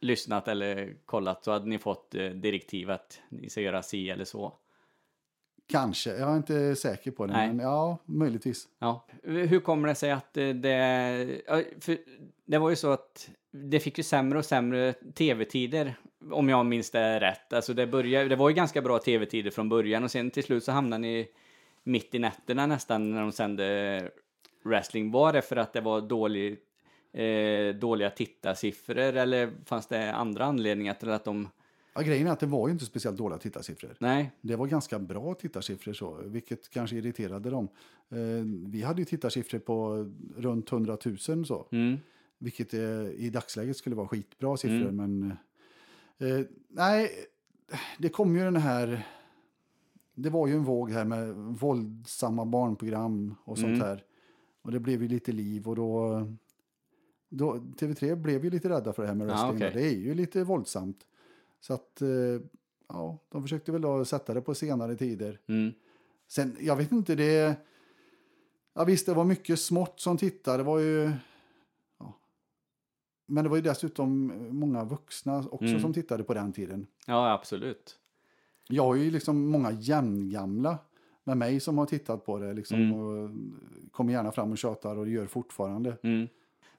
lyssnat 0.00 0.48
eller 0.48 0.94
kollat 1.06 1.44
så 1.44 1.52
hade 1.52 1.66
ni 1.66 1.78
fått 1.78 2.14
eh, 2.14 2.26
direktiv 2.26 2.90
att 2.90 3.20
ni 3.28 3.50
ska 3.50 3.60
göra 3.60 3.82
si 3.82 4.10
eller 4.10 4.24
så? 4.24 4.52
Kanske, 5.66 6.10
jag 6.10 6.32
är 6.32 6.36
inte 6.36 6.76
säker 6.76 7.10
på 7.10 7.26
det. 7.26 7.32
Nej. 7.32 7.48
Men 7.48 7.58
ja, 7.58 7.98
möjligtvis. 8.04 8.68
Ja. 8.78 9.06
Hur 9.22 9.60
kommer 9.60 9.88
det 9.88 9.94
sig 9.94 10.10
att 10.10 10.36
eh, 10.36 10.48
det... 10.48 11.40
För 11.80 11.98
det 12.44 12.58
var 12.58 12.70
ju 12.70 12.76
så 12.76 12.92
att 12.92 13.30
det 13.50 13.80
fick 13.80 13.98
ju 13.98 14.04
sämre 14.04 14.38
och 14.38 14.44
sämre 14.44 14.92
tv-tider, 14.92 15.94
om 16.30 16.48
jag 16.48 16.66
minns 16.66 16.90
det 16.90 17.20
rätt. 17.20 17.52
Alltså 17.52 17.74
det, 17.74 17.86
började, 17.86 18.28
det 18.28 18.36
var 18.36 18.48
ju 18.48 18.54
ganska 18.54 18.82
bra 18.82 18.98
tv-tider 18.98 19.50
från 19.50 19.68
början 19.68 20.04
och 20.04 20.10
sen 20.10 20.30
till 20.30 20.44
slut 20.44 20.64
så 20.64 20.72
hamnade 20.72 21.02
ni 21.02 21.28
mitt 21.84 22.14
i 22.14 22.18
nätterna 22.18 22.66
nästan 22.66 23.10
när 23.10 23.20
de 23.20 23.32
sände 23.32 24.10
wrestling. 24.64 25.10
Var 25.10 25.32
det 25.32 25.42
för 25.42 25.56
att 25.56 25.72
det 25.72 25.80
var 25.80 26.00
dålig, 26.00 26.58
eh, 27.12 27.74
dåliga 27.74 28.10
tittarsiffror 28.10 28.98
eller 28.98 29.50
fanns 29.64 29.86
det 29.86 30.12
andra 30.12 30.44
anledningar 30.44 30.94
till 30.94 31.10
att 31.10 31.24
de... 31.24 31.48
Ja, 31.94 32.00
grejen 32.02 32.26
är 32.26 32.30
att 32.30 32.40
det 32.40 32.46
var 32.46 32.68
ju 32.68 32.72
inte 32.72 32.84
speciellt 32.84 33.18
dåliga 33.18 33.38
tittarsiffror. 33.38 33.96
Nej, 33.98 34.30
Det 34.40 34.56
var 34.56 34.66
ganska 34.66 34.98
bra 34.98 35.34
tittarsiffror, 35.34 35.92
så, 35.92 36.22
vilket 36.24 36.70
kanske 36.70 36.96
irriterade 36.96 37.50
dem. 37.50 37.68
Eh, 38.10 38.18
vi 38.66 38.82
hade 38.82 39.00
ju 39.00 39.04
tittarsiffror 39.04 39.58
på 39.58 40.10
runt 40.36 40.72
100 40.72 40.98
000, 41.28 41.46
så, 41.46 41.68
mm, 41.72 41.98
vilket 42.38 42.74
eh, 42.74 42.80
i 43.16 43.30
dagsläget 43.32 43.76
skulle 43.76 43.96
vara 43.96 44.08
skitbra 44.08 44.56
siffror. 44.56 44.90
Men 44.90 45.36
eh, 46.18 46.40
nej, 46.68 47.10
det 47.98 48.08
kom 48.08 48.36
ju 48.36 48.42
den 48.44 48.56
här... 48.56 49.06
Det 50.14 50.30
var 50.30 50.46
ju 50.46 50.54
en 50.54 50.64
våg 50.64 50.90
här 50.90 51.04
med 51.04 51.34
våldsamma 51.34 52.44
barnprogram 52.44 53.34
och 53.44 53.58
sånt 53.58 53.68
Mm. 53.68 53.80
här. 53.80 54.04
Och 54.62 54.72
det 54.72 54.80
blev 54.80 55.02
ju 55.02 55.08
lite 55.08 55.32
liv 55.32 55.68
och 55.68 55.76
då... 55.76 56.26
då 57.28 57.52
TV3 57.54 58.14
blev 58.16 58.44
ju 58.44 58.50
lite 58.50 58.68
rädda 58.68 58.92
för 58.92 59.02
det 59.02 59.08
här 59.08 59.14
med 59.14 59.26
wrestling. 59.26 59.56
okej. 59.56 59.70
Det 59.74 59.82
är 59.86 59.98
ju 59.98 60.14
lite 60.14 60.44
våldsamt. 60.44 61.06
Så 61.60 61.74
att, 61.74 62.02
eh, 62.02 62.08
ja, 62.88 63.18
de 63.28 63.42
försökte 63.42 63.72
väl 63.72 63.80
då 63.82 64.04
sätta 64.04 64.34
det 64.34 64.40
på 64.40 64.54
senare 64.54 64.96
tider. 64.96 65.40
mm, 65.46 65.72
Sen, 66.28 66.56
jag 66.60 66.76
vet 66.76 66.92
inte, 66.92 67.14
det... 67.14 67.56
Ja 68.74 68.84
visst, 68.84 69.06
det 69.06 69.14
var 69.14 69.24
mycket 69.24 69.58
smått 69.60 70.00
som 70.00 70.16
tittade. 70.16 70.56
Det 70.58 70.62
var 70.62 70.78
ju... 70.78 71.12
Men 73.26 73.44
det 73.44 73.50
var 73.50 73.56
ju 73.56 73.62
dessutom 73.62 74.32
många 74.50 74.84
vuxna 74.84 75.38
också 75.50 75.64
Mm. 75.64 75.80
som 75.80 75.92
tittade 75.92 76.24
på 76.24 76.34
den 76.34 76.52
tiden. 76.52 76.86
ja 77.06 77.32
absolut. 77.32 77.98
Jag 78.68 78.82
har 78.84 78.94
ju 78.94 79.10
liksom 79.10 79.46
många 79.50 79.70
jämngamla 79.72 80.78
med 81.24 81.36
mig 81.36 81.60
som 81.60 81.78
har 81.78 81.86
tittat 81.86 82.26
på 82.26 82.38
det. 82.38 82.52
Liksom, 82.52 82.78
Mm. 82.82 82.92
och 82.92 83.30
kommer 83.90 84.12
gärna 84.12 84.32
fram 84.32 84.52
och 84.52 84.58
tjatar 84.58 84.96
och 84.98 85.08
gör 85.08 85.26
fortfarande. 85.26 85.96
Mm. 86.02 86.28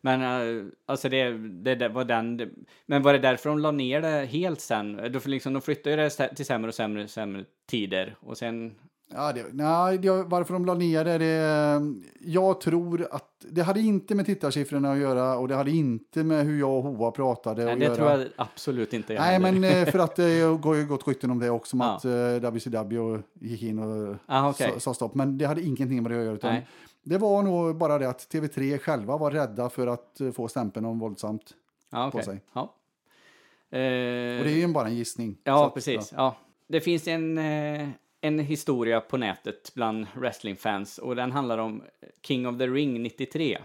Men 0.01 0.21
eh, 0.21 0.65
alltså 0.85 1.09
det, 1.09 1.29
det, 1.37 1.75
det 1.75 1.89
var 1.89 2.05
den, 2.05 2.37
det, 2.37 2.49
men 2.85 3.01
var 3.01 3.13
det 3.13 3.19
därför 3.19 3.49
de 3.49 3.59
la 3.59 3.71
ner 3.71 4.01
det 4.01 4.25
helt 4.25 4.59
sen? 4.61 5.11
Då, 5.11 5.19
för 5.19 5.29
liksom, 5.29 5.53
de 5.53 5.61
flyttade 5.61 5.89
ju 6.03 6.09
det 6.09 6.35
till 6.35 6.45
sämre 6.45 6.67
och 6.67 6.75
sämre, 6.75 7.07
sämre 7.07 7.45
tider 7.65 8.15
och 8.19 8.37
sen, 8.37 8.75
Ja, 9.13 9.33
det, 9.33 9.45
nej, 9.53 9.97
det, 9.97 10.23
varför 10.23 10.53
de 10.53 10.65
la 10.65 10.73
ner 10.73 11.05
det, 11.05 11.17
det... 11.17 11.81
Jag 12.19 12.61
tror 12.61 13.07
att 13.11 13.45
det 13.49 13.61
hade 13.61 13.79
inte 13.79 14.15
med 14.15 14.25
tittarsiffrorna 14.25 14.91
att 14.91 14.97
göra 14.97 15.37
och 15.37 15.47
det 15.47 15.55
hade 15.55 15.71
inte 15.71 16.23
med 16.23 16.45
hur 16.45 16.59
jag 16.59 16.71
och 16.77 16.83
Hoa 16.83 17.11
pratade 17.11 17.63
nej, 17.65 17.73
att 17.73 17.79
det 17.79 17.85
göra. 17.85 17.95
tror 17.95 18.09
jag 18.11 18.27
absolut 18.35 18.93
inte 18.93 19.13
Nej, 19.13 19.21
heller. 19.33 19.51
men 19.51 19.63
eh, 19.63 19.91
för 19.91 19.99
att 19.99 20.15
det 20.15 20.57
går 20.61 20.75
ju 20.75 20.85
gått 20.85 21.07
rykten 21.07 21.31
om 21.31 21.39
det 21.39 21.49
också, 21.49 21.75
om 21.75 21.79
Ja. 21.81 21.95
att 21.95 22.05
eh, 22.43 22.49
WCW 22.51 23.19
gick 23.33 23.63
in 23.63 23.79
och 23.79 24.15
Ah, 24.25 24.49
okej. 24.49 24.71
sa, 24.73 24.79
sa 24.79 24.93
stopp. 24.93 25.15
Men 25.15 25.37
det 25.37 25.45
hade 25.45 25.61
ingenting 25.61 26.03
med 26.03 26.11
det 26.11 26.17
att 26.19 26.25
göra. 26.25 26.35
Utan 26.35 26.53
Nej. 26.53 26.67
det 27.03 27.17
var 27.17 27.43
nog 27.43 27.75
bara 27.77 27.97
det 27.97 28.09
att 28.09 28.19
TV3 28.33 28.77
själva 28.77 29.17
var 29.17 29.31
rädda 29.31 29.69
för 29.69 29.87
att 29.87 30.21
eh, 30.21 30.31
få 30.31 30.47
stämpeln 30.47 30.85
om 30.85 30.99
våldsamt. 30.99 31.53
ja, 31.91 32.09
på 32.11 32.17
okej. 32.17 32.23
sig. 32.25 32.41
Ja. 32.53 32.61
Eh, 32.61 34.37
Och 34.39 34.43
det 34.45 34.51
är 34.51 34.57
ju 34.57 34.67
bara 34.67 34.87
en 34.87 34.95
gissning. 34.95 35.37
Ja, 35.43 35.67
att, 35.67 35.73
precis. 35.73 36.13
Ja. 36.15 36.35
Det 36.67 36.81
finns 36.81 37.07
en, 37.07 37.37
eh, 37.37 37.89
en 38.27 38.39
historia 38.39 39.01
på 39.01 39.17
nätet 39.17 39.71
bland 39.73 40.07
wrestlingfans 40.15 40.97
och 40.97 41.15
den 41.15 41.31
handlar 41.31 41.57
om 41.57 41.83
King 42.21 42.47
of 42.47 42.57
the 42.57 42.67
Ring 42.67 43.03
93. 43.03 43.57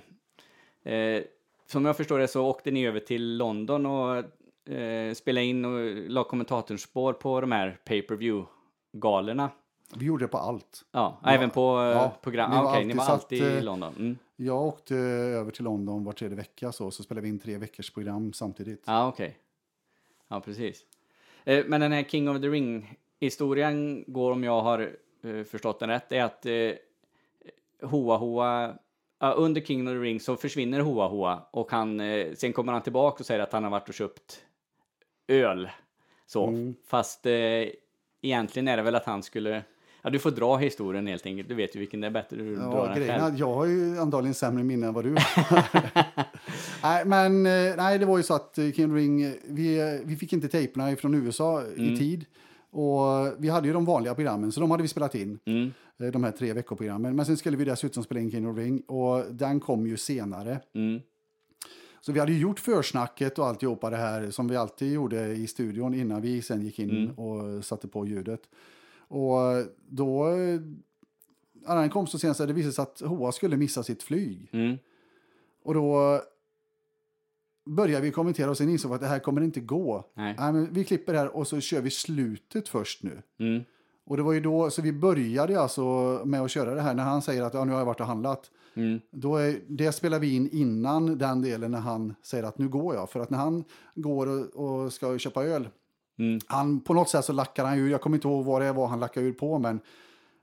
Eh, 0.83 1.23
som 1.67 1.85
jag 1.85 1.97
förstår 1.97 2.19
det 2.19 2.29
så 2.29 2.47
åkte 2.47 2.71
ni 2.71 2.87
över 2.87 3.01
till 3.01 3.37
London 3.37 3.87
och 3.87 4.17
eh, 4.73 5.15
spelade 5.15 5.47
in 5.47 5.65
och 5.65 6.11
la 6.11 6.25
kommentatorspår 6.25 7.13
på 7.13 7.41
de 7.41 7.53
här 7.53 7.79
pay 7.85 8.03
per 8.03 8.15
view 8.17 8.51
galorna 8.93 9.51
Vi 9.97 10.05
gjorde 10.07 10.25
det 10.25 10.29
på 10.29 10.39
allt. 10.39 10.85
Ja, 10.93 11.21
även 11.25 11.51
på 11.51 11.79
eh, 11.79 11.85
Ja, 11.85 12.17
program. 12.23 12.53
Ah, 12.53 12.63
var 12.63 12.71
Okej, 12.71 12.85
ni 12.85 12.95
var 12.95 13.05
alltid 13.05 13.39
satt, 13.39 13.49
i 13.49 13.57
eh, 13.57 13.63
London. 13.63 13.95
Mm. 13.99 14.19
Jag 14.37 14.63
åkte 14.63 14.97
över 14.97 15.51
till 15.51 15.65
London 15.65 16.05
var 16.05 16.13
tredje 16.13 16.37
vecka 16.37 16.73
så, 16.73 16.91
så 16.91 17.03
spelade 17.03 17.23
vi 17.23 17.29
in 17.29 17.39
tre 17.39 17.59
veckors 17.59 17.91
program 17.91 18.33
samtidigt. 18.33 18.83
Ja, 18.87 19.09
okej. 19.09 19.39
Ja, 20.29 20.41
precis. 20.41 20.85
Eh, 21.45 21.65
Men 21.67 21.81
den 21.81 21.93
här 21.93 22.03
King 22.03 22.29
of 22.29 22.41
the 22.41 22.49
Ring-historien 23.21 24.05
går, 24.07 24.33
om 24.33 24.45
jag 24.45 24.61
har 24.63 24.91
eh, 25.25 25.45
förstått 25.45 25.81
den 25.81 25.89
rätt, 25.89 26.13
är 26.13 26.23
att 26.25 26.47
eh, 26.47 26.73
Hoa 27.91 28.17
Hoa, 28.17 28.75
ja, 29.21 29.33
under 29.33 29.61
King 29.61 29.89
of 29.89 29.93
the 29.93 29.99
Ring 29.99 30.21
så 30.21 30.37
försvinner 30.37 30.81
Hoa 30.81 31.09
Hoa 31.09 31.43
och 31.51 31.71
han, 31.71 32.01
eh, 32.01 32.27
sen 32.35 32.53
kommer 32.53 32.73
han 32.73 32.83
tillbaka 32.83 33.17
och 33.21 33.27
säger 33.27 33.41
att 33.41 33.53
han 33.53 33.65
har 33.65 33.71
varit 33.71 33.89
och 33.89 33.95
köpt 33.95 34.41
öl. 35.29 35.71
Så, 36.27 36.47
Mm. 36.47 36.75
fast 36.87 37.27
eh, 37.27 37.33
egentligen 38.23 38.69
är 38.69 38.77
det 38.77 38.83
väl 38.83 38.95
att 38.95 39.05
han 39.05 39.23
skulle, 39.23 39.63
ja 40.03 40.11
du 40.11 40.19
får 40.19 40.31
dra 40.31 40.57
historien 40.57 41.07
helt 41.07 41.27
enkelt, 41.27 41.49
du 41.49 41.55
vet 41.55 41.77
ju 41.77 41.81
vilken 41.81 42.01
det 42.01 42.07
är 42.07 42.11
bättre 42.11 42.37
du 42.37 42.57
drar 42.57 42.77
Ja, 42.77 42.85
den 42.87 42.97
grejen 42.97 43.21
själv. 43.21 43.39
jag 43.39 43.55
har 43.55 43.67
ju 43.67 43.99
antagligen 43.99 44.35
sämre 44.35 44.65
minne 44.65 44.87
än 44.87 44.95
vad 44.95 45.05
du 45.05 45.11
Nej, 46.83 47.05
men 47.07 47.43
nej, 47.77 47.99
det 47.99 48.07
var 48.07 48.17
ju 48.17 48.23
så 48.23 48.35
att 48.35 48.55
King 48.75 48.95
Ring, 48.97 49.35
vi, 49.45 50.01
vi 50.05 50.17
fick 50.17 50.33
inte 50.33 50.49
tejperna 50.49 50.97
från 50.97 51.15
USA 51.15 51.61
Mm. 51.61 51.85
i 51.95 51.97
tid. 51.99 52.25
Och 52.71 53.35
vi 53.39 53.49
hade 53.49 53.67
ju 53.67 53.73
de 53.73 53.85
vanliga 53.85 54.15
programmen, 54.15 54.53
så 54.53 54.61
de 54.61 54.71
hade 54.71 54.83
vi 54.83 54.89
spelat 54.89 55.15
in. 55.15 55.39
Mm, 55.45 55.71
eh, 55.99 56.07
De 56.07 56.25
här 56.25 56.31
tre 56.33 56.53
veckoprogrammen. 56.53 57.17
Men 57.17 57.27
sen 57.27 57.37
skulle 57.37 57.57
vi 57.57 57.65
dessutom 57.65 58.03
spela 58.03 58.21
in 58.21 58.31
King 58.31 58.49
of 58.49 58.57
Ring 58.57 58.81
och 58.81 59.25
den 59.35 59.61
kom 59.61 59.87
ju 59.87 59.97
senare. 59.97 60.61
mm, 60.75 61.01
Så 62.01 62.13
vi 62.13 62.21
hade 62.21 62.33
ju 62.33 62.39
gjort 62.39 62.61
försnacket 62.61 63.39
och 63.39 63.47
alltihopa 63.47 63.91
det 63.91 63.97
här 63.97 64.31
som 64.31 64.49
vi 64.49 64.57
alltid 64.57 64.93
gjorde 64.93 65.27
i 65.35 65.47
studion 65.47 65.95
innan 65.95 66.23
vi 66.23 66.43
sen 66.43 66.63
gick 66.63 66.79
in 66.79 66.91
Mm. 66.91 67.11
och 67.19 67.65
satte 67.65 67.89
på 67.89 68.07
ljudet. 68.07 68.41
Och 69.09 69.39
då, 69.89 70.29
ja, 71.67 71.75
den 71.75 71.91
kom 71.91 72.07
så 72.07 72.19
sent 72.19 72.37
så 72.37 72.47
det 72.47 72.53
visade 72.53 72.73
sig 72.73 72.83
att 72.83 73.01
Hoa 73.01 73.33
skulle 73.33 73.57
missa 73.57 73.83
sitt 73.83 74.03
flyg. 74.03 74.49
mm, 74.53 74.77
Och 75.63 75.75
då 75.75 76.21
började 77.77 78.05
vi 78.05 78.11
kommentera 78.13 78.51
och 78.51 78.57
sen 78.57 78.69
insåg 78.69 78.91
vi 78.91 78.95
att 78.95 79.01
det 79.01 79.07
här 79.07 79.19
kommer 79.19 79.41
inte 79.41 79.61
gå. 79.61 80.05
nej, 80.15 80.35
Nej, 80.39 80.53
men 80.53 80.73
vi 80.73 80.85
klipper 80.85 81.15
här 81.15 81.37
och 81.37 81.47
så 81.47 81.61
kör 81.61 81.81
vi 81.81 81.91
slutet 81.91 82.69
först 82.69 83.03
nu. 83.03 83.23
mm, 83.41 83.63
Och 84.07 84.17
det 84.17 84.23
var 84.23 84.33
ju 84.33 84.41
då, 84.41 84.71
så 84.71 84.83
vi 84.83 84.93
började 84.93 85.61
alltså 85.61 85.83
med 86.25 86.41
att 86.41 86.51
köra 86.51 86.75
det 86.75 86.81
här 86.83 86.95
när 86.95 87.05
han 87.05 87.23
säger 87.23 87.43
att 87.43 87.55
ja, 87.55 87.65
nu 87.65 87.73
har 87.73 87.79
jag 87.79 87.87
varit 87.87 88.01
och 88.01 88.07
handlat. 88.07 88.51
mm, 88.75 89.01
Då 89.11 89.37
är, 89.37 89.61
det 89.69 89.93
spelar 89.93 90.19
vi 90.19 90.35
in 90.37 90.49
innan 90.53 91.19
den 91.19 91.43
delen 91.43 91.71
när 91.71 91.79
han 91.81 92.15
säger 92.23 92.45
att 92.45 92.59
nu 92.59 92.69
går 92.69 92.95
jag. 92.95 93.11
För 93.11 93.21
att 93.21 93.31
när 93.31 93.39
han 93.39 93.65
går 93.95 94.27
och, 94.27 94.47
och 94.85 94.93
ska 94.93 95.19
köpa 95.19 95.45
öl, 95.45 95.69
mm, 96.19 96.39
han, 96.47 96.81
på 96.81 96.95
något 96.95 97.09
sätt 97.09 97.25
så 97.25 97.33
lackar 97.33 97.65
han 97.65 97.79
ur, 97.79 97.91
jag 97.91 98.01
kommer 98.01 98.17
inte 98.17 98.29
ihåg 98.29 98.45
vad 98.45 98.63
det 98.63 98.73
var 98.73 98.87
han 98.87 99.01
lackade 99.01 99.27
ur 99.27 99.33
på, 99.33 99.59
men 99.59 99.81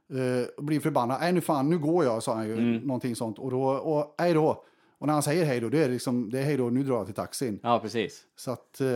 eh, 0.10 0.63
blir 0.63 0.80
förbannad. 0.80 1.18
Nej, 1.22 1.34
nu 1.34 1.42
fan, 1.42 1.70
nu 1.70 1.78
går 1.80 2.04
jag, 2.06 2.24
sa 2.24 2.36
han 2.36 2.48
ju. 2.48 2.54
Mm. 2.54 2.76
Någonting 2.78 3.16
sånt. 3.16 3.40
Och 3.40 3.52
då, 3.52 3.63
och 3.63 4.16
hej 4.18 4.34
då. 4.34 4.63
Och 4.98 5.08
när 5.08 5.14
han 5.14 5.24
säger 5.24 5.46
hej 5.46 5.60
då, 5.60 5.70
det 5.70 5.84
är 5.84 5.90
liksom, 5.90 6.30
det 6.30 6.40
är 6.40 6.44
hej 6.44 6.58
då, 6.58 6.70
nu 6.70 6.84
drar 6.84 6.96
jag 6.98 7.06
till 7.06 7.16
taxin. 7.16 7.60
ja 7.64 7.80
precis. 7.80 8.24
Så 8.36 8.52
att, 8.52 8.82
eh, 8.82 8.88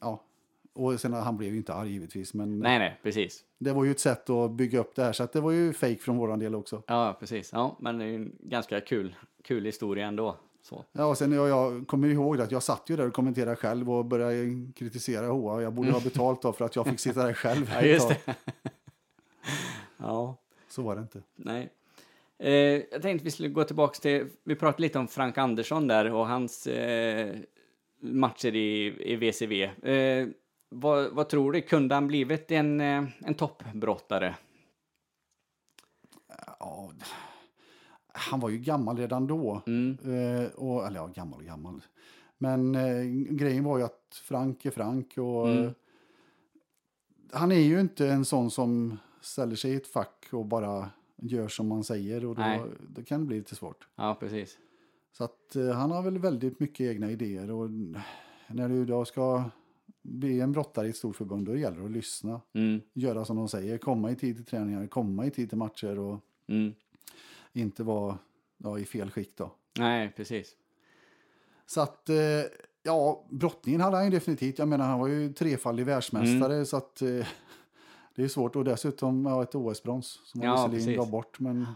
ja. 0.00 0.24
Och 0.72 1.00
sen 1.00 1.12
han 1.12 1.36
blev 1.36 1.50
ju 1.52 1.56
inte 1.56 1.74
arg 1.74 1.90
givetvis, 1.92 2.34
men 2.34 2.58
Nej, 2.58 2.78
nej, 2.78 3.00
precis. 3.02 3.44
det 3.58 3.72
var 3.72 3.84
ju 3.84 3.90
ett 3.90 4.00
sätt 4.00 4.30
att 4.30 4.50
bygga 4.50 4.78
upp 4.80 4.94
det 4.94 5.02
här. 5.04 5.12
Så 5.12 5.22
att 5.22 5.32
det 5.32 5.40
var 5.40 5.50
ju 5.50 5.72
fake 5.72 5.96
från 5.96 6.16
våran 6.16 6.38
del 6.38 6.54
också. 6.54 6.82
Ja, 6.86 7.16
precis. 7.20 7.50
Ja, 7.52 7.76
men 7.80 7.98
det 7.98 8.04
är 8.04 8.08
ju 8.08 8.14
en 8.14 8.32
ganska 8.40 8.80
kul, 8.80 9.14
kul 9.44 9.64
historia 9.64 10.06
ändå. 10.06 10.36
Så. 10.62 10.84
Ja, 10.92 11.04
och 11.04 11.18
sen 11.18 11.32
jag, 11.32 11.48
jag 11.48 11.86
kommer 11.86 12.08
ihåg 12.08 12.36
det 12.36 12.42
att 12.44 12.50
jag 12.52 12.62
satt 12.62 12.82
ju 12.90 12.96
där 12.96 13.06
och 13.06 13.12
kommenterade 13.14 13.56
själv 13.56 13.90
och 13.90 14.04
började 14.04 14.72
kritisera 14.76 15.26
Hoa. 15.26 15.62
Jag 15.62 15.72
borde 15.72 15.90
ha 15.92 16.00
betalt 16.00 16.42
då 16.42 16.52
för 16.52 16.64
att 16.64 16.76
jag 16.76 16.86
fick 16.86 17.00
sitta 17.00 17.24
där 17.26 17.32
själv. 17.32 17.70
Ja, 17.74 17.82
just 17.82 18.08
tag. 18.08 18.16
det. 18.26 18.34
ja, 19.96 20.36
Så 20.68 20.82
var 20.82 20.96
det 20.96 21.02
inte. 21.02 21.22
nej. 21.36 21.72
Eh, 22.40 22.52
jag 22.90 23.02
tänkte 23.02 23.24
vi 23.24 23.30
skulle 23.30 23.48
gå 23.48 23.64
tillbaka 23.64 23.94
till, 24.00 24.28
vi 24.44 24.54
pratade 24.56 24.82
lite 24.82 24.98
om 24.98 25.08
Frank 25.08 25.38
Andersson 25.38 25.86
där 25.86 26.12
och 26.12 26.26
hans 26.26 26.66
eh, 26.66 27.36
matcher 28.00 28.54
i, 28.56 28.96
i 29.12 29.16
VCV. 29.16 29.62
Eh, 29.62 30.28
vad, 30.68 31.10
vad 31.12 31.28
tror 31.28 31.52
du, 31.52 31.60
kunde 31.60 31.94
han 31.94 32.06
blivit 32.06 32.50
en, 32.50 32.80
eh, 32.80 33.04
en 33.18 33.34
toppbrottare? 33.34 34.34
Ja, 36.60 36.92
han 38.12 38.40
var 38.40 38.48
ju 38.48 38.58
gammal 38.58 38.96
redan 38.98 39.26
då. 39.26 39.62
Mm, 39.66 39.98
Eh, 40.04 40.48
och, 40.50 40.86
eller 40.86 40.96
ja, 41.00 41.06
gammal 41.06 41.38
och 41.38 41.46
gammal. 41.46 41.82
Men 42.38 42.74
eh, 42.74 43.02
grejen 43.30 43.64
var 43.64 43.78
ju 43.78 43.84
att 43.84 44.22
Frank 44.24 44.64
är 44.66 44.70
Frank 44.70 45.18
och 45.18 45.48
Mm. 45.48 45.74
han 47.32 47.52
är 47.52 47.60
ju 47.60 47.80
inte 47.80 48.08
en 48.08 48.24
sån 48.24 48.50
som 48.50 48.98
ställer 49.20 49.56
sig 49.56 49.70
i 49.72 49.76
ett 49.76 49.86
fack 49.92 50.26
och 50.32 50.46
bara 50.46 50.90
gör 51.22 51.48
som 51.48 51.68
man 51.68 51.84
säger 51.84 52.24
och 52.24 52.38
Nej. 52.38 52.58
då, 52.58 52.66
då 52.88 53.02
kan 53.02 53.20
det 53.20 53.26
bli 53.26 53.36
lite 53.36 53.54
svårt. 53.54 53.88
ja, 53.96 54.16
precis. 54.20 54.58
Så 55.12 55.24
att 55.24 55.56
eh, 55.56 55.70
han 55.70 55.90
har 55.90 56.02
väl 56.02 56.18
väldigt 56.18 56.60
mycket 56.60 56.86
egna 56.86 57.10
idéer 57.10 57.50
och 57.50 57.70
när 58.46 58.68
du 58.68 58.84
då 58.84 59.04
ska 59.04 59.44
bli 60.02 60.40
en 60.40 60.52
brottare 60.52 60.86
i 60.86 60.90
ett 60.90 60.96
stort 60.96 61.16
förbund 61.16 61.46
då 61.46 61.56
gäller 61.56 61.78
det 61.78 61.84
att 61.84 61.90
lyssna, 61.90 62.40
Mm, 62.52 62.80
göra 62.92 63.24
som 63.24 63.36
de 63.36 63.48
säger, 63.48 63.78
komma 63.78 64.10
i 64.10 64.16
tid 64.16 64.36
till 64.36 64.44
träningar, 64.44 64.86
komma 64.86 65.26
i 65.26 65.30
tid 65.30 65.48
till 65.48 65.58
matcher 65.58 65.98
och 65.98 66.20
mm. 66.46 66.74
inte 67.52 67.82
vara 67.82 68.18
ja, 68.58 68.78
i 68.78 68.84
fel 68.84 69.10
skick 69.10 69.36
då. 69.36 69.54
Nej, 69.78 70.12
precis. 70.16 70.56
Så 71.66 71.80
att, 71.80 72.08
eh, 72.08 72.16
ja, 72.82 73.26
brottningen 73.30 73.80
hade 73.80 73.96
han 73.96 74.04
ju 74.04 74.10
definitivt. 74.10 74.58
Jag 74.58 74.68
menar, 74.68 74.86
han 74.86 75.00
var 75.00 75.08
ju 75.08 75.32
trefaldig 75.32 75.86
världsmästare 75.86 76.54
Mm. 76.54 76.66
så 76.66 76.76
att 76.76 77.02
eh, 77.02 77.26
det 78.20 78.26
är 78.26 78.28
svårt. 78.28 78.56
Och 78.56 78.64
dessutom 78.64 79.24
ja, 79.26 79.42
ett 79.42 79.54
OS-brons 79.54 80.20
som 80.24 80.42
Ja, 80.42 80.56
han 80.56 80.70
visserligen 80.70 80.86
precis. 80.86 80.96
gav 80.98 81.10
bort. 81.10 81.40
Men, 81.40 81.66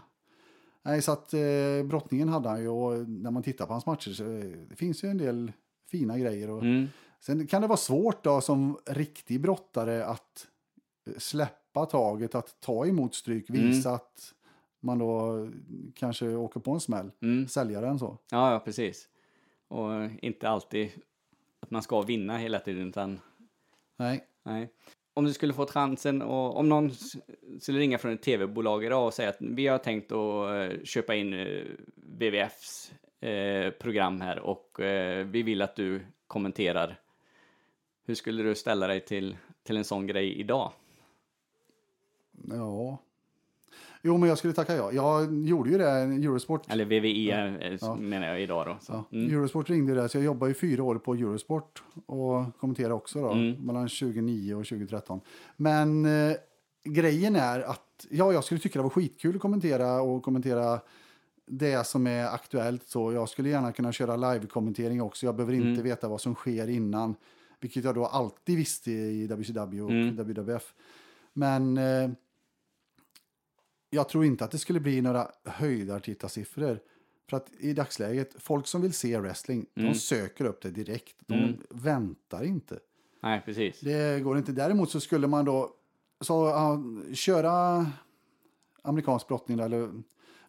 nej, 0.83 1.01
så 1.01 1.11
att 1.11 1.33
eh, 1.33 1.83
brottningen 1.85 2.29
hade 2.29 2.49
han 2.49 2.61
ju 2.61 2.67
och 2.69 3.09
när 3.09 3.31
man 3.31 3.43
tittar 3.43 3.65
på 3.65 3.73
hans 3.73 3.85
matcher 3.85 4.11
så 4.11 4.23
eh, 4.23 4.43
det 4.69 4.75
finns 4.75 5.03
ju 5.03 5.09
en 5.09 5.17
del 5.17 5.51
fina 5.91 6.17
grejer. 6.19 6.49
Och, 6.49 6.61
Mm, 6.61 6.87
Sen 7.19 7.47
kan 7.47 7.61
det 7.61 7.67
vara 7.67 7.77
svårt 7.77 8.23
då 8.23 8.41
som 8.41 8.77
riktig 8.85 9.41
brottare 9.41 10.05
att 10.05 10.47
eh, 11.07 11.13
släppa 11.17 11.85
taget, 11.85 12.35
att 12.35 12.61
ta 12.61 12.85
emot 12.85 13.15
stryk, 13.15 13.49
visa 13.49 13.91
att 13.93 14.33
man 14.79 14.99
då 14.99 15.47
kanske 15.95 16.35
åker 16.35 16.59
på 16.59 16.71
en 16.71 16.79
smäll, 16.79 17.11
mm. 17.21 17.47
sälja 17.47 17.81
den 17.81 17.99
så. 17.99 18.17
Ja, 18.31 18.51
ja, 18.51 18.59
precis. 18.59 19.07
Och 19.67 19.93
eh, 19.93 20.11
inte 20.21 20.49
alltid 20.49 20.91
att 21.59 21.71
man 21.71 21.81
ska 21.81 22.01
vinna 22.01 22.37
hela 22.37 22.59
tiden, 22.59 22.87
utan 22.87 23.19
Nej. 23.97 24.27
nej. 24.43 24.69
Om 25.17 25.25
du 25.25 25.33
skulle 25.33 25.53
få 25.53 25.65
chansen 25.65 26.21
och 26.21 26.57
om 26.57 26.69
någon 26.69 26.91
skulle 27.59 27.79
ringa 27.79 27.97
från 27.97 28.11
ett 28.11 28.21
tv-bolag 28.21 28.85
idag 28.85 29.05
och 29.05 29.13
säga 29.13 29.29
att 29.29 29.37
vi 29.39 29.67
har 29.67 29.77
tänkt 29.77 30.11
att 30.11 30.71
eh, 30.71 30.83
köpa 30.83 31.15
in 31.15 31.33
eh, 31.33 31.63
WWFs 31.95 32.93
eh, 33.19 33.69
program 33.69 34.21
här 34.21 34.39
och 34.39 34.77
vi 35.25 35.43
vill 35.43 35.61
att 35.61 35.75
du 35.75 36.05
kommenterar. 36.27 36.99
Hur 38.05 38.15
skulle 38.15 38.43
du 38.43 38.55
ställa 38.55 38.87
dig 38.87 38.99
till, 38.99 39.37
till 39.63 39.77
en 39.77 39.83
sån 39.83 40.07
grej 40.07 40.39
idag? 40.39 40.71
Ja. 42.49 42.97
Jo, 44.05 44.17
men 44.17 44.29
jag 44.29 44.37
skulle 44.37 44.53
tacka 44.53 44.75
ja. 44.75 44.91
Jag 44.91 45.45
gjorde 45.47 45.69
ju 45.69 45.77
det, 45.77 45.89
Eurosport. 45.91 46.71
Eller 46.71 46.85
VVE 46.85 47.31
eh, 47.71 47.77
Ja. 47.81 47.95
menar 47.95 48.27
jag 48.27 48.41
idag 48.41 48.67
då. 48.67 48.77
Så. 48.81 48.91
Ja, 48.93 49.17
Mm. 49.17 49.33
Eurosport 49.33 49.69
ringde 49.69 49.91
ju 49.91 49.97
där, 49.99 50.07
så 50.07 50.17
jag 50.17 50.23
jobbade 50.25 50.51
i 50.51 50.55
fyra 50.55 50.83
år 50.83 50.95
på 50.95 51.13
Eurosport 51.13 51.83
och 52.05 52.59
kommenterade 52.59 52.93
också 52.93 53.21
då, 53.21 53.29
Mm. 53.31 53.65
mellan 53.65 53.87
2009 53.89 54.53
och 54.55 54.65
2013. 54.65 55.21
Men 55.57 56.05
eh, 56.05 56.35
grejen 56.83 57.35
är 57.35 57.59
att 57.59 58.05
ja, 58.09 58.33
jag 58.33 58.43
skulle 58.43 58.59
tycka 58.61 58.79
det 58.79 58.83
var 58.83 58.89
skitkul 58.89 59.35
att 59.35 59.41
kommentera 59.41 60.01
och 60.01 60.23
kommentera 60.23 60.79
det 61.47 61.87
som 61.87 62.07
är 62.07 62.25
aktuellt. 62.25 62.83
Så 62.87 63.13
jag 63.13 63.29
skulle 63.29 63.49
gärna 63.49 63.71
kunna 63.71 63.91
köra 63.91 64.15
live-kommentering 64.15 65.01
också. 65.01 65.25
Jag 65.25 65.35
behöver 65.35 65.53
inte 65.53 65.67
Mm. 65.67 65.83
veta 65.83 66.07
vad 66.07 66.21
som 66.21 66.35
sker 66.35 66.67
innan, 66.69 67.15
vilket 67.59 67.83
jag 67.83 67.95
då 67.95 68.05
alltid 68.05 68.57
visste 68.57 68.91
i 68.91 69.27
WCW 69.27 69.81
och 69.81 69.91
Mm. 69.91 70.15
WWF. 70.15 70.73
Men 71.33 71.77
eh, 71.77 72.09
jag 73.95 74.09
tror 74.09 74.25
inte 74.25 74.45
att 74.45 74.51
det 74.51 74.57
skulle 74.57 74.79
bli 74.79 75.01
några 75.01 75.27
höjdartittarsiffror. 75.45 76.79
För 77.29 77.37
att 77.37 77.47
i 77.59 77.73
dagsläget, 77.73 78.35
folk 78.39 78.67
som 78.67 78.81
vill 78.81 78.93
se 78.93 79.19
wrestling, 79.19 79.65
Mm. 79.75 79.91
de 79.93 79.99
söker 79.99 80.45
upp 80.45 80.61
det 80.61 80.71
direkt. 80.71 81.15
De 81.27 81.33
Mm. 81.33 81.57
väntar 81.69 82.43
inte. 82.43 82.79
Nej, 83.23 83.41
precis. 83.45 83.79
Det 83.79 84.23
går 84.23 84.37
inte. 84.37 84.51
Däremot 84.51 84.91
så 84.91 84.99
skulle 84.99 85.27
man 85.27 85.45
då 85.45 85.73
så, 86.21 86.33
ja, 86.33 86.83
köra 87.13 87.85
amerikansk 88.81 89.27
brottning 89.27 89.59
eller 89.59 89.91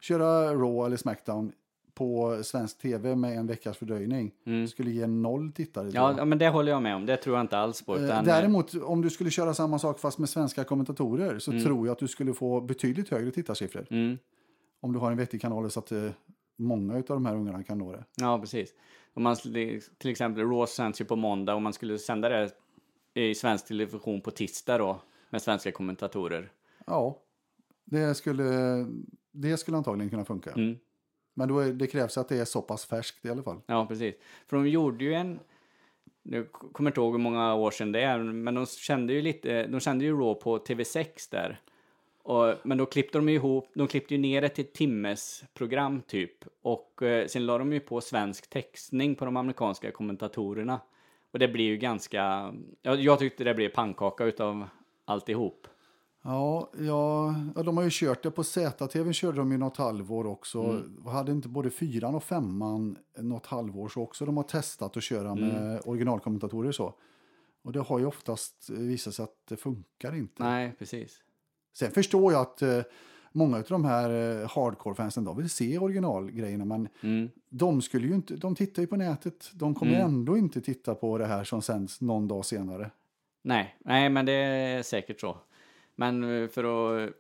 köra 0.01 0.55
Raw 0.55 0.87
eller 0.87 0.97
Smackdown 0.97 1.53
på 1.97 2.41
svensk 2.45 2.79
tv 2.79 3.17
med 3.17 3.39
en 3.39 3.47
veckas 3.47 3.77
fördröjning. 3.77 4.33
Mm. 4.47 4.69
skulle 4.69 4.91
ge 4.91 5.07
noll 5.07 5.53
tittare. 5.53 5.91
Ja, 5.95 6.25
men 6.25 6.39
det 6.39 6.49
håller 6.49 6.73
jag 6.73 6.83
med 6.83 6.97
om. 6.97 7.07
Det 7.07 7.17
tror 7.17 7.37
jag 7.37 7.45
inte 7.45 7.59
alls 7.59 7.83
på. 7.83 7.97
Eh, 7.97 8.05
Utan, 8.05 8.25
Däremot 8.25 8.75
om 8.75 9.03
du 9.03 9.11
skulle 9.11 9.31
köra 9.31 9.55
samma 9.55 9.79
sak 9.79 9.99
fast 10.01 10.19
med 10.19 10.29
svenska 10.29 10.65
kommentatorer 10.65 11.39
så 11.39 11.51
Mm. 11.51 11.65
tror 11.65 11.87
jag 11.87 11.93
att 11.93 11.99
du 11.99 12.09
skulle 12.09 12.35
få 12.35 12.61
betydligt 12.61 13.09
högre 13.09 13.31
tittarsiffror. 13.31 13.87
Mm. 13.91 14.19
Om 14.81 14.93
du 14.93 14.99
har 14.99 15.11
en 15.11 15.17
vettig 15.17 15.41
kanal 15.41 15.71
så 15.71 15.81
att 15.81 15.93
eh, 15.93 16.11
många 16.59 16.95
av 16.97 17.03
de 17.07 17.27
här 17.27 17.35
ungarna 17.37 17.63
kan 17.63 17.79
nå 17.79 17.93
det. 17.93 18.05
Ja, 18.17 18.39
precis. 18.39 18.75
Om 19.15 19.23
man 19.23 19.37
till 19.37 20.11
exempel, 20.11 20.43
Raw 20.45 20.67
sänds 20.67 21.01
ju 21.01 21.05
på 21.05 21.17
måndag 21.17 21.55
och 21.55 21.63
man 21.63 21.73
skulle 21.73 21.99
sända 21.99 22.29
det 22.29 22.51
i 23.15 23.35
svensk 23.35 23.67
television 23.67 24.21
på 24.21 24.31
tisdag 24.31 24.79
då 24.79 25.01
med 25.31 25.43
svenska 25.43 25.73
kommentatorer. 25.73 26.51
Ja, 26.87 27.19
Det 27.85 28.15
skulle, 28.15 28.45
det 29.33 29.57
skulle 29.57 29.77
antagligen 29.77 30.11
kunna 30.11 30.25
funka. 30.25 30.51
Mm. 30.53 30.77
Men 31.39 31.49
då 31.49 31.59
är, 31.59 31.73
det 31.73 31.87
krävs 31.87 32.19
att 32.19 32.29
det 32.29 32.39
är 32.39 32.45
så 32.45 32.63
pass 32.63 32.87
färskt 32.87 33.25
i 33.25 33.31
alla 33.31 33.43
fall. 33.43 33.61
Ja, 33.67 33.87
precis. 33.87 34.15
För 34.47 34.57
de 34.57 34.69
gjorde 34.69 35.05
ju 35.05 35.15
en... 35.15 35.39
Nu 36.23 36.45
kommer 36.45 36.91
inte 36.91 37.01
ihåg 37.01 37.13
hur 37.13 37.19
många 37.19 37.55
år 37.55 37.71
sedan 37.71 37.93
det 37.93 38.01
är, 38.01 38.19
men 38.19 38.55
de 38.55 38.67
kände 38.67 39.13
ju 39.13 39.23
lite... 39.23 39.67
De 39.67 39.81
kände 39.81 40.05
ju 40.05 40.13
Raw 40.13 40.35
på 40.41 40.59
TV6 40.59 41.31
där. 41.31 41.61
Och, 42.23 42.55
men 42.63 42.79
då 42.79 42.87
klippte 42.87 43.19
de 43.19 43.29
ihop, 43.29 43.71
de 43.75 43.89
klippte 43.89 44.15
ju 44.15 44.21
ner 44.21 44.43
det 44.43 44.49
till 44.49 44.65
ett 44.65 44.73
timmes 44.73 45.45
program 45.55 46.03
typ. 46.07 46.45
Och 46.63 47.03
eh, 47.03 47.27
sen 47.27 47.47
la 47.47 47.59
de 47.59 47.73
ju 47.73 47.81
på 47.81 48.01
svensk 48.01 48.51
textning 48.51 49.15
på 49.15 49.25
de 49.25 49.37
amerikanska 49.37 49.91
kommentatorerna. 49.91 50.81
Och 51.31 51.39
det 51.39 51.49
blir 51.49 51.65
ju 51.65 51.77
ganska... 51.77 52.55
Jag, 52.83 53.01
jag 53.01 53.19
tyckte 53.19 53.45
det 53.45 53.55
blev 53.55 53.69
pannkaka 53.69 54.25
utav 54.25 54.69
alltihop. 55.05 55.69
Ja, 56.27 56.71
ja, 56.79 57.35
de 57.65 57.77
har 57.77 57.85
ju 57.85 57.91
kört 57.93 58.23
det 58.23 58.31
på 58.31 58.45
ZTV 58.45 59.13
körde 59.13 59.37
de 59.39 59.53
ju 59.53 59.59
något 59.59 59.77
halvår 59.77 60.27
också. 60.27 60.63
Mm. 60.63 61.07
Hade 61.07 61.33
inte 61.33 61.49
både 61.49 61.71
fyran 61.71 62.15
och 62.15 62.23
femman 62.25 62.99
något 63.19 63.47
halvår 63.47 63.89
så 63.89 64.03
också 64.03 64.27
de 64.27 64.37
har 64.37 64.45
testat 64.45 64.97
att 64.97 65.03
köra 65.03 65.31
Mm. 65.31 65.49
med 65.49 65.81
originalkommentatorer 65.85 66.73
så. 66.73 66.95
Och 67.63 67.73
det 67.73 67.81
har 67.81 67.99
ju 67.99 68.07
oftast 68.07 68.71
visat 68.71 69.15
sig 69.15 69.23
att 69.23 69.37
det 69.49 69.57
funkar 69.57 70.15
inte. 70.17 70.43
Nej, 70.43 70.73
precis. 70.79 71.23
Sen 71.75 71.91
förstår 71.91 72.33
jag 72.33 72.43
att 72.43 72.63
eh, 72.63 72.81
många 73.33 73.57
av 73.57 73.63
de 73.69 73.85
här 73.85 74.11
eh, 74.43 74.49
hardcore-fansen 74.49 75.25
de 75.25 75.37
vill 75.37 75.51
se 75.51 75.79
originalgrejerna 75.79 76.65
men 76.65 76.89
Mm. 77.03 77.29
de 77.49 77.83
skulle 77.83 78.07
ju 78.07 78.15
inte, 78.15 78.37
de 78.37 78.55
tittar 78.55 78.83
ju 78.83 78.87
på 78.87 78.97
nätet. 78.97 79.51
De 79.55 79.75
kommer 79.75 79.93
Mm. 79.95 80.07
ändå 80.07 80.37
inte 80.37 80.61
titta 80.61 80.95
på 80.95 81.19
det 81.19 81.27
här 81.27 81.45
som 81.45 81.63
sänds 81.63 82.01
någon 82.01 82.29
dag 82.29 82.45
senare. 82.45 82.91
Nej, 83.43 83.77
nej, 83.85 84.09
men 84.11 84.27
det 84.27 84.33
är 84.33 84.83
säkert 84.83 85.21
så. 85.21 85.37
Men 85.97 86.43
eh, 86.43 86.49
för 86.49 86.65
att, 87.05 87.11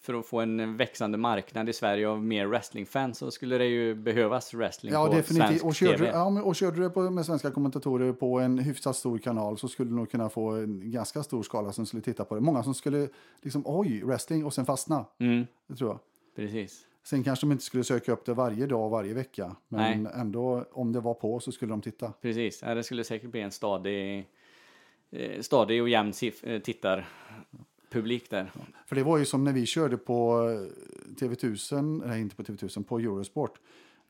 för 0.00 0.14
att 0.14 0.26
få 0.26 0.40
en 0.40 0.76
växande 0.76 1.18
marknad 1.18 1.68
i 1.68 1.72
Sverige 1.72 2.08
av 2.08 2.24
mer 2.24 2.46
wrestlingfans 2.46 3.18
så 3.18 3.30
skulle 3.30 3.58
det 3.58 3.66
ju 3.66 3.94
behövas 3.94 4.54
wrestling 4.54 4.92
Ja, 4.92 5.06
på 5.06 5.12
definitivt. 5.12 5.48
svensk 5.48 5.64
Och 5.64 5.74
körde, 5.74 5.98
TV. 5.98 6.10
ja, 6.10 6.42
och 6.42 6.56
körde 6.56 6.76
du 6.76 6.88
det 7.04 7.10
med 7.10 7.26
svenska 7.26 7.50
kommentatorer 7.50 8.12
på 8.12 8.38
en 8.40 8.58
hyfsat 8.58 8.96
stor 8.96 9.18
kanal 9.18 9.58
så 9.58 9.68
skulle 9.68 9.90
du 9.90 9.96
nog 9.96 10.10
kunna 10.10 10.28
få 10.28 10.50
en 10.50 10.90
ganska 10.90 11.22
stor 11.22 11.42
skala 11.42 11.72
som 11.72 11.86
skulle 11.86 12.02
titta 12.02 12.24
på 12.24 12.34
det. 12.34 12.40
Många 12.40 12.62
som 12.62 12.74
skulle 12.74 13.08
liksom, 13.42 13.62
oj, 13.66 14.02
wrestling 14.04 14.44
och 14.44 14.54
sen 14.54 14.66
fastna. 14.66 15.04
Mm, 15.18 15.46
Det 15.66 15.74
tror 15.76 15.90
jag. 15.90 15.98
precis. 16.36 16.82
Sen 17.04 17.24
kanske 17.24 17.46
de 17.46 17.52
inte 17.52 17.64
skulle 17.64 17.84
söka 17.84 18.12
upp 18.12 18.24
det 18.24 18.34
varje 18.34 18.66
dag, 18.66 18.90
varje 18.90 19.14
vecka. 19.14 19.56
Men 19.68 20.02
Nej. 20.02 20.12
ändå, 20.14 20.64
om 20.72 20.92
det 20.92 21.00
var 21.00 21.14
på 21.14 21.40
så 21.40 21.52
skulle 21.52 21.72
de 21.72 21.80
titta. 21.80 22.12
Precis. 22.22 22.62
Ja, 22.62 22.74
det 22.74 22.82
skulle 22.82 23.04
säkert 23.04 23.30
bli 23.30 23.40
en 23.40 23.50
stadig, 23.50 24.28
eh, 25.10 25.40
stadig 25.40 25.82
och 25.82 25.88
jämn 25.88 26.10
sif- 26.12 26.60
tittarpublik 27.88 28.30
där. 28.30 28.52
För 28.86 28.96
det 28.96 29.02
var 29.02 29.18
ju 29.18 29.24
som 29.24 29.44
när 29.44 29.52
vi 29.52 29.66
körde 29.66 29.96
på 29.96 30.48
eh, 30.50 31.20
TV1000, 31.20 32.02
nej 32.06 32.20
inte 32.20 32.36
på 32.36 32.42
TV1000, 32.42 32.84
på 32.84 32.98
Eurosport. 32.98 33.60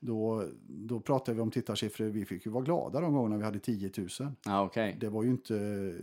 Då, 0.00 0.44
då 0.66 1.00
pratade 1.00 1.34
vi 1.34 1.40
om 1.40 1.50
tittarsiffror, 1.50 2.04
vi 2.04 2.24
fick 2.24 2.46
ju 2.46 2.52
vara 2.52 2.64
glada 2.64 3.00
de 3.00 3.14
gångerna 3.14 3.36
vi 3.36 3.44
hade 3.44 3.58
10 3.58 3.90
000. 3.96 4.08
Ja, 4.44 4.64
okej. 4.64 4.96
Det 5.00 5.08
var 5.08 5.22
ju 5.22 5.30
inte, 5.30 5.54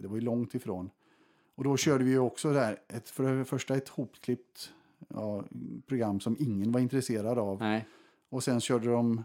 det 0.02 0.08
var 0.08 0.16
ju 0.16 0.22
långt 0.22 0.56
ifrån. 0.56 0.90
Och 1.56 1.64
då 1.64 1.78
körde 1.78 2.04
vi 2.04 2.12
ju 2.12 2.20
också 2.20 2.54
där, 2.54 2.80
ett, 2.88 3.10
för 3.10 3.38
det 3.38 3.46
första 3.46 3.76
ett 3.76 3.90
hopklippt 3.90 4.74
ja, 5.08 5.44
program 5.88 6.20
som 6.20 6.36
ingen 6.40 6.72
var 6.72 6.80
intresserad 6.80 7.38
av. 7.38 7.60
Nej. 7.60 7.86
Och 8.30 8.44
sen 8.44 8.62
körde 8.62 8.92
de 8.92 9.24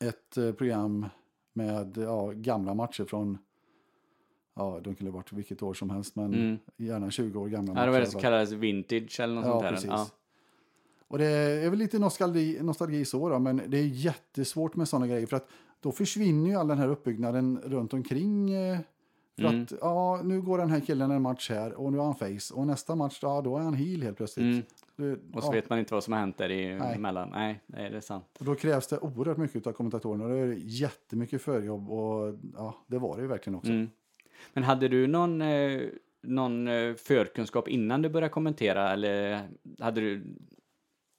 ett 0.00 0.36
eh, 0.36 0.52
program 0.52 1.06
med 1.52 1.96
ja, 1.96 2.32
gamla 2.34 2.74
matcher 2.74 3.04
från, 3.04 3.38
ja 4.54 4.80
de 4.84 4.94
kunde 4.94 5.10
ha 5.12 5.16
varit 5.16 5.32
vilket 5.32 5.62
år 5.62 5.74
som 5.74 5.90
helst, 5.90 6.16
men 6.16 6.34
Mm. 6.34 6.58
gärna 6.76 7.10
20 7.10 7.40
år 7.40 7.48
gamla 7.48 7.74
Ja, 7.80 7.84
det 7.86 7.92
var 7.92 8.00
det 8.00 8.06
som 8.06 8.20
kallades 8.20 8.52
vintage 8.52 9.20
eller 9.20 9.34
något 9.34 9.44
Ja, 9.44 9.50
sånt 9.50 9.62
där. 9.62 9.70
precis. 9.70 9.88
Ja, 9.90 10.06
Och 11.08 11.18
det 11.18 11.26
är 11.26 11.70
väl 11.70 11.78
lite 11.78 11.98
nostalgi, 11.98 12.58
nostalgi 12.62 13.04
så 13.04 13.28
då, 13.28 13.38
men 13.38 13.62
det 13.68 13.78
är 13.78 13.84
jättesvårt 13.86 14.76
med 14.76 14.88
sådana 14.88 15.06
grejer 15.06 15.26
för 15.26 15.36
att 15.36 15.48
då 15.80 15.92
försvinner 15.92 16.50
ju 16.50 16.56
all 16.56 16.68
den 16.68 16.78
här 16.78 16.88
uppbyggnaden 16.88 17.60
runt 17.64 17.92
omkring. 17.94 18.50
eh, 18.52 18.78
För 19.36 19.44
Mm. 19.44 19.62
att 19.62 19.72
ja, 19.80 20.20
nu 20.24 20.42
går 20.42 20.58
den 20.58 20.70
här 20.70 20.80
killen 20.80 21.10
en 21.10 21.22
match 21.22 21.50
här 21.50 21.72
och 21.74 21.92
nu 21.92 21.98
är 21.98 22.02
han 22.02 22.14
face 22.14 22.54
och 22.54 22.66
nästa 22.66 22.94
match 22.94 23.18
ja, 23.22 23.40
då 23.40 23.56
är 23.56 23.60
han 23.62 23.74
heel 23.74 24.02
helt 24.02 24.16
plötsligt. 24.16 24.44
Mm. 24.44 24.62
Det, 24.96 25.36
och 25.36 25.42
så 25.42 25.48
ja, 25.48 25.52
vet 25.52 25.70
man 25.70 25.78
inte 25.78 25.94
vad 25.94 26.04
som 26.04 26.12
har 26.12 26.20
hänt 26.20 26.38
där 26.38 26.48
Nej. 26.48 26.94
emellan. 26.94 27.28
Nej, 27.32 27.60
nej, 27.66 27.90
det 27.90 27.96
är 27.96 28.00
sant. 28.00 28.24
och 28.38 28.44
då 28.44 28.54
krävs 28.54 28.86
det 28.86 28.98
oerhört 28.98 29.36
mycket 29.36 29.66
av 29.66 29.72
kommentatorerna. 29.72 30.28
Det 30.28 30.38
är 30.38 30.56
jättemycket 30.60 31.42
förjobb 31.42 31.90
och 31.90 32.34
ja, 32.56 32.74
det 32.86 32.98
var 32.98 33.16
det 33.16 33.22
ju 33.22 33.28
verkligen 33.28 33.56
också. 33.56 33.70
Mm. 33.72 33.90
Men 34.52 34.64
hade 34.64 34.88
du 34.88 35.06
någon, 35.06 35.42
eh, 35.42 35.80
någon 36.20 36.68
eh, 36.68 36.94
förkunskap 36.94 37.68
innan 37.68 38.02
du 38.02 38.08
började 38.08 38.32
kommentera 38.32 38.92
eller 38.92 39.40
hade 39.78 40.00
du, 40.00 40.22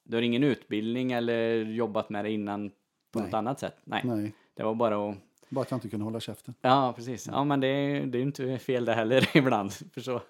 du 0.04 0.18
har 0.18 0.22
ingen 0.22 0.44
utbildning 0.44 1.12
eller 1.12 1.56
jobbat 1.56 2.10
med 2.10 2.26
det 2.26 2.32
innan 2.32 2.70
på 3.12 3.20
Nej. 3.20 3.28
något 3.28 3.34
annat 3.34 3.60
sätt? 3.60 3.76
Nej, 3.84 4.02
Nej, 4.06 4.34
det 4.54 4.64
var 4.64 4.76
bara 4.76 5.10
att 5.10 5.16
bara 5.50 5.62
att 5.62 5.72
jag 5.72 5.78
inte 5.78 5.90
kunde 5.90 6.04
hålla 6.04 6.20
käften. 6.20 6.54
Ja, 6.62 6.94
precis. 6.96 7.28
Ja, 7.28 7.44
men 7.44 7.60
det 7.60 7.68
är, 7.68 8.06
det 8.06 8.18
är 8.18 8.20
ju 8.20 8.26
inte 8.26 8.58
fel 8.58 8.86
det 8.86 8.94
heller 8.94 9.30
ibland. 9.38 9.74
För 9.74 10.02
så, 10.02 10.22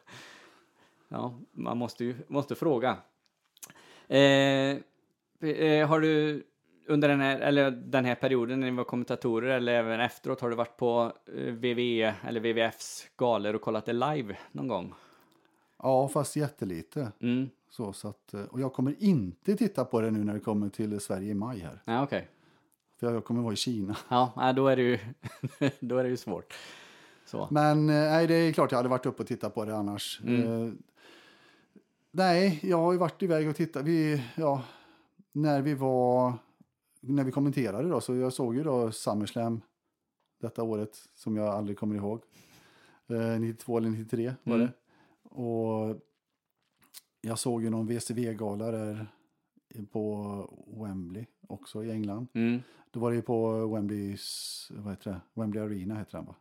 ja, 1.08 1.40
man 1.52 1.78
måste 1.78 2.06
ju 2.06 2.16
måste 2.28 2.56
fråga. 2.56 2.98
Eh, 4.08 4.20
eh, 5.50 5.88
har 5.88 6.00
du 6.00 6.44
under 6.88 7.08
den 7.08 7.20
här, 7.20 7.40
eller 7.40 7.72
den 7.72 8.06
här 8.06 8.16
perioden 8.16 8.60
när 8.60 8.72
ni 8.72 8.78
var 8.78 8.84
kommentatorer 8.84 9.56
eller 9.56 9.74
även 9.74 10.00
efteråt, 10.00 10.42
har 10.42 10.50
du 10.50 10.56
varit 10.56 10.78
på 10.78 11.14
eh, 11.38 11.54
WWE 11.54 12.14
eller 12.28 12.40
WWFs 12.40 13.08
galor 13.18 13.56
och 13.56 13.62
kollat 13.62 13.86
det 13.86 13.94
live 13.94 14.38
någon 14.52 14.68
gång? 14.68 14.94
Ja, 15.78 16.08
fast 16.08 16.36
jättelite. 16.36 17.12
Mm. 17.22 17.50
Så, 17.70 17.94
så 17.94 18.08
att, 18.08 18.34
eh, 18.34 18.42
och 18.44 18.62
jag 18.62 18.74
kommer 18.74 18.96
inte 19.00 19.56
titta 19.56 19.86
på 19.86 20.02
det 20.02 20.12
nu 20.12 20.24
när 20.24 20.34
det 20.34 20.40
kommer 20.40 20.70
till 20.70 21.00
Sverige 21.00 21.32
i 21.32 21.34
maj 21.34 21.60
här. 21.60 21.82
Ja, 21.86 22.04
okej. 22.04 22.28
För 23.00 23.14
jag 23.14 23.26
kommer 23.26 23.42
vara 23.42 23.54
i 23.54 23.58
Kina. 23.58 23.98
Ja, 24.10 24.54
då 24.56 24.68
är 24.68 24.76
det 24.76 24.82
ju, 24.82 25.00
då 25.80 25.98
är 25.98 26.04
det 26.04 26.10
ju 26.10 26.18
svårt. 26.18 26.54
Så. 27.26 27.48
Men 27.52 27.90
eh, 27.90 27.96
nej, 27.96 28.28
det 28.28 28.34
är 28.34 28.54
klart 28.54 28.72
jag 28.72 28.78
hade 28.78 28.90
varit 28.90 29.06
uppe 29.06 29.22
och 29.22 29.28
tittat 29.28 29.56
på 29.56 29.66
det 29.66 29.76
annars. 29.76 30.22
Mm. 30.24 30.68
Eh, 30.68 30.74
nej, 32.12 32.60
jag 32.64 32.78
har 32.78 32.92
ju 32.92 32.98
varit 32.98 33.24
iväg 33.24 33.50
och 33.50 33.56
tittat. 33.56 33.86
Vi, 33.86 34.24
ja, 34.36 34.64
när 35.32 35.62
vi 35.62 35.74
var, 35.74 36.34
när 37.08 37.24
vi 37.24 37.32
kommenterade 37.32 37.90
då, 37.90 38.02
så 38.02 38.16
jag 38.16 38.34
såg 38.34 38.56
ju 38.56 38.64
då 38.64 38.92
SummerSlam 38.92 39.62
detta 40.42 40.64
året 40.64 40.98
som 41.14 41.36
jag 41.38 41.48
aldrig 41.48 41.78
kommer 41.78 41.96
ihåg. 41.96 42.22
Eh, 43.08 43.40
92 43.40 43.78
eller 43.78 43.90
93 43.90 44.34
var 44.44 44.56
Mm. 44.56 44.68
det. 44.68 44.74
Och 45.30 46.02
jag 47.22 47.40
såg 47.40 47.64
ju 47.64 47.70
någon 47.70 47.88
VCV-gala 47.88 48.72
där 48.72 49.08
på 49.92 50.36
Wembley 50.82 51.26
också 51.48 51.84
i 51.84 51.92
England. 51.92 52.28
Mm. 52.34 52.60
Då 52.92 53.00
var 53.00 53.10
det 53.10 53.16
ju 53.16 53.22
på 53.22 53.68
Wembleys, 53.68 54.68
vad 54.76 54.94
heter 54.94 55.12
det? 55.12 55.22
Wembley 55.34 55.64
Arena 55.64 55.96
heter 55.96 56.18
den 56.18 56.26
va? 56.26 56.36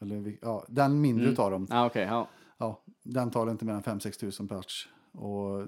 Eller, 0.00 0.38
ja, 0.42 0.64
den 0.68 1.00
mindre 1.00 1.22
Mm. 1.24 1.32
utav 1.32 1.50
dem. 1.50 1.66
Ja, 1.70 1.86
okej. 1.86 2.02
ja. 2.06 2.28
Ja, 2.58 2.82
den 3.02 3.30
tar 3.30 3.50
inte 3.50 3.64
mer 3.64 3.72
än 3.72 3.82
5-6 3.82 4.18
tusen 4.18 4.48
plats. 4.48 4.88
Och 5.12 5.66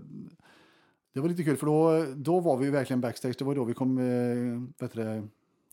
det 1.13 1.21
var 1.21 1.29
lite 1.29 1.45
kul 1.45 1.57
för 1.57 1.67
då, 1.67 2.07
då 2.17 2.41
var 2.41 2.57
vi 2.57 2.65
ju 2.65 2.71
verkligen 2.71 3.01
backstage. 3.01 3.35
Det 3.39 3.45
var 3.45 3.55
då 3.55 3.65
vi 3.65 3.75
kom 3.75 3.99
eh, 3.99 4.89
det, 4.89 5.29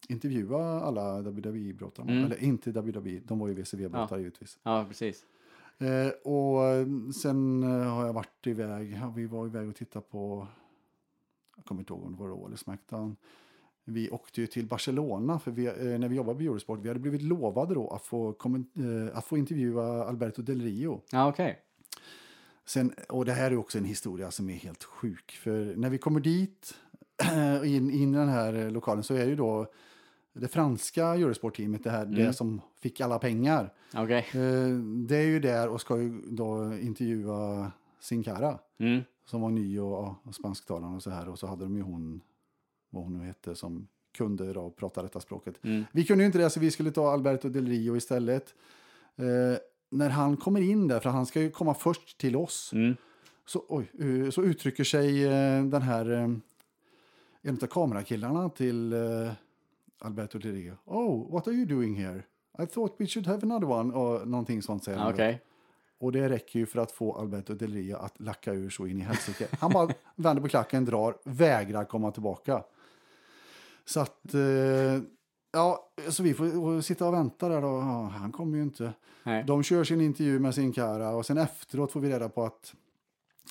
intervjua 0.09 0.81
alla 0.81 1.21
WWE-brottare. 1.21 2.05
Mm. 2.11 2.25
Eller 2.25 2.43
inte 2.43 2.71
WWE, 2.71 3.19
de 3.25 3.39
var 3.39 3.47
ju 3.47 3.53
WCW-brottare 3.53 4.19
givetvis. 4.19 4.59
ja, 4.63 4.85
precis. 4.87 5.25
Eh, 5.77 6.31
och 6.31 6.59
sen 7.15 7.63
eh, 7.63 7.69
har 7.93 8.05
jag 8.05 8.13
varit 8.13 8.47
iväg, 8.47 8.97
ja, 9.01 9.13
vi 9.15 9.25
var 9.25 9.45
iväg 9.45 9.69
och 9.69 9.75
tittade 9.75 10.05
på, 10.11 10.47
jag 11.55 11.65
kommer 11.65 11.81
inte 11.81 11.93
ihåg 11.93 12.03
om 12.03 12.11
det 12.11 12.19
var 12.19 12.27
Raw 12.29 12.45
eller 12.47 12.57
Smackdown. 12.57 13.15
Vi 13.87 14.09
åkte 14.09 14.41
ju 14.41 14.47
till 14.47 14.67
Barcelona 14.67 15.39
för 15.39 15.51
vi, 15.51 15.65
eh, 15.65 15.73
när 15.99 16.07
vi 16.07 16.15
jobbade 16.15 16.37
på 16.37 16.43
Eurosport. 16.43 16.79
Vi 16.81 16.87
hade 16.87 16.99
blivit 16.99 17.21
lovade 17.21 17.73
då 17.73 17.87
att 17.89 18.05
få, 18.05 18.31
komment- 18.33 19.07
eh, 19.09 19.17
att 19.17 19.25
få 19.25 19.37
intervjua 19.37 20.03
Alberto 20.05 20.41
Del 20.41 20.61
Rio. 20.61 21.01
Ja, 21.11 21.27
okej. 21.29 21.59
Sen, 22.65 22.93
och 23.09 23.25
det 23.25 23.33
här 23.33 23.51
är 23.51 23.57
också 23.57 23.77
en 23.77 23.85
historia 23.85 24.31
som 24.31 24.49
är 24.49 24.53
helt 24.53 24.83
sjuk. 24.83 25.31
För 25.31 25.73
när 25.75 25.89
vi 25.89 25.97
kommer 25.97 26.19
dit, 26.19 26.73
in, 27.65 27.91
in 27.91 28.13
i 28.13 28.17
den 28.17 28.29
här 28.29 28.53
eh, 28.53 28.71
lokalen, 28.71 29.03
så 29.03 29.13
är 29.13 29.19
det 29.19 29.25
ju 29.29 29.35
då 29.35 29.67
det 30.33 30.47
franska 30.47 31.05
Eurosport-teamet, 31.05 31.83
det, 31.83 31.89
här, 31.89 32.05
det 32.05 32.33
som 32.33 32.61
fick 32.79 33.01
alla 33.01 33.19
pengar. 33.19 33.73
Okej. 33.93 34.25
Eh, 34.33 34.69
Det 35.07 35.17
är 35.17 35.25
ju 35.25 35.39
där 35.39 35.69
och 35.69 35.81
ska 35.81 35.97
ju 35.97 36.21
då 36.27 36.77
intervjua 36.77 37.71
Sin 37.99 38.23
Cara 38.23 38.59
Mm. 38.77 39.01
som 39.25 39.41
var 39.41 39.49
ny 39.49 39.79
och, 39.79 40.07
och 40.23 40.35
spansktalande 40.35 40.95
och 40.95 41.03
så 41.03 41.09
här. 41.09 41.29
Och 41.29 41.39
så 41.39 41.47
hade 41.47 41.65
de 41.65 41.75
ju 41.75 41.81
hon, 41.81 42.21
vad 42.89 43.03
hon 43.03 43.17
nu 43.17 43.25
hette, 43.25 43.55
som 43.55 43.87
kunde 44.17 44.53
då 44.53 44.69
prata 44.69 45.01
detta 45.01 45.19
språket. 45.19 45.55
Mm. 45.63 45.83
Vi 45.91 46.05
kunde 46.05 46.23
ju 46.23 46.25
inte 46.25 46.37
det 46.37 46.49
så 46.49 46.59
vi 46.59 46.71
skulle 46.71 46.91
ta 46.91 47.11
Alberto 47.11 47.49
Del 47.49 47.67
Rio 47.67 47.95
istället. 47.95 48.53
När 49.95 50.09
han 50.09 50.37
kommer 50.37 50.61
in 50.61 50.87
där, 50.87 50.99
för 50.99 51.09
han 51.09 51.25
ska 51.25 51.41
ju 51.41 51.49
komma 51.51 51.73
först 51.73 52.17
till 52.17 52.35
oss, 52.35 52.71
Mm. 52.73 52.95
så, 53.45 53.65
oj, 53.67 53.91
eh, 53.99 54.29
så 54.29 54.43
uttrycker 54.43 54.83
sig 54.83 55.23
eh, 55.25 55.63
den 55.65 55.81
här 55.81 56.11
eh, 56.11 56.29
en 57.41 57.59
av 57.61 57.67
kamerakillarna 57.67 58.49
till 58.49 58.93
Alberto 59.99 60.39
Del 60.39 60.51
Rio. 60.53 60.73
Oh, 60.85 61.31
what 61.31 61.47
are 61.47 61.55
you 61.55 61.65
doing 61.65 61.95
here? 61.95 62.23
I 62.59 62.65
thought 62.65 62.95
we 62.97 63.07
should 63.07 63.27
have 63.27 63.39
another 63.43 63.69
one. 63.69 63.93
Och 63.93 64.27
någonting 64.27 64.61
sånt 64.61 64.83
säger 64.83 64.97
han. 64.97 65.13
Okej. 65.13 65.41
Och 65.97 66.11
det 66.11 66.29
räcker 66.29 66.59
ju 66.59 66.65
för 66.65 66.79
att 66.79 66.91
få 66.91 67.13
Alberto 67.17 67.53
Del 67.53 67.73
Rio 67.73 67.97
att 67.97 68.19
lacka 68.19 68.53
ur 68.53 68.69
så 68.69 68.87
in 68.87 68.99
i 69.01 69.03
helsike. 69.03 69.47
Han 69.59 69.71
bara 69.71 69.89
vänder 70.15 70.41
på 70.41 70.47
klacken, 70.49 70.85
drar, 70.85 71.17
vägrar 71.23 71.85
komma 71.85 72.11
tillbaka. 72.11 72.63
Så 73.85 73.99
att, 73.99 74.33
eh, 74.33 74.41
ja, 75.55 75.89
så 76.09 76.23
vi 76.23 76.33
får 76.33 76.81
sitta 76.81 77.07
och 77.07 77.13
vänta 77.13 77.49
där 77.49 77.61
då. 77.61 77.67
Ja, 77.67 78.11
han 78.17 78.31
kommer 78.31 78.57
ju 78.57 78.63
inte. 78.63 78.93
Nej. 79.23 79.43
De 79.47 79.63
kör 79.63 79.83
sin 79.83 80.01
intervju 80.01 80.39
med 80.39 80.55
sin 80.55 80.73
Cara 80.73 81.09
och 81.09 81.25
sen 81.25 81.37
efteråt 81.37 81.91
får 81.91 81.99
vi 81.99 82.09
reda 82.09 82.29
på 82.29 82.43
att 82.45 82.73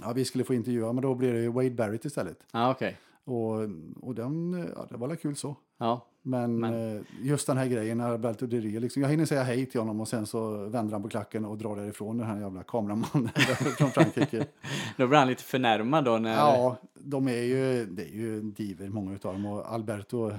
ja, 0.02 0.12
vi 0.12 0.24
skulle 0.24 0.44
få 0.44 0.54
intervjua, 0.54 0.92
men 0.92 1.02
då 1.02 1.14
blir 1.14 1.32
det 1.32 1.48
Wade 1.48 1.70
Barrett 1.70 2.04
istället. 2.04 2.38
Ja, 2.52 2.70
okej. 2.70 2.96
Och, 3.24 3.52
och 4.00 4.14
den, 4.14 4.52
ja, 4.76 4.86
det 4.90 4.96
var 4.96 5.08
väl 5.08 5.16
kul 5.16 5.36
så. 5.36 5.56
Ja. 5.78 6.06
Men, 6.22 6.60
Men- 6.60 6.96
eh, 6.96 7.02
just 7.22 7.46
den 7.46 7.56
här 7.56 7.66
grejen, 7.66 8.00
Alberto 8.00 8.46
Di 8.46 8.60
Rio, 8.60 8.80
liksom, 8.80 9.02
jag 9.02 9.08
hinner 9.08 9.24
säga 9.24 9.42
hej 9.42 9.66
till 9.66 9.80
honom 9.80 10.00
och 10.00 10.08
sen 10.08 10.26
så 10.26 10.56
vänder 10.68 10.92
han 10.92 11.02
på 11.02 11.08
klacken 11.08 11.44
och 11.44 11.58
drar 11.58 11.76
därifrån 11.76 12.18
den 12.18 12.26
här 12.26 12.40
jävla 12.40 12.62
kameramannen 12.62 13.28
från 13.78 13.90
Frankrike. 13.90 14.46
Då 14.96 15.06
blir 15.06 15.18
han 15.18 15.28
lite 15.28 15.42
förnärmad 15.42 16.04
då 16.04 16.18
när... 16.18 16.32
ja, 16.36 16.76
de 16.94 17.28
är 17.28 17.42
ju, 17.42 17.86
det 17.86 18.02
är 18.02 18.14
ju 18.14 18.40
diver 18.40 18.88
många 18.88 19.14
utav 19.14 19.32
dem 19.32 19.46
och 19.46 19.72
Alberto 19.72 20.32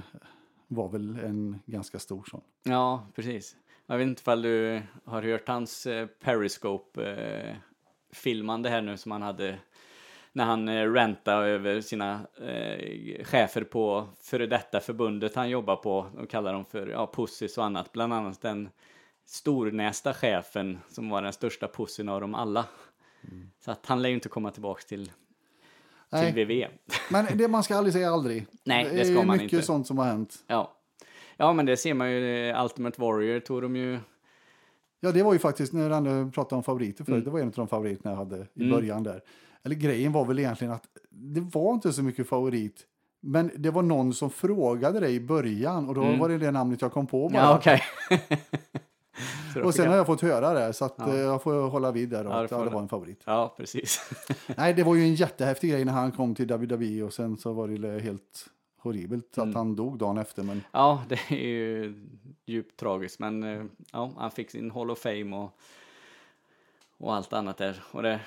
var 0.68 0.88
väl 0.88 1.18
en 1.18 1.62
ganska 1.66 1.98
stor 1.98 2.24
sån. 2.30 2.40
Ja, 2.62 3.06
precis. 3.14 3.56
Jag 3.86 3.98
vet 3.98 4.06
inte 4.06 4.20
ifall 4.20 4.42
du 4.42 4.82
har 5.04 5.22
hört 5.22 5.48
hans 5.48 5.86
eh, 5.86 6.06
Periscope-filmande 6.06 8.68
här 8.68 8.82
nu 8.82 8.96
som 8.96 9.12
han 9.12 9.22
hade 9.22 9.58
när 10.32 10.44
han 10.44 10.68
eh, 10.68 10.92
rantade 10.92 11.46
över 11.46 11.80
sina 11.80 12.26
eh, 12.40 13.24
chefer 13.24 13.64
på 13.64 14.08
före 14.20 14.46
detta 14.46 14.80
förbundet 14.80 15.34
han 15.34 15.50
jobbar 15.50 15.76
på. 15.76 16.06
De 16.16 16.26
kallar 16.26 16.52
dem 16.52 16.64
för 16.64 16.86
ja, 16.86 17.12
pussis 17.14 17.58
och 17.58 17.64
annat. 17.64 17.92
Bland 17.92 18.12
annat 18.12 18.40
den 18.40 18.68
stornästa 19.24 20.14
chefen 20.14 20.78
som 20.88 21.08
var 21.08 21.22
den 21.22 21.32
största 21.32 21.68
pussin 21.68 22.08
av 22.08 22.20
dem 22.20 22.34
alla. 22.34 22.66
Så 23.58 23.70
att 23.70 23.86
han 23.86 24.02
lär 24.02 24.08
ju 24.08 24.14
inte 24.14 24.28
komma 24.28 24.50
tillbaks 24.50 24.86
till, 24.86 25.12
Nej. 26.12 26.32
till 26.32 26.46
VV. 26.46 26.64
Men 27.10 27.26
det, 27.38 27.48
man 27.48 27.62
ska 27.62 27.76
aldrig 27.76 27.92
säga 27.92 28.10
aldrig. 28.10 28.46
Nej, 28.64 28.84
det 28.84 28.90
det 28.90 29.00
är 29.00 29.04
ska 29.04 29.14
man 29.22 29.36
mycket 29.36 29.52
inte. 29.52 29.66
sånt 29.66 29.86
som 29.86 29.98
har 29.98 30.04
hänt. 30.06 30.34
Ja. 30.46 30.72
ja, 31.36 31.52
men 31.52 31.66
det 31.66 31.76
ser 31.76 31.94
man 31.94 32.10
ju. 32.10 32.48
eh, 32.50 32.62
Ultimate 32.64 33.00
Warrior 33.00 33.40
tog 33.40 33.62
de 33.62 33.76
ju 33.76 33.98
Ja, 35.00 35.12
det 35.12 35.22
var 35.22 35.32
ju 35.32 35.38
faktiskt, 35.38 35.72
när 35.72 35.88
Ranne 35.90 36.30
pratade 36.30 36.56
om 36.56 36.62
favoriter 36.62 37.04
förut, 37.04 37.14
Mm. 37.14 37.24
det 37.24 37.30
var 37.30 37.40
en 37.40 37.46
av 37.46 37.52
de 37.52 37.68
favoriterna 37.68 38.10
jag 38.10 38.18
hade 38.18 38.46
i 38.54 38.70
början 38.70 39.02
där. 39.02 39.20
Eller 39.64 39.74
grejen 39.74 40.12
var 40.12 40.24
väl 40.24 40.38
egentligen 40.38 40.72
att 40.72 40.84
det 41.10 41.40
var 41.40 41.74
inte 41.74 41.92
så 41.92 42.02
mycket 42.02 42.28
favorit. 42.28 42.84
Men 43.20 43.50
det 43.56 43.70
var 43.70 43.82
någon 43.82 44.12
som 44.14 44.30
frågade 44.30 45.00
dig 45.00 45.14
i 45.14 45.20
början 45.20 45.88
och 45.88 45.94
då 45.94 46.00
var 46.16 46.28
det 46.28 46.38
det 46.38 46.50
namnet 46.50 46.82
jag 46.82 46.92
kom 46.92 47.06
på 47.06 47.28
bara. 47.28 47.38
Mm. 47.42 47.50
Ja, 47.50 47.56
okej. 47.56 47.82
Och 49.64 49.74
sen 49.74 49.88
har 49.88 49.96
jag 49.96 50.06
fått 50.06 50.20
höra 50.20 50.52
det 50.52 50.72
så 50.72 50.84
att 50.84 51.00
eh, 51.00 51.14
jag 51.16 51.42
får 51.42 51.68
hålla 51.68 51.92
vid 51.92 52.08
där. 52.08 52.24
Ja, 52.24 52.30
ja, 52.30 52.42
det 52.42 52.48
ja, 52.50 52.64
det 52.64 52.70
var 52.70 52.80
en 52.80 52.88
favorit. 52.88 53.22
Ja, 53.26 53.54
precis. 53.56 54.10
Nej, 54.56 54.74
det 54.74 54.82
var 54.84 54.94
ju 54.94 55.02
en 55.02 55.14
jättehäftig 55.14 55.70
grej 55.70 55.84
när 55.84 55.92
han 55.92 56.12
kom 56.12 56.34
till 56.34 56.46
WWE 56.46 57.02
och 57.02 57.12
sen 57.14 57.36
så 57.36 57.52
var 57.52 57.68
det 57.68 58.00
helt 58.00 58.46
horribelt 58.78 59.36
Mm. 59.36 59.48
att 59.48 59.54
han 59.54 59.76
dog 59.76 59.98
dagen 59.98 60.18
efter. 60.18 60.42
Men 60.42 60.62
Ja, 60.72 61.04
det 61.08 61.20
är 61.28 61.48
ju 61.48 61.94
djupt 62.46 62.80
tragiskt, 62.80 63.18
men 63.18 63.42
eh, 63.42 63.64
ja, 63.92 64.12
han 64.16 64.30
fick 64.30 64.50
sin 64.50 64.70
Hall 64.70 64.90
of 64.90 64.98
Fame 64.98 65.36
och, 65.36 65.50
och 66.98 67.14
allt 67.14 67.32
annat 67.32 67.56
där. 67.58 67.82
Och 67.92 68.02
det, 68.02 68.20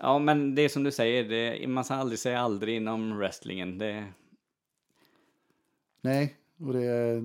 ja, 0.00 0.18
men 0.18 0.54
det 0.54 0.62
är 0.62 0.68
som 0.68 0.82
du 0.82 0.92
säger, 0.92 1.24
det, 1.24 1.66
man 1.68 1.84
ska 1.84 1.94
aldrig 1.94 2.18
säga 2.18 2.40
aldrig 2.40 2.76
inom 2.76 3.16
wrestlingen. 3.18 3.78
Det, 3.78 4.04
nej, 6.00 6.36
och 6.60 6.72
det, 6.72 7.22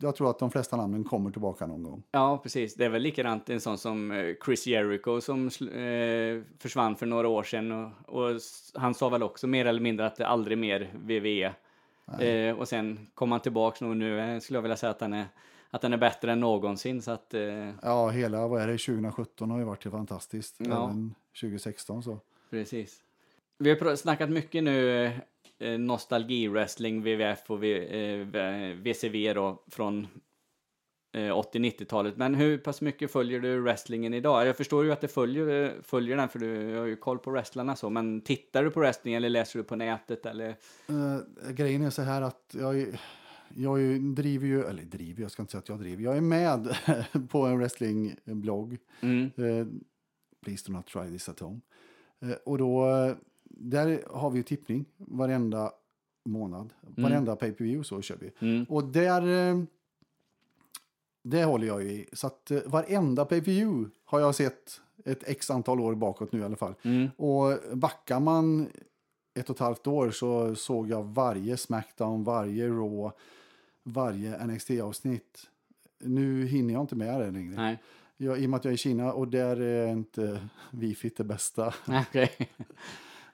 jag 0.00 0.16
tror 0.16 0.30
att 0.30 0.38
de 0.38 0.50
flesta 0.50 0.76
namnen 0.76 1.04
kommer 1.04 1.30
tillbaka 1.30 1.66
någon 1.66 1.82
gång. 1.82 2.02
ja, 2.10 2.40
precis. 2.42 2.74
Det 2.74 2.84
är 2.84 2.88
väl 2.88 3.02
likadant 3.02 3.50
en 3.50 3.60
sån 3.60 3.78
som 3.78 4.10
eh, 4.12 4.34
Chris 4.44 4.66
Jericho 4.66 5.20
som 5.20 5.46
eh, 5.46 6.58
försvann 6.58 6.96
för 6.96 7.06
några 7.06 7.28
år 7.28 7.42
sedan. 7.42 7.72
Och, 7.72 7.92
och 8.06 8.40
han 8.74 8.94
sa 8.94 9.08
väl 9.08 9.22
också 9.22 9.46
mer 9.46 9.66
eller 9.66 9.80
mindre 9.80 10.06
att 10.06 10.16
det 10.16 10.26
aldrig 10.26 10.58
mer 10.58 10.90
WWE. 10.94 11.54
Eh, 12.20 12.58
och 12.58 12.68
sen 12.68 13.06
kom 13.14 13.32
han 13.32 13.40
tillbaks 13.40 13.80
nu 13.80 13.88
och 13.88 13.96
nu 13.96 14.20
eh, 14.20 14.40
skulle 14.40 14.56
jag 14.56 14.62
vilja 14.62 14.76
säga 14.76 14.90
att 14.90 15.00
han 15.00 15.12
är, 15.12 15.26
att 15.70 15.82
den 15.82 15.92
är 15.92 15.96
bättre 15.96 16.32
än 16.32 16.40
någonsin. 16.40 17.02
Så 17.02 17.10
att, 17.10 17.34
eh, 17.34 17.70
Ja, 17.82 18.08
hela 18.08 18.48
vad 18.48 18.62
är 18.62 18.66
det, 18.66 18.78
2017 18.78 19.50
har 19.50 19.58
ju 19.58 19.64
varit 19.64 19.82
fantastiskt. 19.82 20.56
Ja. 20.58 20.84
Även 20.84 21.14
2016 21.40 22.02
så. 22.02 22.20
Precis. 22.50 23.00
Vi 23.58 23.70
har 23.70 23.96
snackat 23.96 24.30
mycket 24.30 24.64
nu 24.64 25.10
eh, 25.60 25.78
nostalgi-wrestling, 25.78 27.00
WWF 27.02 27.50
och 27.50 27.62
v, 27.62 27.78
eh, 28.20 28.26
v- 28.26 28.74
VCV 28.74 29.32
då 29.34 29.62
från 29.70 30.06
eh, 31.16 31.20
80-90-talet. 31.38 32.16
Men 32.16 32.34
hur 32.34 32.58
pass 32.58 32.80
mycket 32.80 33.10
följer 33.12 33.40
du 33.40 33.60
wrestlingen 33.60 34.14
idag? 34.14 34.46
Jag 34.46 34.56
förstår 34.56 34.84
ju 34.84 34.92
att 34.92 35.00
du 35.00 35.08
följer, 35.08 35.64
eh, 35.64 35.70
följer 35.82 36.16
den 36.16 36.28
för 36.28 36.38
du 36.38 36.76
har 36.78 36.86
ju 36.86 36.96
koll 36.96 37.18
på 37.18 37.30
wrestlarna 37.30 37.76
så. 37.76 37.90
Men 37.90 38.20
tittar 38.20 38.64
du 38.64 38.70
på 38.70 38.80
wrestling 38.80 39.14
eller 39.14 39.28
läser 39.28 39.58
du 39.58 39.64
på 39.64 39.76
nätet 39.76 40.26
eller? 40.26 40.48
Eh, 40.48 41.50
grejen 41.52 41.82
är 41.82 41.90
så 41.90 42.02
här 42.02 42.22
att 42.22 42.54
jag, 42.58 42.86
jag 43.54 44.00
driver 44.14 44.46
ju, 44.46 44.64
eller 44.64 44.82
driver, 44.82 45.22
jag 45.22 45.30
ska 45.30 45.42
inte 45.42 45.50
säga 45.52 45.58
att 45.58 45.68
jag 45.68 45.78
driver, 45.80 46.02
jag 46.04 46.16
är 46.16 46.20
med 46.20 46.76
på 47.30 47.46
en 47.46 47.58
wrestlingblogg. 47.58 48.78
Mm. 49.00 49.24
Eh, 49.36 49.66
Please 50.44 50.64
do 50.66 50.76
not 50.76 50.86
try 50.86 51.10
this 51.10 51.28
at 51.28 51.40
home. 51.40 51.60
Eh, 52.22 52.30
och 52.44 52.58
då, 52.58 52.86
eh, 52.90 53.16
där 53.56 54.02
har 54.10 54.30
vi 54.30 54.36
ju 54.36 54.42
tippning 54.42 54.84
varenda 54.96 55.72
månad. 56.24 56.72
Varenda 56.80 57.36
pay-per-view 57.36 57.84
så 57.84 58.02
kör 58.02 58.16
vi. 58.16 58.30
Mm. 58.38 58.64
Och 58.68 58.84
där, 58.84 59.50
eh, 59.50 59.62
det 61.22 61.44
håller 61.44 61.66
jag 61.66 61.84
i. 61.84 62.06
Så 62.12 62.26
att 62.26 62.50
eh, 62.50 62.60
varenda 62.66 63.24
pay-per-view 63.24 63.90
har 64.04 64.20
jag 64.20 64.34
sett 64.34 64.80
ett 65.04 65.28
x 65.28 65.50
antal 65.50 65.80
år 65.80 65.94
bakåt 65.94 66.32
nu 66.32 66.38
i 66.38 66.44
alla 66.44 66.56
fall. 66.56 66.74
Mm. 66.82 67.08
Och 67.16 67.76
backar 67.76 68.20
man 68.20 68.68
ett 69.34 69.50
och 69.50 69.56
ett 69.56 69.60
halvt 69.60 69.86
år 69.86 70.10
så 70.10 70.54
såg 70.54 70.88
jag 70.88 71.04
varje 71.04 71.56
Smackdown, 71.56 72.24
varje 72.24 72.68
Raw, 72.68 73.10
varje 73.82 74.46
NXT-avsnitt. 74.46 75.48
Nu 75.98 76.46
hinner 76.46 76.74
jag 76.74 76.82
inte 76.82 76.96
med 76.96 77.20
det 77.20 77.30
längre. 77.30 77.56
Nej. 77.56 77.78
Jag, 78.16 78.38
I 78.38 78.46
och 78.46 78.50
med 78.50 78.56
att 78.56 78.64
jag 78.64 78.72
är 78.72 78.74
i 78.74 78.78
Kina 78.78 79.12
och 79.12 79.28
där 79.28 79.60
är 79.60 79.92
inte 79.92 80.48
wifi 80.70 81.10
det 81.16 81.24
bästa. 81.24 81.74
Okej. 81.86 82.50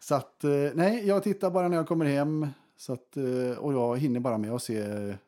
Så 0.01 0.15
att, 0.15 0.45
eh, 0.45 0.51
nej, 0.75 1.07
jag 1.07 1.23
tittar 1.23 1.51
bara 1.51 1.69
när 1.69 1.77
jag 1.77 1.89
kommer 1.89 2.05
hem. 2.05 2.47
Så 2.77 2.93
att, 2.93 3.17
eh, 3.17 3.59
och 3.59 3.73
jag 3.73 3.99
hinner 3.99 4.21
bara 4.21 4.39
med 4.39 4.51
att 4.53 4.63
se 4.63 4.83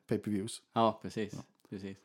pay-per-views. 0.06 0.62
Ja, 0.72 0.98
precis. 1.02 1.35
precis. 1.70 1.96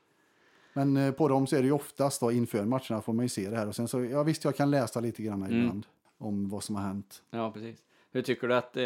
Men 0.73 0.97
eh, 0.97 1.11
på 1.11 1.27
dem 1.27 1.47
så 1.47 1.55
är 1.55 1.59
det 1.59 1.65
ju 1.65 1.71
oftast 1.71 2.21
då 2.21 2.31
inför 2.31 2.65
matcherna 2.65 3.01
får 3.01 3.13
man 3.13 3.25
ju 3.25 3.29
se 3.29 3.49
det 3.49 3.55
här. 3.57 3.67
Och 3.67 3.75
sen 3.75 3.87
så, 3.87 4.03
ja 4.05 4.23
visst 4.23 4.43
jag 4.43 4.55
kan 4.55 4.71
läsa 4.71 4.99
lite 4.99 5.23
grann 5.23 5.45
ibland 5.51 5.85
om 6.17 6.49
vad 6.49 6.63
som 6.63 6.75
har 6.75 6.83
hänt. 6.83 7.23
Ja, 7.29 7.51
precis. 7.51 7.83
Hur 8.11 8.21
tycker 8.21 8.47
du 8.47 8.55
att 8.55 8.77
eh, 8.77 8.83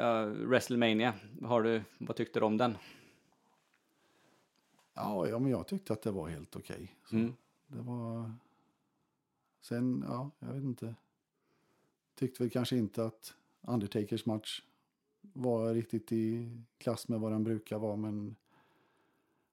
ja, 0.00 0.24
WrestleMania, 0.24 1.14
har 1.42 1.62
du, 1.62 1.82
vad 1.98 2.16
tyckte 2.16 2.40
du 2.40 2.46
om 2.46 2.56
den? 2.56 2.76
Ja, 4.94 5.28
ja 5.28 5.38
men 5.38 5.50
jag 5.50 5.66
tyckte 5.66 5.92
att 5.92 6.02
det 6.02 6.10
var 6.10 6.28
helt 6.28 6.56
okej. 6.56 6.96
Så 7.04 7.16
Mm. 7.16 7.34
Det 7.66 7.80
var... 7.82 8.32
Sen, 9.60 10.04
ja, 10.08 10.30
jag 10.38 10.48
vet 10.48 10.62
inte. 10.64 10.94
Tyckte 12.14 12.42
väl 12.42 12.50
kanske 12.50 12.76
inte 12.76 13.04
att 13.04 13.34
Undertakers 13.60 14.26
match 14.26 14.62
var 15.20 15.74
riktigt 15.74 16.12
i 16.12 16.50
klass 16.78 17.08
med 17.08 17.20
vad 17.20 17.32
den 17.32 17.44
brukar 17.44 17.78
vara, 17.78 17.96
men 17.96 18.36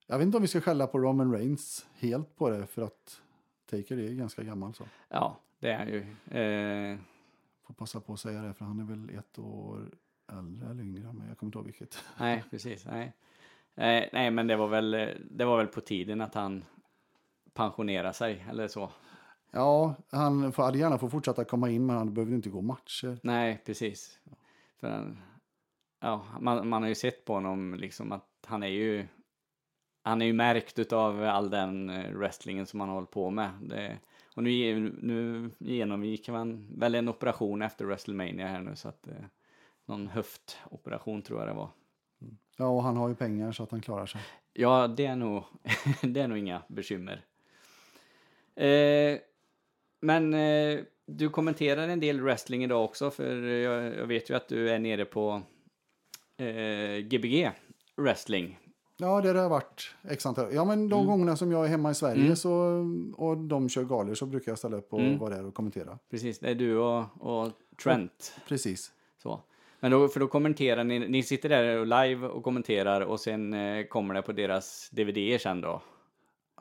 jag 0.08 0.18
vet 0.18 0.26
inte 0.26 0.38
om 0.38 0.42
vi 0.42 0.48
ska 0.48 0.62
skälla 0.62 0.88
på 0.88 1.00
Roman 1.00 1.34
Reigns 1.34 1.88
helt 1.96 2.36
på 2.36 2.50
det, 2.50 2.68
för 2.68 2.82
att 2.82 3.22
Taker 3.66 3.98
är 3.98 4.14
ganska 4.14 4.44
gammal 4.44 4.74
så. 4.74 4.84
Ja, 5.10 5.40
det 5.60 5.70
är 5.72 5.86
ju. 5.86 6.00
Eh, 6.40 6.98
Får 7.64 7.74
passa 7.74 8.00
på 8.00 8.14
att 8.14 8.20
säga 8.20 8.42
det, 8.42 8.54
för 8.54 8.66
han 8.66 8.80
är 8.80 8.84
väl 8.84 9.10
ett 9.18 9.40
år 9.40 9.90
äldre 10.32 10.70
eller 10.70 10.84
yngre, 10.84 11.14
men 11.14 11.28
jag 11.28 11.38
kommer 11.38 11.48
inte 11.48 11.58
ihåg 11.58 11.66
vilket. 11.66 12.04
nej, 12.20 12.44
precis. 12.50 12.86
Nej. 12.86 13.14
Eh, 13.76 14.10
nej, 14.14 14.32
men 14.32 14.48
det 14.48 14.56
var, 14.56 14.68
väl, 14.68 14.94
eh, 14.94 15.08
det 15.32 15.46
var 15.46 15.58
väl 15.58 15.68
på 15.68 15.82
tiden 15.82 16.22
att 16.22 16.34
han 16.34 16.66
pensionerade 17.54 18.14
sig, 18.14 18.46
eller 18.50 18.68
så. 18.68 18.92
Ja, 19.52 19.96
han 20.12 20.52
får, 20.52 20.64
hade 20.64 20.78
gärna 20.78 20.98
få 20.98 21.10
fortsätta 21.10 21.44
komma 21.44 21.70
in, 21.70 21.86
men 21.86 21.98
han 21.98 22.14
behöver 22.14 22.36
inte 22.36 22.50
gå 22.50 22.62
matcher. 22.62 23.20
Nej, 23.24 23.62
precis. 23.66 24.20
För 24.80 24.90
han, 24.90 25.18
ja, 26.00 26.26
man, 26.40 26.68
man 26.68 26.82
har 26.82 26.90
ju 26.90 26.96
sett 26.96 27.26
på 27.26 27.34
honom 27.34 27.76
liksom 27.76 28.12
att 28.12 28.30
han 28.46 28.64
är 28.64 28.68
ju 28.68 29.08
han 30.08 30.22
är 30.22 30.26
ju 30.26 30.34
märkt 30.34 30.80
utav 30.80 31.24
all 31.24 31.50
den 31.50 31.90
eh, 31.90 32.12
wrestlingen 32.12 32.66
som 32.66 32.80
han 32.80 32.90
håller 32.90 33.08
på 33.08 33.30
med. 33.30 33.50
Det, 33.62 33.98
och 34.36 34.44
nu, 34.44 34.80
nu 35.02 35.50
genomgick 35.58 36.30
han 36.30 36.68
väl 36.78 36.96
en 36.96 37.10
operation 37.10 37.62
efter 37.62 37.86
WrestleMania 37.86 38.48
här 38.48 38.62
nu 38.62 38.76
så 38.76 38.90
att 38.90 39.08
eh, 39.08 39.14
någon 39.86 40.08
höftoperation 40.08 41.22
tror 41.22 41.40
jag 41.40 41.48
det 41.48 41.54
var. 41.54 41.70
Ja, 42.58 42.68
och 42.68 42.84
han 42.84 42.98
har 42.98 43.10
ju 43.10 43.16
pengar 43.16 43.52
så 43.52 43.64
att 43.64 43.72
han 43.72 43.82
klarar 43.82 44.06
sig. 44.06 44.22
Ja, 44.54 44.88
det 44.88 45.06
är 45.06 45.16
nog, 45.16 45.44
det 46.02 46.20
är 46.22 46.28
nog 46.28 46.38
inga 46.38 46.62
bekymmer. 46.68 47.26
Eh, 48.56 49.20
men 50.02 50.34
eh, 50.34 50.80
du 51.06 51.30
kommenterar 51.30 51.88
en 51.88 52.00
del 52.00 52.22
wrestling 52.22 52.64
idag 52.64 52.86
också, 52.86 53.12
för 53.12 53.44
jag, 53.44 53.96
jag 53.96 54.08
vet 54.08 54.30
ju 54.30 54.34
att 54.34 54.48
du 54.48 54.70
är 54.70 54.80
nere 54.80 55.06
på 55.06 55.42
eh, 56.38 56.98
Gbg 56.98 57.52
wrestling. 57.98 58.60
Ja, 59.00 59.22
det 59.22 59.40
har 59.40 59.50
varit 59.50 59.96
x 60.10 60.26
antal. 60.26 60.54
Ja, 60.54 60.66
men 60.66 60.90
de 60.90 61.06
gångerna 61.06 61.36
som 61.36 61.52
jag 61.52 61.66
är 61.66 61.70
hemma 61.70 61.92
i 61.92 61.96
Sverige 61.96 62.36
så, 62.36 62.52
och 63.18 63.38
de 63.38 63.70
kör 63.70 63.84
galor 63.84 64.14
så 64.14 64.26
brukar 64.26 64.52
jag 64.52 64.60
ställa 64.60 64.78
upp 64.78 64.94
och 64.94 65.02
vara 65.02 65.36
där 65.36 65.46
och 65.46 65.54
kommentera. 65.54 66.00
Precis, 66.12 66.40
det 66.40 66.50
är 66.50 66.56
du 66.56 66.78
och, 66.78 67.06
och 67.20 67.52
Trent. 67.84 68.34
Precis. 68.48 68.92
Så. 69.24 69.42
Men 69.80 69.92
då, 69.92 70.08
för 70.08 70.20
då 70.20 70.28
kommenterar 70.28 70.84
ni, 70.84 71.00
ni 71.00 71.24
sitter 71.24 71.50
där 71.50 71.80
och 71.80 71.88
live 71.88 72.28
och 72.28 72.44
kommenterar 72.44 73.02
och 73.02 73.20
sen 73.20 73.54
eh, 73.54 73.86
kommer 73.86 74.14
det 74.14 74.22
på 74.22 74.32
deras 74.32 74.90
DVD 74.92 75.42
sen 75.42 75.62
då? 75.62 75.82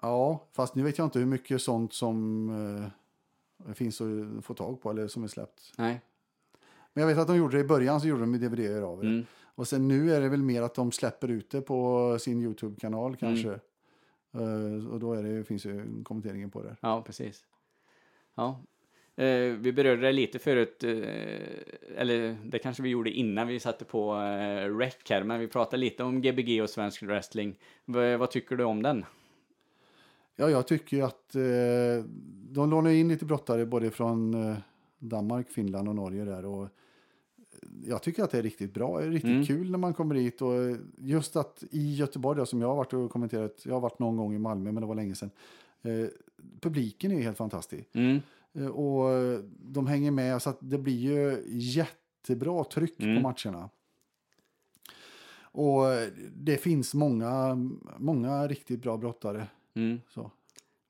Ja, 0.03 0.49
fast 0.57 0.75
nu 0.75 0.83
vet 0.83 0.99
jag 0.99 1.07
inte 1.07 1.19
hur 1.19 1.27
mycket 1.27 1.63
sånt 1.63 1.93
som 1.93 2.49
eh, 2.51 2.89
finns 3.75 4.01
att 4.01 4.45
få 4.45 4.55
tag 4.55 4.81
på 4.83 4.91
eller 4.91 5.09
som 5.09 5.25
är 5.25 5.29
släppt. 5.29 5.73
Nej. 5.79 6.01
Men 6.93 7.03
jag 7.03 7.09
vet 7.09 7.19
att 7.19 7.27
de 7.27 7.37
gjorde 7.37 7.57
det 7.57 7.61
i 7.61 7.67
början 7.67 8.01
så 8.01 8.09
gjorde 8.09 8.21
de 8.21 8.33
DVD 8.39 8.83
av 8.85 9.01
det. 9.01 9.07
Mm. 9.09 9.25
Och 9.55 9.69
sen 9.69 9.89
nu 9.89 10.13
är 10.15 10.21
det 10.21 10.29
väl 10.29 10.43
mer 10.43 10.63
att 10.63 10.75
de 10.75 10.93
släpper 10.93 11.29
ut 11.31 11.51
det 11.51 11.61
på 11.61 12.17
sin 12.21 12.43
YouTube-kanal 12.43 13.17
kanske. 13.17 13.59
Mm. 14.35 14.81
Eh, 14.83 14.87
och 14.89 15.01
då 15.01 15.13
är 15.13 15.23
det, 15.23 15.45
finns 15.45 15.67
ju 15.67 16.03
kommenteringen 16.05 16.51
på 16.51 16.63
det. 16.63 16.77
Ja, 16.81 17.03
precis. 17.07 17.45
Ja. 18.35 18.61
Eh, 19.17 19.53
vi 19.53 19.73
berörde 19.73 20.03
det 20.03 20.13
lite 20.13 20.39
förut, 20.39 20.85
eh, 20.85 20.91
eller 21.97 22.37
det 22.45 22.59
kanske 22.59 22.83
vi 22.83 22.89
gjorde 22.89 23.11
innan 23.11 23.47
vi 23.49 23.61
satte 23.61 23.85
på 23.85 24.15
eh, 24.17 24.77
rec 24.77 24.97
här, 25.11 25.23
men 25.23 25.41
vi 25.41 25.49
pratade 25.49 25.77
lite 25.77 26.05
om 26.05 26.23
Gbg 26.23 26.63
och 26.63 26.71
svensk 26.71 27.03
wrestling. 27.03 27.59
V- 27.85 28.17
vad 28.17 28.31
tycker 28.31 28.57
du 28.57 28.65
om 28.65 28.83
den? 28.83 29.05
Ja, 30.37 30.51
jag 30.51 30.67
tycker 30.67 31.03
att 31.03 31.35
eh, 31.35 32.05
de 32.51 32.71
lånar 32.71 32.91
in 32.91 33.09
lite 33.09 33.25
brottare 33.25 33.67
både 33.67 33.91
från 33.91 34.35
eh, 34.35 34.57
Danmark, 34.99 35.51
Finland 35.51 35.89
och 35.89 35.95
Norge 35.95 36.25
där. 36.25 36.45
Och 36.45 36.69
jag 37.85 38.03
tycker 38.03 38.23
att 38.25 38.31
det 38.31 38.39
är 38.39 38.43
riktigt 38.43 38.75
bra, 38.75 38.99
det 39.01 39.07
är 39.07 39.11
riktigt 39.11 39.31
Mm. 39.31 39.47
kul 39.47 39.71
när 39.71 39.79
man 39.79 39.95
kommer 39.95 40.15
hit. 40.15 40.43
Och 40.43 40.55
eh, 40.55 40.77
just 40.99 41.37
att 41.37 41.65
i 41.71 41.95
Göteborg 41.95 42.39
då, 42.39 42.47
som 42.47 42.61
jag 42.61 42.69
har 42.69 42.77
varit 42.77 42.93
och 42.93 43.11
kommenterat, 43.11 43.63
jag 43.67 43.73
har 43.75 43.81
varit 43.81 43.99
någon 43.99 44.17
gång 44.17 44.35
i 44.35 44.39
Malmö 44.39 44.73
men 44.73 44.81
det 44.81 44.87
var 44.87 44.95
länge 44.95 45.15
sedan. 45.15 45.31
Eh, 45.83 46.07
publiken 46.61 47.13
är 47.13 47.23
helt 47.23 47.37
fantastisk. 47.37 47.95
Mm. 47.95 48.21
Eh, 48.53 48.67
och 48.67 49.11
eh, 49.13 49.41
de 49.63 49.87
hänger 49.87 50.11
med 50.11 50.43
så 50.43 50.51
att 50.51 50.59
det 50.61 50.79
blir 50.79 50.99
ju 50.99 51.43
jättebra 51.49 52.65
tryck 52.65 53.01
Mm. 53.03 53.17
på 53.17 53.23
matcherna. 53.23 53.71
Och 55.39 55.93
eh, 55.93 56.09
det 56.37 56.57
finns 56.57 56.95
många, 56.95 57.57
många 57.99 58.49
riktigt 58.49 58.83
bra 58.83 58.97
brottare. 58.97 59.47
Mm. 59.77 60.01
Så. 60.09 60.31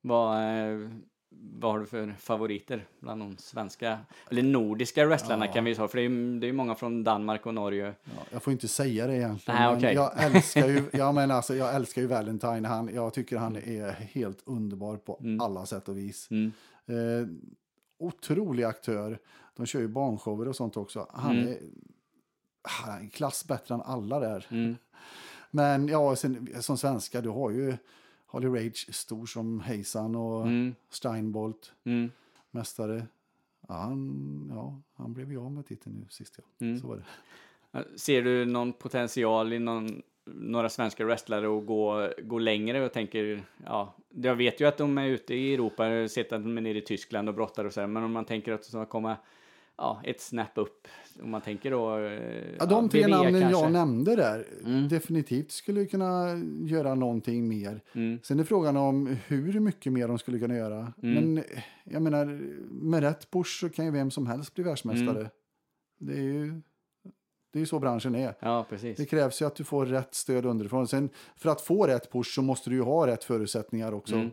Vad, 0.00 0.36
eh, 0.38 0.90
vad 1.30 1.72
har 1.72 1.78
du 1.80 1.86
för 1.86 2.14
favoriter 2.18 2.86
bland 3.00 3.20
de 3.22 3.36
svenska, 3.36 3.98
eller 4.30 4.42
nordiska 4.42 5.06
wrestlarna 5.06 5.46
Ja. 5.46 5.52
kan 5.52 5.64
vi 5.64 5.74
säga, 5.74 5.88
för 5.88 5.98
det 5.98 6.04
är 6.04 6.08
ju 6.08 6.38
det 6.40 6.48
är 6.48 6.52
många 6.52 6.74
från 6.74 7.04
Danmark 7.04 7.46
och 7.46 7.54
Norge. 7.54 7.94
Ja, 8.04 8.10
jag 8.30 8.42
får 8.42 8.52
inte 8.52 8.68
säga 8.68 9.06
det 9.06 9.16
egentligen. 9.16 9.60
Nej, 9.60 9.76
okej. 9.76 9.94
jag, 9.94 10.24
älskar 10.24 10.68
ju, 10.68 10.82
ja, 10.92 11.12
men 11.12 11.30
alltså, 11.30 11.54
jag 11.54 11.74
älskar 11.74 12.02
ju 12.02 12.08
Valentine. 12.08 12.68
Han, 12.68 12.90
jag 12.94 13.14
tycker 13.14 13.36
han 13.36 13.56
är 13.56 13.90
helt 13.92 14.42
underbar 14.44 14.96
på 14.96 15.18
Mm. 15.20 15.40
alla 15.40 15.66
sätt 15.66 15.88
och 15.88 15.96
vis. 15.98 16.28
Mm. 16.30 16.52
Eh, 16.86 17.28
otrolig 17.98 18.64
aktör. 18.64 19.18
De 19.56 19.66
kör 19.66 19.80
ju 19.80 19.88
barnshower 19.88 20.48
och 20.48 20.56
sånt 20.56 20.76
också. 20.76 21.06
Han 21.14 21.38
Mm. 21.38 21.48
är, 21.48 21.58
han 22.62 22.94
är 22.96 23.00
en 23.00 23.10
klass 23.10 23.44
bättre 23.48 23.74
än 23.74 23.80
alla 23.82 24.20
där. 24.20 24.46
Mm. 24.50 24.76
Men 25.50 25.88
ja, 25.88 26.16
sen, 26.16 26.48
som 26.60 26.78
svenska, 26.78 27.20
du 27.20 27.28
har 27.28 27.50
ju 27.50 27.76
Holly 28.26 28.46
Rage 28.48 28.94
stor 28.94 29.26
som 29.26 29.60
Heisan 29.60 30.14
och 30.16 30.42
Mm. 30.46 30.74
Steinbolt, 30.90 31.72
Mm. 31.84 32.10
mästare. 32.50 33.06
Ja, 33.68 33.74
han, 33.74 34.50
ja, 34.54 34.80
han 34.94 35.12
blev 35.14 35.30
ju 35.32 35.38
av 35.40 35.52
med 35.52 35.66
titeln 35.66 35.96
nu 36.00 36.06
sist. 36.10 36.34
Ja. 36.38 36.66
Mm. 36.66 36.78
Så 36.80 36.86
var 36.86 36.96
det. 36.96 37.04
Ser 37.98 38.22
du 38.22 38.44
någon 38.44 38.72
potential 38.72 39.52
i 39.52 39.58
någon, 39.58 40.02
några 40.24 40.68
svenska 40.68 41.04
wrestlare 41.04 41.58
att 41.58 41.66
gå, 41.66 42.10
gå 42.22 42.38
längre 42.38 42.84
och 42.84 42.92
tänker, 42.92 43.42
ja, 43.64 43.94
jag 44.08 44.36
vet 44.36 44.60
ju 44.60 44.64
att 44.68 44.78
de 44.78 44.98
är 44.98 45.06
ute 45.06 45.34
i 45.34 45.54
Europa, 45.54 45.88
jag 45.88 46.00
har 46.00 46.08
sett 46.08 46.32
att 46.32 46.42
de 46.42 46.56
är 46.58 46.60
nere 46.62 46.78
i 46.78 46.82
Tyskland 46.82 47.28
och 47.28 47.34
brottar 47.34 47.64
och 47.64 47.72
så 47.72 47.80
här, 47.80 47.86
men 47.86 48.02
om 48.02 48.12
man 48.12 48.24
tänker 48.24 48.52
att 48.52 48.62
de 48.62 48.68
ska 48.68 48.86
komma, 48.86 49.16
ja, 49.76 50.00
ett 50.04 50.20
snap 50.20 50.50
upp, 50.54 50.88
om 51.22 51.30
man 51.30 51.40
tänker 51.40 51.70
då... 51.70 51.98
eh, 51.98 52.54
Ja, 52.58 52.66
de 52.66 52.88
tre 52.88 53.00
WWE 53.02 53.10
namnen 53.16 53.40
kanske. 53.42 53.60
jag 53.62 53.72
nämnde 53.72 54.16
där 54.16 54.46
Mm. 54.64 54.88
definitivt 54.88 55.50
skulle 55.50 55.86
kunna 55.86 56.34
göra 56.64 56.94
någonting 56.94 57.48
mer. 57.48 57.80
Mm. 57.92 58.18
Sen 58.22 58.40
är 58.40 58.44
frågan 58.44 58.76
om 58.76 59.16
hur 59.26 59.60
mycket 59.60 59.92
mer 59.92 60.08
de 60.08 60.18
skulle 60.18 60.38
kunna 60.38 60.56
göra. 60.56 60.92
Mm. 61.02 61.14
Men 61.14 61.38
eh, 61.38 61.44
jag 61.84 62.02
menar, 62.02 62.24
med 62.70 63.00
rätt 63.02 63.30
push 63.30 63.60
så 63.60 63.68
kan 63.68 63.84
ju 63.84 63.90
vem 63.90 64.10
som 64.10 64.26
helst 64.26 64.54
bli 64.54 64.64
världsmästare. 64.64 65.18
Mm. 65.18 65.30
Det 65.98 66.12
är 66.12 66.22
ju 66.22 66.60
det 67.52 67.58
är 67.58 67.60
ju 67.60 67.66
så 67.66 67.78
branschen 67.78 68.14
är. 68.14 68.34
Ja. 68.40 68.66
Det 68.96 69.10
krävs 69.10 69.42
ju 69.42 69.46
att 69.46 69.56
du 69.56 69.64
får 69.64 69.86
rätt 69.86 70.14
stöd 70.14 70.46
underifrån. 70.46 70.88
Sen 70.88 71.08
för 71.36 71.50
att 71.50 71.60
få 71.60 71.86
rätt 71.86 72.12
push 72.12 72.34
så 72.34 72.42
måste 72.42 72.70
du 72.70 72.76
ju 72.76 72.82
ha 72.82 73.06
rätt 73.06 73.24
förutsättningar 73.24 73.92
också. 73.92 74.14
Mm. 74.14 74.30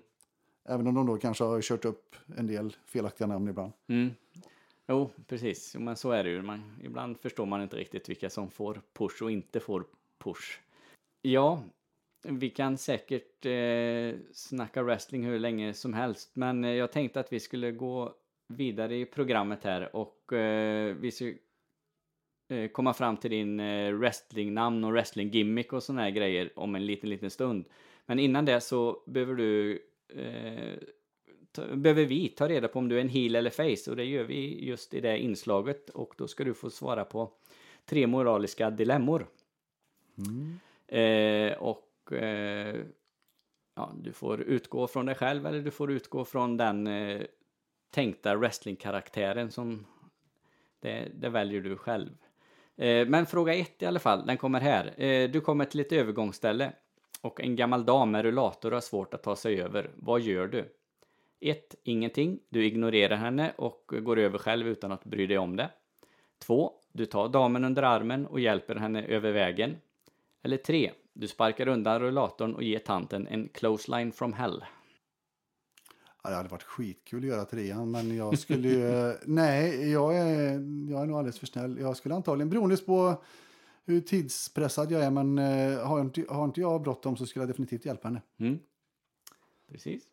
Även 0.69 0.88
om 0.88 0.93
de 0.95 1.05
då 1.05 1.17
kanske 1.17 1.43
har 1.43 1.61
kört 1.61 1.86
upp 1.86 2.15
en 2.38 2.47
del 2.47 2.75
felaktiga 2.86 3.27
namn 3.27 3.47
ibland. 3.47 3.71
Mm. 3.89 4.09
Jo, 4.88 5.09
precis. 5.27 5.71
Jo, 5.75 5.81
men 5.81 5.95
så 5.95 6.11
är 6.11 6.23
det 6.23 6.29
ju. 6.29 6.41
Man, 6.41 6.79
ibland 6.84 7.19
förstår 7.19 7.45
man 7.45 7.61
inte 7.61 7.77
riktigt 7.77 8.09
vilka 8.09 8.29
som 8.29 8.51
får 8.51 8.81
push 8.93 9.23
och 9.23 9.31
inte 9.31 9.59
får 9.59 9.86
push. 10.23 10.59
Ja, 11.21 11.63
vi 12.23 12.49
kan 12.49 12.77
säkert 12.77 13.45
eh, 13.45 14.19
snacka 14.31 14.84
wrestling 14.84 15.25
hur 15.25 15.39
länge 15.39 15.73
som 15.73 15.93
helst, 15.93 16.36
men 16.36 16.63
eh, 16.63 16.71
jag 16.71 16.91
tänkte 16.91 17.19
att 17.19 17.34
vi 17.34 17.39
skulle 17.39 17.71
gå 17.71 18.15
vidare 18.47 18.95
i 18.95 19.05
programmet 19.05 19.63
här 19.63 19.95
och 19.95 20.34
eh, 20.34 20.95
vi 20.95 21.11
ska 21.11 21.34
eh, 22.49 22.67
komma 22.71 22.93
fram 22.93 23.17
till 23.17 23.31
din 23.31 23.59
eh, 23.59 23.91
wrestlingnamn 23.93 24.84
och 24.84 24.91
wrestlinggimmick 24.91 25.73
och 25.73 25.84
såna 25.84 26.01
här 26.01 26.09
grejer 26.09 26.51
om 26.55 26.75
en 26.75 26.86
liten, 26.86 27.09
liten 27.09 27.29
stund. 27.29 27.65
Men 28.05 28.19
innan 28.19 28.45
det 28.45 28.61
så 28.61 29.03
behöver 29.05 29.36
du 29.36 29.81
eh, 30.13 30.77
ta, 31.54 31.76
behöver 31.76 32.06
vi 32.06 32.30
ta 32.30 32.47
reda 32.47 32.68
på 32.68 32.80
om 32.80 32.89
du 32.89 32.97
är 32.97 33.01
en 33.01 33.10
heel 33.10 33.36
eller 33.36 33.49
face 33.49 33.91
och 33.91 33.97
det 33.97 34.06
gör 34.06 34.24
vi 34.24 34.66
just 34.66 34.93
i 34.93 35.01
det 35.01 35.20
inslaget 35.20 35.89
och 35.89 36.14
då 36.18 36.28
ska 36.28 36.43
du 36.43 36.54
få 36.54 36.70
svara 36.70 37.06
på 37.06 37.32
tre 37.86 38.08
moraliska 38.08 38.70
dilemmor. 38.70 39.28
Eh, 40.88 41.58
och 41.58 42.14
eh, 42.14 42.76
ja, 43.76 43.91
du 44.01 44.14
får 44.14 44.41
utgå 44.41 44.88
från 44.88 45.06
dig 45.06 45.16
själv 45.16 45.45
eller 45.45 45.62
du 45.62 45.72
får 45.72 45.91
utgå 45.91 46.26
från 46.26 46.58
den 46.58 46.88
eh, 46.88 47.22
tänkta 47.91 48.36
wrestlingkaraktären 48.36 49.51
som 49.51 49.86
det, 50.80 51.08
det 51.14 51.30
väljer 51.30 51.62
du 51.62 51.78
själv. 51.78 52.10
Eh, 52.76 53.08
men 53.08 53.26
fråga 53.26 53.54
ett 53.54 53.82
i 53.82 53.86
alla 53.86 53.99
fall, 53.99 54.26
den 54.26 54.38
kommer 54.38 54.60
här. 54.60 55.01
Eh, 55.04 55.30
du 55.30 55.41
kommer 55.41 55.66
till 55.66 55.80
ett 55.80 55.91
övergångsställe 55.91 56.74
och 57.22 57.41
en 57.41 57.56
gammal 57.56 57.86
dam 57.86 58.12
med 58.12 58.26
rullator 58.26 58.72
har 58.72 58.82
svårt 58.82 59.14
att 59.14 59.24
ta 59.24 59.36
sig 59.36 59.62
över. 59.62 59.91
Vad 59.95 60.22
gör 60.22 60.47
du? 60.47 60.76
1. 61.49 61.75
Ingenting. 61.83 62.39
Du 62.49 62.65
ignorerar 62.65 63.15
henne 63.15 63.53
och 63.55 63.93
går 64.01 64.19
över 64.19 64.37
själv 64.37 64.67
utan 64.67 64.91
att 64.91 65.03
bry 65.03 65.27
dig 65.27 65.37
om 65.37 65.55
det. 65.55 65.69
2. 66.39 66.71
Du 66.91 67.05
tar 67.05 67.29
damen 67.29 67.63
under 67.65 67.83
armen 67.83 68.27
och 68.27 68.39
hjälper 68.39 68.75
henne 68.75 69.03
över 69.05 69.31
vägen. 69.31 69.77
Eller 70.43 70.57
3. 70.57 70.91
Du 71.13 71.27
sparkar 71.27 71.67
undan 71.67 71.99
rullatorn 71.99 72.55
och 72.55 72.63
ger 72.63 72.79
tanten 72.79 73.27
en 73.27 73.49
clothesline 73.53 74.11
from 74.11 74.33
hell. 74.33 74.63
Ja, 76.23 76.29
det 76.29 76.35
hade 76.35 76.49
varit 76.49 76.63
skitkul 76.63 77.23
att 77.23 77.29
göra 77.29 77.45
trean, 77.45 77.91
men 77.91 78.15
jag 78.15 78.39
skulle 78.39 78.69
ju... 78.69 79.13
nej, 79.25 79.91
jag 79.91 80.17
är, 80.17 80.51
jag 80.91 81.01
är 81.01 81.05
nog 81.05 81.17
alldeles 81.17 81.39
för 81.39 81.45
snäll. 81.45 81.77
Jag 81.79 81.97
skulle 81.97 82.15
antagligen, 82.15 82.49
beroende 82.49 82.77
på 82.77 83.23
hur 83.85 84.01
tidspressad 84.01 84.91
jag 84.91 85.03
är, 85.03 85.11
men 85.11 85.37
eh, 85.37 85.87
har, 85.87 86.01
inte, 86.01 86.25
har 86.29 86.45
inte 86.45 86.61
jag 86.61 86.81
bråttom 86.81 87.17
så 87.17 87.25
skulle 87.25 87.43
jag 87.43 87.49
definitivt 87.49 87.85
hjälpa 87.85 88.07
henne. 88.07 88.21
Mm. 88.39 88.59
Precis. 89.71 90.03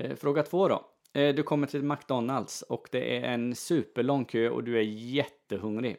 Eh, 0.00 0.16
fråga 0.16 0.42
två 0.42 0.68
då. 0.68 0.86
Eh, 1.12 1.34
du 1.34 1.42
kommer 1.42 1.66
till 1.66 1.82
McDonalds 1.82 2.62
och 2.62 2.88
det 2.90 3.16
är 3.16 3.22
en 3.22 3.54
superlång 3.54 4.24
kö 4.24 4.48
och 4.48 4.64
du 4.64 4.78
är 4.78 4.82
jättehungrig. 4.82 5.96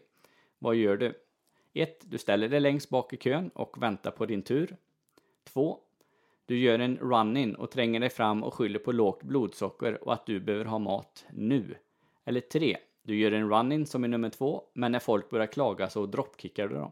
Vad 0.59 0.75
gör 0.75 0.97
du? 0.97 1.13
1. 1.73 1.99
Du 2.01 2.17
ställer 2.17 2.49
dig 2.49 2.59
längst 2.59 2.89
bak 2.89 3.13
i 3.13 3.17
kön 3.17 3.49
och 3.49 3.83
väntar 3.83 4.11
på 4.11 4.25
din 4.25 4.41
tur. 4.41 4.77
2. 5.43 5.77
Du 6.45 6.59
gör 6.59 6.79
en 6.79 6.97
run-in 6.97 7.55
och 7.55 7.71
tränger 7.71 7.99
dig 7.99 8.09
fram 8.09 8.43
och 8.43 8.53
skyller 8.53 8.79
på 8.79 8.91
lågt 8.91 9.23
blodsocker 9.23 10.03
och 10.03 10.13
att 10.13 10.25
du 10.25 10.39
behöver 10.39 10.65
ha 10.65 10.79
mat 10.79 11.25
nu. 11.33 11.75
Eller 12.25 12.41
3. 12.41 12.77
Du 13.03 13.15
gör 13.15 13.31
en 13.31 13.49
run-in 13.49 13.85
som 13.85 14.03
är 14.03 14.07
nummer 14.07 14.29
två, 14.29 14.63
men 14.73 14.91
när 14.91 14.99
folk 14.99 15.29
börjar 15.29 15.47
klaga 15.47 15.89
så 15.89 16.05
droppkickar 16.05 16.67
du 16.67 16.75
dem. 16.75 16.91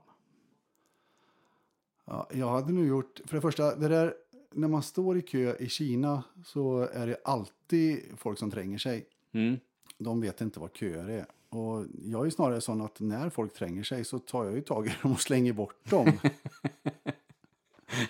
Ja, 2.05 2.27
jag 2.33 2.47
hade 2.47 2.73
nu 2.73 2.87
gjort, 2.87 3.19
för 3.25 3.35
det 3.35 3.41
första, 3.41 3.75
det 3.75 3.87
där, 3.87 4.13
när 4.51 4.67
man 4.67 4.83
står 4.83 5.17
i 5.17 5.21
kö 5.21 5.55
i 5.59 5.69
Kina 5.69 6.23
så 6.45 6.79
är 6.93 7.07
det 7.07 7.17
alltid 7.23 8.03
folk 8.17 8.39
som 8.39 8.51
tränger 8.51 8.77
sig. 8.77 9.05
Mm. 9.31 9.59
De 9.97 10.21
vet 10.21 10.41
inte 10.41 10.59
vad 10.59 10.75
köer 10.75 11.09
är. 11.09 11.25
Och 11.49 11.85
jag 12.05 12.25
är 12.25 12.29
snarare 12.29 12.61
sån 12.61 12.81
att 12.81 12.99
när 12.99 13.29
folk 13.29 13.53
tränger 13.53 13.83
sig 13.83 14.05
så 14.05 14.19
tar 14.19 14.45
jag 14.45 14.53
ju 14.53 14.61
tag 14.61 14.87
i 14.87 14.95
dem 15.01 15.11
och 15.11 15.21
slänger 15.21 15.53
bort 15.53 15.89
dem. 15.89 16.11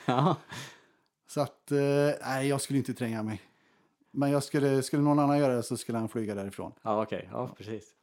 Ja. 0.05 0.35
så 1.27 1.41
att, 1.41 1.71
eh, 1.71 1.77
nej, 2.21 2.47
jag 2.47 2.61
skulle 2.61 2.79
inte 2.79 2.93
tränga 2.93 3.23
mig. 3.23 3.41
Men 4.11 4.31
jag 4.31 4.43
skulle, 4.43 4.83
skulle 4.83 5.01
någon 5.01 5.19
annan 5.19 5.39
göra 5.39 5.55
det 5.55 5.63
så 5.63 5.77
skulle 5.77 5.97
han 5.97 6.09
flyga 6.09 6.35
därifrån. 6.35 6.71
Ja, 6.81 7.03
okej. 7.03 7.29
Ja, 7.31 7.55
precis. 7.57 7.93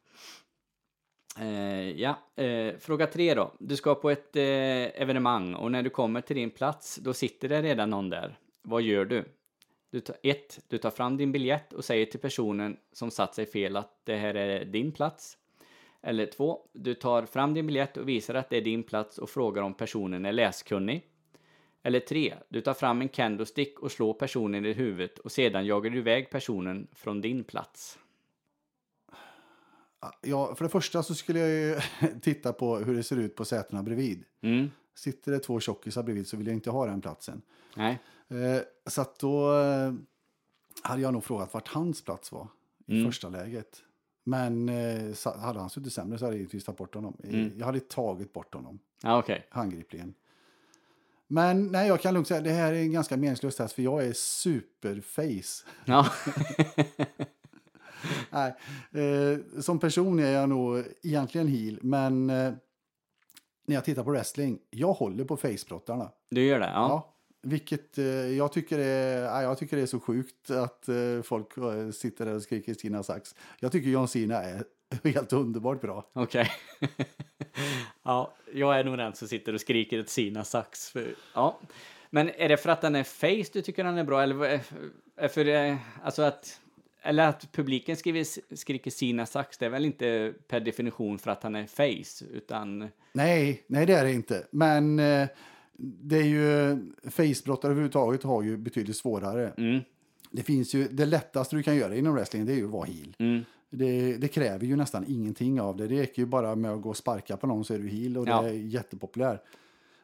Eh, 1.39 1.89
ja, 1.89 2.19
eh, 2.35 2.77
fråga 2.79 3.07
tre 3.07 3.33
då. 3.33 3.53
Du 3.59 3.75
ska 3.75 3.95
på 3.95 4.09
ett 4.09 4.35
eh, 4.35 5.01
evenemang 5.01 5.53
och 5.53 5.71
när 5.71 5.83
du 5.83 5.89
kommer 5.89 6.21
till 6.21 6.35
din 6.35 6.51
plats, 6.51 6.95
då 6.95 7.13
sitter 7.13 7.49
det 7.49 7.61
redan 7.61 7.89
någon 7.89 8.09
där. 8.09 8.37
Vad 8.61 8.81
gör 8.81 9.05
du? 9.05 9.25
du 9.89 9.99
tar, 9.99 10.15
ett, 10.23 10.59
du 10.67 10.77
tar 10.77 10.91
fram 10.91 11.17
din 11.17 11.31
biljett 11.31 11.73
och 11.73 11.85
säger 11.85 12.05
till 12.05 12.19
personen 12.19 12.77
som 12.91 13.11
satt 13.11 13.35
sig 13.35 13.45
fel 13.45 13.77
att 13.77 14.01
det 14.03 14.15
här 14.15 14.35
är 14.35 14.65
din 14.65 14.91
plats. 14.91 15.37
Eller 16.01 16.25
två, 16.25 16.59
du 16.73 16.93
tar 16.93 17.25
fram 17.25 17.53
din 17.53 17.67
biljett 17.67 17.97
och 17.97 18.09
visar 18.09 18.35
att 18.35 18.49
det 18.49 18.57
är 18.57 18.61
din 18.61 18.83
plats 18.83 19.17
och 19.17 19.29
frågar 19.29 19.61
om 19.61 19.73
personen 19.73 20.25
är 20.25 20.31
läskunnig. 20.31 21.03
Eller 21.83 21.99
tre, 21.99 22.33
du 22.49 22.61
tar 22.61 22.73
fram 22.73 23.01
en 23.01 23.09
candlestick 23.09 23.79
och 23.79 23.91
slår 23.91 24.13
personen 24.13 24.65
i 24.65 24.73
huvudet 24.73 25.19
och 25.19 25.31
sedan 25.31 25.65
jagar 25.65 25.89
du 25.89 25.97
iväg 25.97 26.29
personen 26.29 26.87
från 26.93 27.21
din 27.21 27.43
plats. 27.43 27.99
Ja, 30.21 30.55
för 30.55 30.63
det 30.65 30.69
första 30.69 31.03
så 31.03 31.15
skulle 31.15 31.39
jag 31.39 31.49
ju 31.49 31.79
titta 32.21 32.53
på 32.53 32.77
hur 32.77 32.95
det 32.95 33.03
ser 33.03 33.17
ut 33.17 33.35
på 33.35 33.45
sätena 33.45 33.83
bredvid. 33.83 34.23
Mm, 34.41 34.71
Sitter 34.95 35.31
det 35.31 35.39
två 35.39 35.59
tjockisar 35.59 36.03
bredvid 36.03 36.27
så 36.27 36.37
vill 36.37 36.47
jag 36.47 36.53
inte 36.53 36.69
ha 36.69 36.85
den 36.85 37.01
platsen. 37.01 37.41
nej. 37.75 37.99
Eh, 38.29 38.61
så 38.85 39.01
att 39.01 39.19
då 39.19 39.59
eh, 39.61 39.93
hade 40.81 41.01
jag 41.01 41.13
nog 41.13 41.23
frågat 41.23 41.53
vart 41.53 41.67
hans 41.67 42.03
plats 42.03 42.31
var 42.31 42.47
i 42.85 42.93
Mm. 42.99 43.05
första 43.11 43.29
läget. 43.29 43.83
Men 44.23 44.69
eh, 44.69 45.15
hade 45.39 45.59
han 45.59 45.69
suttit 45.69 45.93
sämre 45.93 46.17
så 46.19 46.25
hade 46.25 46.35
jag 46.35 46.39
givetvis 46.39 46.63
tagit 46.65 46.77
bort 46.77 46.95
honom. 46.95 47.17
Mm. 47.23 47.51
Jag 47.57 47.65
hade 47.65 47.79
tagit 47.79 48.33
bort 48.33 48.53
honom, 48.53 48.79
Ja, 49.03 49.19
okej. 49.19 49.47
handgripligen. 49.49 50.13
Men 51.27 51.67
nej, 51.67 51.87
jag 51.87 52.01
kan 52.01 52.13
lugnt 52.13 52.27
säga 52.27 52.41
det 52.41 52.49
här 52.51 52.73
är 52.73 52.77
en 52.81 52.91
ganska 52.91 53.17
meningslös 53.17 53.55
test 53.55 53.73
för 53.73 53.81
jag 53.81 54.05
är 54.05 54.13
superface. 54.13 55.65
Ja. 55.85 56.07
Nej, 58.37 58.53
eh, 59.03 59.39
som 59.61 59.79
person 59.79 60.19
är 60.19 60.31
jag 60.31 60.49
nog 60.49 60.83
egentligen 61.03 61.47
heel, 61.47 61.79
men 61.81 62.29
eh, 62.29 62.53
när 63.67 63.75
jag 63.75 63.85
tittar 63.85 64.03
på 64.03 64.11
wrestling, 64.11 64.59
jag 64.69 64.93
håller 64.93 65.23
på 65.23 65.37
facebrottarna. 65.37 66.11
Du 66.29 66.43
gör 66.43 66.59
det? 66.59 66.65
Ja. 66.65 66.71
Ja. 66.73 67.13
Vilket 67.41 67.97
eh, 67.97 68.05
jag, 68.05 68.51
tycker 68.51 68.79
är, 68.79 69.23
ja, 69.23 69.41
jag 69.41 69.57
tycker 69.57 69.77
det 69.77 69.83
är 69.83 69.87
så 69.87 69.99
sjukt 69.99 70.49
att 70.49 70.89
eh, 70.89 71.21
folk 71.23 71.57
eh, 71.57 71.91
sitter 71.91 72.25
där 72.25 72.35
och 72.35 72.41
skriker 72.41 72.73
Stina 72.73 73.03
Sax. 73.03 73.35
Jag 73.59 73.71
tycker 73.71 73.89
John 73.89 74.07
Cena 74.07 74.43
är 74.43 74.63
helt 75.03 75.33
underbart 75.33 75.81
bra. 75.81 76.09
Okej. 76.13 76.51
ja, 78.03 78.33
jag 78.53 78.79
är 78.79 78.83
nog 78.83 78.97
den 78.97 79.13
som 79.13 79.27
sitter 79.27 79.53
och 79.53 79.61
skriker 79.61 79.99
ett 79.99 80.09
sina 80.09 80.43
sax. 80.43 80.89
För, 80.89 81.15
ja. 81.33 81.59
Men 82.09 82.29
är 82.29 82.49
det 82.49 82.57
för 82.57 82.69
att 82.69 82.83
han 82.83 82.95
är 82.95 83.03
face 83.03 83.49
du 83.53 83.61
tycker 83.61 83.83
han 83.83 83.97
är 83.97 84.03
bra? 84.03 84.21
Eller 84.21 84.59
för, 85.27 85.47
eh, 85.47 85.77
alltså 86.03 86.21
att, 86.21 86.61
eller 87.07 87.27
att 87.27 87.51
publiken 87.51 87.95
skriver, 87.97 88.55
skriker 88.55 88.91
sina 88.91 89.25
sax, 89.25 89.57
det 89.57 89.65
är 89.65 89.69
väl 89.69 89.85
inte 89.85 90.33
per 90.47 90.59
definition 90.59 91.19
för 91.19 91.31
att 91.31 91.43
han 91.43 91.55
är 91.55 91.65
face, 91.67 92.25
utan... 92.33 92.89
Nej, 93.13 93.63
nej 93.67 93.85
det 93.85 93.93
är 93.93 94.03
det 94.05 94.13
inte. 94.13 94.47
Men 94.51 94.99
eh, 94.99 95.27
det 95.79 96.17
är 96.17 96.23
ju, 96.23 96.77
facebrottare 97.09 97.71
överhuvudtaget 97.71 98.23
har 98.23 98.43
ju 98.43 98.57
betydligt 98.57 98.97
svårare. 98.97 99.53
Mm, 99.57 99.79
Det 100.31 100.43
finns 100.43 100.73
ju, 100.73 100.87
det 100.87 101.05
lättaste 101.05 101.55
du 101.55 101.63
kan 101.63 101.75
göra 101.75 101.95
inom 101.95 102.13
wrestling 102.13 102.45
det 102.45 102.51
är 102.53 102.55
ju 102.57 102.65
att 102.65 102.71
vara 102.71 102.85
heel. 102.85 103.15
mm, 103.19 103.43
Det, 103.69 104.17
det 104.17 104.27
kräver 104.27 104.65
ju 104.65 104.75
nästan 104.75 105.05
ingenting 105.07 105.61
av 105.61 105.77
det. 105.77 105.87
Det 105.87 106.01
räcker 106.01 106.21
ju 106.21 106.25
bara 106.25 106.55
med 106.55 106.71
att 106.71 106.81
gå 106.81 106.89
och 106.89 106.97
sparka 106.97 107.37
på 107.37 107.47
någon 107.47 107.65
så 107.65 107.73
är 107.73 107.79
du 107.79 107.87
heel 107.87 108.17
och 108.17 108.27
Ja. 108.27 108.41
det 108.41 108.49
är 108.49 108.53
jättepopulär. 108.53 109.41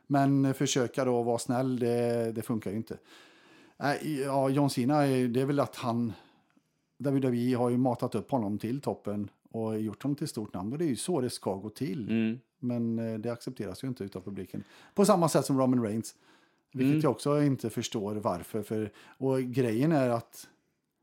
Men 0.08 0.54
försöka 0.54 1.06
då 1.06 1.24
vara 1.24 1.38
snäll, 1.39 1.80
det, 1.80 2.32
det 2.32 2.41
funkar 2.41 2.72
ju 2.72 2.78
inte. 2.78 2.97
Nej, 3.78 4.22
ja, 4.22 4.49
John 4.49 4.70
Cena, 4.70 5.01
det 5.06 5.41
är 5.41 5.45
väl 5.45 5.60
att 5.60 5.76
han... 5.76 6.14
WWE 6.97 7.55
har 7.57 7.69
ju 7.69 7.77
matat 7.77 8.15
upp 8.15 8.31
honom 8.31 8.57
till 8.57 8.81
toppen 8.81 9.29
och 9.51 9.79
gjort 9.79 10.03
honom 10.03 10.15
till 10.15 10.27
stort 10.27 10.53
namn. 10.53 10.71
Och 10.71 10.77
det 10.77 10.85
är 10.85 10.89
ju 10.89 10.95
så 10.95 11.21
det 11.21 11.29
ska 11.29 11.55
gå 11.55 11.69
till. 11.69 12.09
mm. 12.09 12.39
Men 12.59 12.99
eh, 12.99 13.19
det 13.19 13.29
accepteras 13.31 13.83
ju 13.83 13.87
inte 13.87 14.03
utav 14.03 14.21
publiken. 14.21 14.63
På 14.95 15.05
samma 15.05 15.29
sätt 15.29 15.45
som 15.45 15.59
Roman 15.59 15.83
Reigns. 15.83 16.15
Vilket 16.73 16.91
Mm. 16.91 17.01
jag 17.01 17.11
också 17.11 17.43
inte 17.43 17.69
förstår 17.69 18.15
varför. 18.15 18.63
För, 18.63 18.91
och 19.17 19.39
grejen 19.41 19.91
är 19.91 20.09
att... 20.09 20.47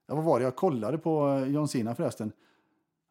Vad 0.07 0.25
var 0.25 0.39
det 0.39 0.45
jag 0.45 0.57
kollade 0.57 0.99
på 0.99 1.29
eh, 1.29 1.53
John 1.53 1.69
Cena 1.69 1.95
förresten? 1.95 2.33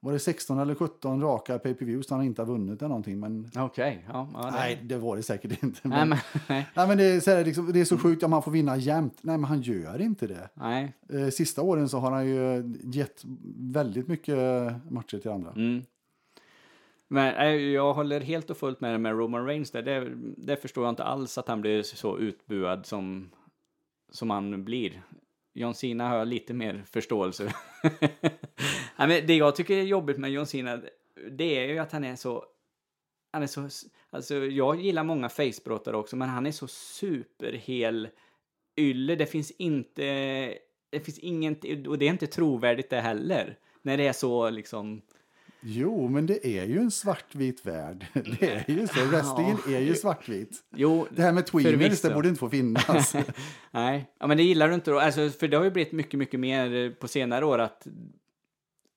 Var 0.02 0.14
det 0.14 0.20
16 0.20 0.60
eller 0.60 0.76
17 0.76 1.22
raka 1.22 1.60
pay-per-views 1.60 2.10
han 2.10 2.24
inte 2.24 2.42
har 2.42 2.48
vunnit 2.48 2.82
eller 2.82 2.90
någonting? 2.90 3.20
Men 3.20 3.50
Okej, 3.58 4.06
ja. 4.08 4.30
ja 4.34 4.46
det, 4.46 4.52
nej, 4.52 4.80
det 4.84 4.98
var 4.98 5.16
det 5.16 5.24
säkert 5.24 5.64
inte. 5.64 5.80
Nej, 5.84 6.00
Men, 6.00 6.10
men, 6.10 6.20
nej. 6.76 6.88
men 6.88 6.98
det, 6.98 7.04
är 7.04 7.20
så 7.20 7.32
här, 7.32 7.46
liksom, 7.46 7.74
det 7.74 7.82
är 7.82 7.86
så 7.86 7.98
sjukt 7.98 8.24
om 8.24 8.34
han 8.34 8.44
får 8.44 8.52
vinna 8.52 8.78
jämt. 8.78 9.18
Nej, 9.22 9.38
men 9.38 9.44
han 9.44 9.62
gör 9.62 10.02
inte 10.02 10.28
det. 10.28 10.50
nej. 10.54 10.94
Eh, 11.10 11.28
Sista 11.30 11.62
åren 11.62 11.90
så 11.90 11.98
har 12.00 12.12
han 12.12 12.28
ju 12.28 12.64
gett 12.84 13.24
väldigt 13.58 14.08
mycket 14.08 14.38
matcher 14.92 15.18
till 15.20 15.32
andra. 15.32 15.52
Mm. 15.52 15.84
Men 17.08 17.36
eh, 17.36 17.48
jag 17.54 17.94
håller 17.94 18.20
helt 18.22 18.50
och 18.50 18.58
fullt 18.58 18.82
med 18.82 18.92
dig 18.92 18.98
med 19.00 19.12
Roman 19.18 19.46
Reigns 19.46 19.72
där. 19.72 19.82
Det, 19.82 20.12
det 20.38 20.58
förstår 20.58 20.84
jag 20.84 20.92
inte 20.92 21.04
alls 21.04 21.38
att 21.38 21.48
han 21.48 21.62
blir 21.62 21.84
så 21.84 22.18
utbuad 22.18 22.86
som, 22.86 23.30
som 24.12 24.30
han 24.30 24.64
blir. 24.64 25.02
John 25.60 25.76
Cena 25.76 26.10
har 26.10 26.18
jag 26.18 26.28
lite 26.28 26.54
mer 26.54 26.84
förståelse. 26.92 27.54
Nej, 28.96 29.08
men 29.08 29.28
det 29.28 29.36
jag 29.36 29.56
tycker 29.56 29.78
är 29.78 29.84
jobbigt 29.84 30.18
med 30.18 30.32
John 30.32 30.46
Cena, 30.46 30.82
det 31.32 31.58
är 31.58 31.68
ju 31.68 31.80
att 31.80 31.92
han 31.92 32.04
är 32.04 32.16
så... 32.16 32.46
Han 33.32 33.44
är 33.44 33.48
så... 33.48 33.70
Alltså, 34.10 34.36
jag 34.36 34.82
gillar 34.82 35.04
många 35.04 35.30
facebrottare 35.30 35.98
också, 35.98 36.16
men 36.16 36.30
han 36.30 36.46
är 36.46 36.52
så 36.52 36.68
superhel 36.68 38.10
ylle. 38.78 39.16
Det 39.16 39.26
finns 39.26 39.52
inte... 39.52 40.04
Det 40.90 41.00
finns 41.00 41.20
inget... 41.20 41.88
Och 41.88 41.98
det 41.98 42.06
är 42.06 42.10
inte 42.10 42.28
trovärdigt 42.28 42.90
det 42.90 43.02
heller. 43.02 43.58
När 43.82 43.98
det 43.98 44.08
är 44.08 44.14
så 44.14 44.50
liksom... 44.50 45.02
Jo, 45.62 46.08
men 46.08 46.26
det 46.26 46.48
är 46.48 46.66
ju 46.66 46.80
en 46.80 46.92
svartvit 46.92 47.66
värld. 47.66 48.06
Det 48.40 48.50
är 48.70 48.72
ju 48.72 48.88
så. 48.88 49.06
Wrestlingen 49.06 49.58
är 49.68 49.80
ju 49.80 49.96
svartvit. 49.96 50.64
Jo, 50.76 51.08
Det 51.12 51.22
här 51.22 51.32
med 51.32 51.46
tweeners, 51.46 52.02
det 52.02 52.14
borde 52.14 52.28
inte 52.28 52.40
få 52.40 52.50
finnas. 52.50 53.16
Nej, 53.72 54.12
ja, 54.20 54.28
men 54.28 54.38
det 54.38 54.44
gillar 54.44 54.68
du 54.68 54.74
inte 54.76 54.92
då? 54.92 55.00
Alltså, 55.00 55.30
för 55.30 55.48
det 55.48 55.58
har 55.58 55.64
ju 55.64 55.72
blivit 55.72 55.92
mycket, 55.94 56.18
mycket 56.18 56.40
mer 56.40 56.92
på 57.00 57.08
senare 57.08 57.46
år 57.46 57.60
att 57.60 57.88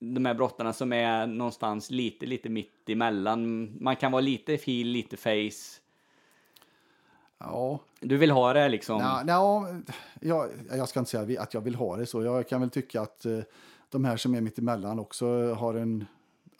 de 0.01 0.25
här 0.25 0.35
brottarna 0.35 0.73
som 0.73 0.93
är 0.93 1.27
någonstans 1.27 1.91
lite, 1.91 2.27
lite 2.27 2.49
mitt 2.49 2.89
emellan. 2.89 3.71
Man 3.83 3.97
kan 3.97 4.13
vara 4.13 4.21
lite 4.21 4.55
heel, 4.55 4.87
lite 4.87 5.17
face. 5.17 5.81
ja, 7.39 7.81
Du 8.01 8.17
vill 8.17 8.31
ha 8.31 8.53
det 8.53 8.69
liksom? 8.69 8.99
Nja, 8.99 9.23
nja, 9.25 9.83
jag, 10.21 10.51
jag 10.71 10.89
ska 10.89 11.01
inte 11.01 11.11
säga 11.11 11.43
att 11.43 11.55
jag 11.55 11.61
vill 11.61 11.75
ha 11.75 11.97
det 11.97 12.07
så. 12.07 12.23
Jag 12.23 12.49
kan 12.49 12.61
väl 12.61 12.71
tycka 12.71 13.01
att 13.01 13.25
eh, 13.25 13.39
de 13.89 14.05
här 14.05 14.17
som 14.17 14.35
är 14.35 14.41
mitt 14.41 14.59
emellan 14.59 14.99
också 14.99 15.55
har 15.55 15.75
en... 15.75 16.07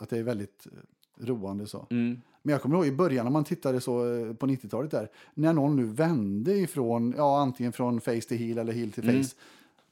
Att 0.03 0.11
det 0.11 0.19
är 0.19 0.23
väldigt 0.23 0.67
eh, 0.67 1.27
roande 1.27 1.67
så. 1.67 1.87
Mm. 1.91 2.21
Men 2.43 2.53
jag 2.53 2.63
kommer 2.63 2.77
ihåg 2.77 2.87
i 2.87 2.93
början 2.93 3.25
när 3.27 3.33
man 3.33 3.45
tittade 3.45 3.81
så 3.81 4.15
eh, 4.15 4.35
på 4.35 4.47
90-talet 4.47 4.91
där. 4.91 5.09
När 5.35 5.53
någon 5.53 5.77
nu 5.77 5.85
vände 5.85 6.55
ifrån, 6.55 7.15
ja 7.17 7.41
antingen 7.41 7.73
från 7.73 8.01
face 8.01 8.21
till 8.21 8.39
heel 8.39 8.59
eller 8.59 8.73
heel 8.73 8.93
till 8.93 9.03
face. 9.03 9.11
Mm. 9.11 9.27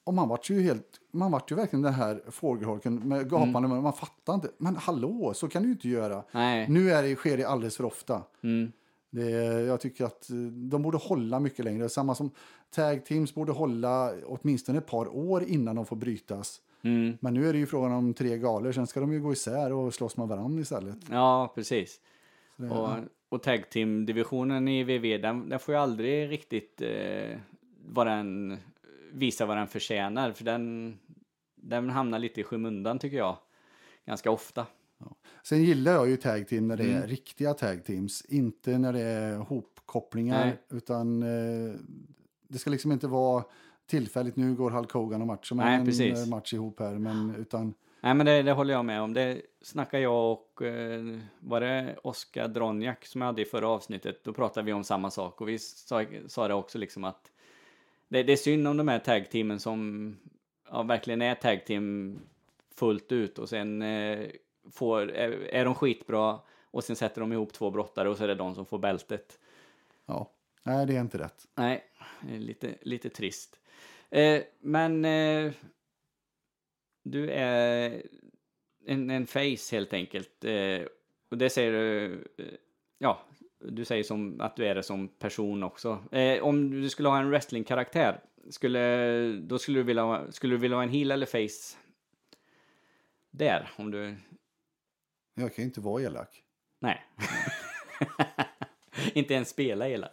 Och 0.04 0.14
man 0.14 0.28
vart 0.28 0.50
ju 0.50 0.62
helt, 0.62 1.00
man 1.10 1.32
vart 1.32 1.50
ju 1.50 1.56
verkligen 1.56 1.82
den 1.82 1.94
här 1.94 2.22
fågelholken 2.30 2.94
med 2.94 3.30
gapande 3.30 3.68
mun. 3.68 3.82
Man 3.82 3.92
fattar 3.92 4.34
inte. 4.34 4.48
Men 4.58 4.76
hallå, 4.76 5.32
så 5.34 5.48
kan 5.48 5.62
du 5.62 5.68
ju 5.68 5.72
inte 5.72 5.88
göra. 5.88 6.22
Nej. 6.32 6.68
Nu 6.68 6.90
är 6.90 7.02
det, 7.02 7.16
sker 7.16 7.36
det 7.36 7.44
alldeles 7.44 7.76
för 7.76 7.84
ofta. 7.84 8.22
Mm. 8.42 8.72
Det, 9.10 9.30
jag 9.60 9.80
tycker 9.80 10.04
att 10.04 10.30
eh, 10.30 10.36
de 10.36 10.82
borde 10.82 10.98
hålla 10.98 11.40
mycket 11.40 11.64
längre. 11.64 11.88
Samma 11.88 12.14
som 12.14 12.30
tag 12.74 13.04
teams 13.04 13.34
borde 13.34 13.52
hålla 13.52 14.12
åtminstone 14.26 14.78
ett 14.78 14.86
par 14.86 15.16
år 15.16 15.42
innan 15.42 15.76
de 15.76 15.86
får 15.86 15.96
brytas. 15.96 16.60
Mm. 16.82 17.18
Men 17.20 17.34
nu 17.34 17.48
är 17.48 17.52
det 17.52 17.58
ju 17.58 17.66
frågan 17.66 17.92
om 17.92 18.14
tre 18.14 18.38
galor. 18.38 18.72
Sen 18.72 18.86
ska 18.86 19.00
de 19.00 19.12
ju 19.12 19.20
gå 19.20 19.32
isär 19.32 19.72
och 19.72 19.94
slåss 19.94 20.16
med 20.16 20.28
varandra 20.28 20.62
istället. 20.62 20.96
Ja, 21.10 21.52
precis. 21.54 22.00
Det, 22.56 22.70
Och, 22.70 22.90
och 23.28 23.42
tag 23.42 23.70
team-divisionen 23.70 24.68
i 24.68 24.84
VV, 24.84 25.18
den, 25.22 25.48
den 25.48 25.58
får 25.58 25.74
ju 25.74 25.80
aldrig 25.80 26.30
riktigt 26.30 26.82
eh, 26.82 27.38
vad 27.86 28.06
den, 28.06 28.56
visa 29.12 29.46
vad 29.46 29.56
den 29.56 29.68
förtjänar. 29.68 30.32
För 30.32 30.44
den, 30.44 30.98
den 31.54 31.90
hamnar 31.90 32.18
lite 32.18 32.40
i 32.40 32.44
skymundan 32.44 32.98
tycker 32.98 33.16
jag. 33.16 33.36
Ganska 34.06 34.30
ofta. 34.30 34.66
Sen 35.42 35.62
gillar 35.64 35.92
jag 35.92 36.08
ju 36.08 36.16
tag 36.16 36.48
team 36.48 36.68
när 36.68 36.76
det 36.76 36.84
är 36.84 36.96
Mm. 36.96 37.08
riktiga 37.08 37.54
tag 37.54 37.84
teams. 37.84 38.24
Inte 38.24 38.78
när 38.78 38.92
det 38.92 39.00
är 39.00 39.36
hopkopplingar. 39.36 40.44
Nej. 40.46 40.58
Utan 40.70 41.22
eh, 41.22 41.74
det 42.48 42.58
ska 42.58 42.70
liksom 42.70 42.92
inte 42.92 43.06
vara 43.06 43.44
tillfälligt. 43.90 44.36
Nu 44.36 44.54
går 44.54 44.70
Hulk 44.70 44.92
Hogan 44.92 45.20
och 45.20 45.26
match 45.26 45.48
som 45.48 45.58
Nej, 45.58 45.74
en 45.74 46.16
eh, 46.16 46.28
match 46.28 46.52
ihop 46.52 46.80
här. 46.80 46.98
Men 46.98 47.34
utan 47.34 47.74
Nej 48.00 48.14
men 48.14 48.26
det, 48.26 48.42
det 48.42 48.52
håller 48.52 48.74
jag 48.74 48.84
med 48.84 49.02
om. 49.02 49.14
Det 49.14 49.42
snackar 49.62 49.98
jag 49.98 50.32
och 50.32 50.62
eh, 50.62 51.18
var 51.40 51.60
det 51.60 51.96
Oskar 52.02 52.48
Dronjak 52.48 53.06
som 53.06 53.20
jag 53.20 53.26
hade 53.26 53.42
i 53.42 53.44
förra 53.44 53.68
avsnittet. 53.68 54.24
Då 54.24 54.32
pratade 54.32 54.66
vi 54.66 54.72
om 54.72 54.84
samma 54.84 55.10
sak 55.10 55.40
och 55.40 55.48
vi 55.48 55.58
sa, 55.58 56.04
sa 56.26 56.48
det 56.48 56.54
också 56.54 56.78
liksom 56.78 57.04
att 57.04 57.30
det, 58.08 58.22
det 58.22 58.32
är 58.32 58.36
synd 58.36 58.68
om 58.68 58.76
de 58.76 58.88
här 58.88 58.98
tag-teamen 58.98 59.60
som 59.60 60.16
ja, 60.70 60.82
verkligen 60.82 61.22
är 61.22 61.34
tag-team 61.34 62.18
fullt 62.74 63.12
ut 63.12 63.38
och 63.38 63.48
sen 63.48 63.82
eh, 63.82 64.28
får, 64.72 65.10
är, 65.10 65.30
är 65.30 65.64
de 65.64 65.74
skitbra 65.74 66.38
och 66.70 66.84
sen 66.84 66.96
sätter 66.96 67.20
de 67.20 67.32
ihop 67.32 67.52
två 67.52 67.70
brottare 67.70 68.08
och 68.08 68.16
så 68.16 68.24
är 68.24 68.28
det 68.28 68.34
de 68.34 68.54
som 68.54 68.66
får 68.66 68.78
bältet. 68.78 69.38
ja, 70.06 70.30
nej 70.62 70.86
det 70.86 70.96
är 70.96 71.00
inte 71.00 71.18
rätt. 71.18 71.46
Nej, 71.54 71.84
lite, 72.28 72.74
lite 72.82 73.08
trist. 73.08 73.60
Eh, 74.10 74.42
men 74.60 75.04
eh, 75.04 75.52
du 77.02 77.30
är 77.30 78.02
en, 78.86 79.10
en 79.10 79.26
face 79.26 79.72
helt 79.72 79.92
enkelt. 79.92 80.44
Eh, 80.44 80.82
och 81.30 81.38
det 81.38 81.50
säger 81.50 81.72
du, 81.72 82.14
eh, 82.38 82.44
ja, 82.98 83.22
du 83.58 83.84
säger 83.84 84.04
som 84.04 84.40
att 84.40 84.56
du 84.56 84.66
är 84.66 84.74
det 84.74 84.82
som 84.82 85.08
person 85.08 85.62
också. 85.62 86.04
Eh, 86.12 86.42
om 86.42 86.70
du 86.70 86.88
skulle 86.90 87.08
ha 87.08 87.18
en 87.18 87.30
wrestlingkaraktär, 87.30 88.20
skulle, 88.50 89.32
då 89.32 89.58
skulle 89.58 89.78
du 89.78 89.82
vilja, 89.82 90.02
ha- 90.02 90.32
skulle 90.32 90.54
du 90.54 90.58
vilja 90.58 90.76
ha 90.76 90.82
en 90.82 90.88
heel 90.88 91.10
eller 91.10 91.26
face? 91.26 91.76
Där, 93.30 93.70
om 93.76 93.90
du, 93.90 94.16
Jag 95.34 95.54
kan 95.54 95.62
ju 95.62 95.66
inte 95.68 95.80
vara 95.80 96.02
elak. 96.02 96.42
nej. 96.78 97.04
Inte 99.14 99.34
ens 99.34 99.48
spela 99.48 99.84
hela. 99.84 100.10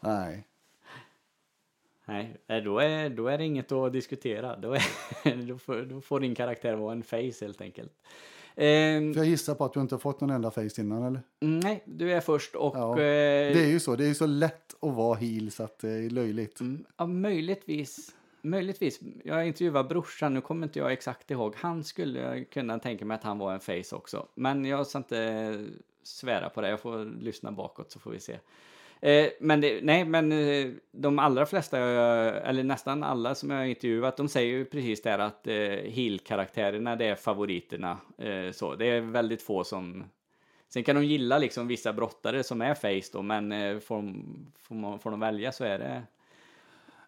Nej. 0.00 0.46
Nej, 2.10 2.36
eh, 2.46 2.56
då 2.64 2.78
är, 2.78 3.10
då 3.10 3.26
är 3.28 3.38
det 3.38 3.44
inget 3.44 3.72
att 3.72 3.92
diskutera. 3.92 4.56
Då, 4.56 4.72
är, 4.74 5.46
då, 5.48 5.58
får, 5.58 5.82
då 5.82 6.00
får 6.00 6.20
din 6.20 6.34
karaktär 6.34 6.74
vara 6.74 6.92
en 6.92 7.02
face 7.02 7.32
helt 7.44 7.60
enkelt. 7.60 7.92
Ehm, 8.56 9.14
För 9.14 9.20
jag 9.20 9.28
gissar 9.28 9.54
på 9.54 9.64
att 9.64 9.72
du 9.72 9.80
inte 9.80 9.94
har 9.94 10.00
fått 10.00 10.20
någon 10.20 10.30
enda 10.30 10.50
face 10.50 10.80
innan, 10.80 11.02
eller? 11.02 11.20
nej, 11.40 11.82
du 11.84 12.12
är 12.12 12.20
först 12.20 12.54
och... 12.54 12.76
Ja, 12.76 12.90
eh, 12.92 12.96
Det 13.54 13.64
är 13.64 13.68
ju 13.68 13.80
så. 13.80 13.96
Det 13.96 14.04
är 14.04 14.08
ju 14.08 14.14
så 14.14 14.26
lätt 14.26 14.74
att 14.80 14.94
vara 14.94 15.14
heel 15.14 15.50
så 15.50 15.62
att 15.62 15.78
det 15.78 15.90
är 15.90 16.10
löjligt. 16.10 16.60
Mm, 16.60 16.84
Ja, 16.96 17.06
möjligtvis. 17.06 18.14
Möjligtvis. 18.42 19.00
Jag 19.24 19.46
intervjuade 19.46 19.88
brorsan, 19.88 20.34
nu 20.34 20.40
kommer 20.40 20.66
inte 20.66 20.78
jag 20.78 20.92
exakt 20.92 21.30
ihåg. 21.30 21.54
Han 21.56 21.84
skulle 21.84 22.44
kunna 22.44 22.78
tänka 22.78 23.04
mig 23.04 23.14
att 23.14 23.24
han 23.24 23.38
var 23.38 23.52
en 23.54 23.60
face 23.60 23.96
också. 23.96 24.26
Men 24.34 24.64
jag 24.64 24.86
ska 24.86 24.98
inte 24.98 25.66
svära 26.02 26.48
på 26.48 26.60
det. 26.60 26.68
Jag 26.68 26.80
får 26.80 27.04
lyssna 27.20 27.52
bakåt 27.52 27.92
så 27.92 27.98
får 27.98 28.10
vi 28.10 28.20
se. 28.20 28.38
Eh, 29.00 29.28
men 29.40 29.60
det, 29.60 29.80
nej, 29.82 30.04
men 30.04 30.32
eh, 30.32 30.70
de 30.92 31.18
allra 31.18 31.46
flesta, 31.46 31.78
jag, 31.78 32.48
eller 32.48 32.62
nästan 32.64 33.02
alla 33.02 33.34
som 33.34 33.50
jag 33.50 33.58
har 33.58 33.64
intervjuat, 33.64 34.16
de 34.16 34.28
säger 34.28 34.52
ju 34.52 34.64
precis 34.64 35.02
det 35.02 35.10
här 35.10 35.18
att 35.18 35.46
eh, 35.46 35.54
heel-karaktärerna, 35.92 36.96
det 36.96 37.04
är 37.04 37.14
favoriterna. 37.14 37.98
Eh, 38.18 38.52
så. 38.52 38.74
Det 38.74 38.86
är 38.86 39.00
väldigt 39.00 39.42
få 39.42 39.64
som... 39.64 40.04
Sen 40.68 40.84
kan 40.84 40.96
de 40.96 41.04
gilla 41.04 41.38
liksom 41.38 41.68
vissa 41.68 41.92
brottare 41.92 42.42
som 42.42 42.62
är 42.62 42.74
face 42.74 43.10
då, 43.12 43.22
men 43.22 43.52
eh, 43.52 43.78
får, 43.78 43.96
de, 43.96 44.46
får, 44.58 44.74
man, 44.74 44.98
får 44.98 45.10
de 45.10 45.20
välja 45.20 45.52
så 45.52 45.64
är 45.64 45.78
det 45.78 46.02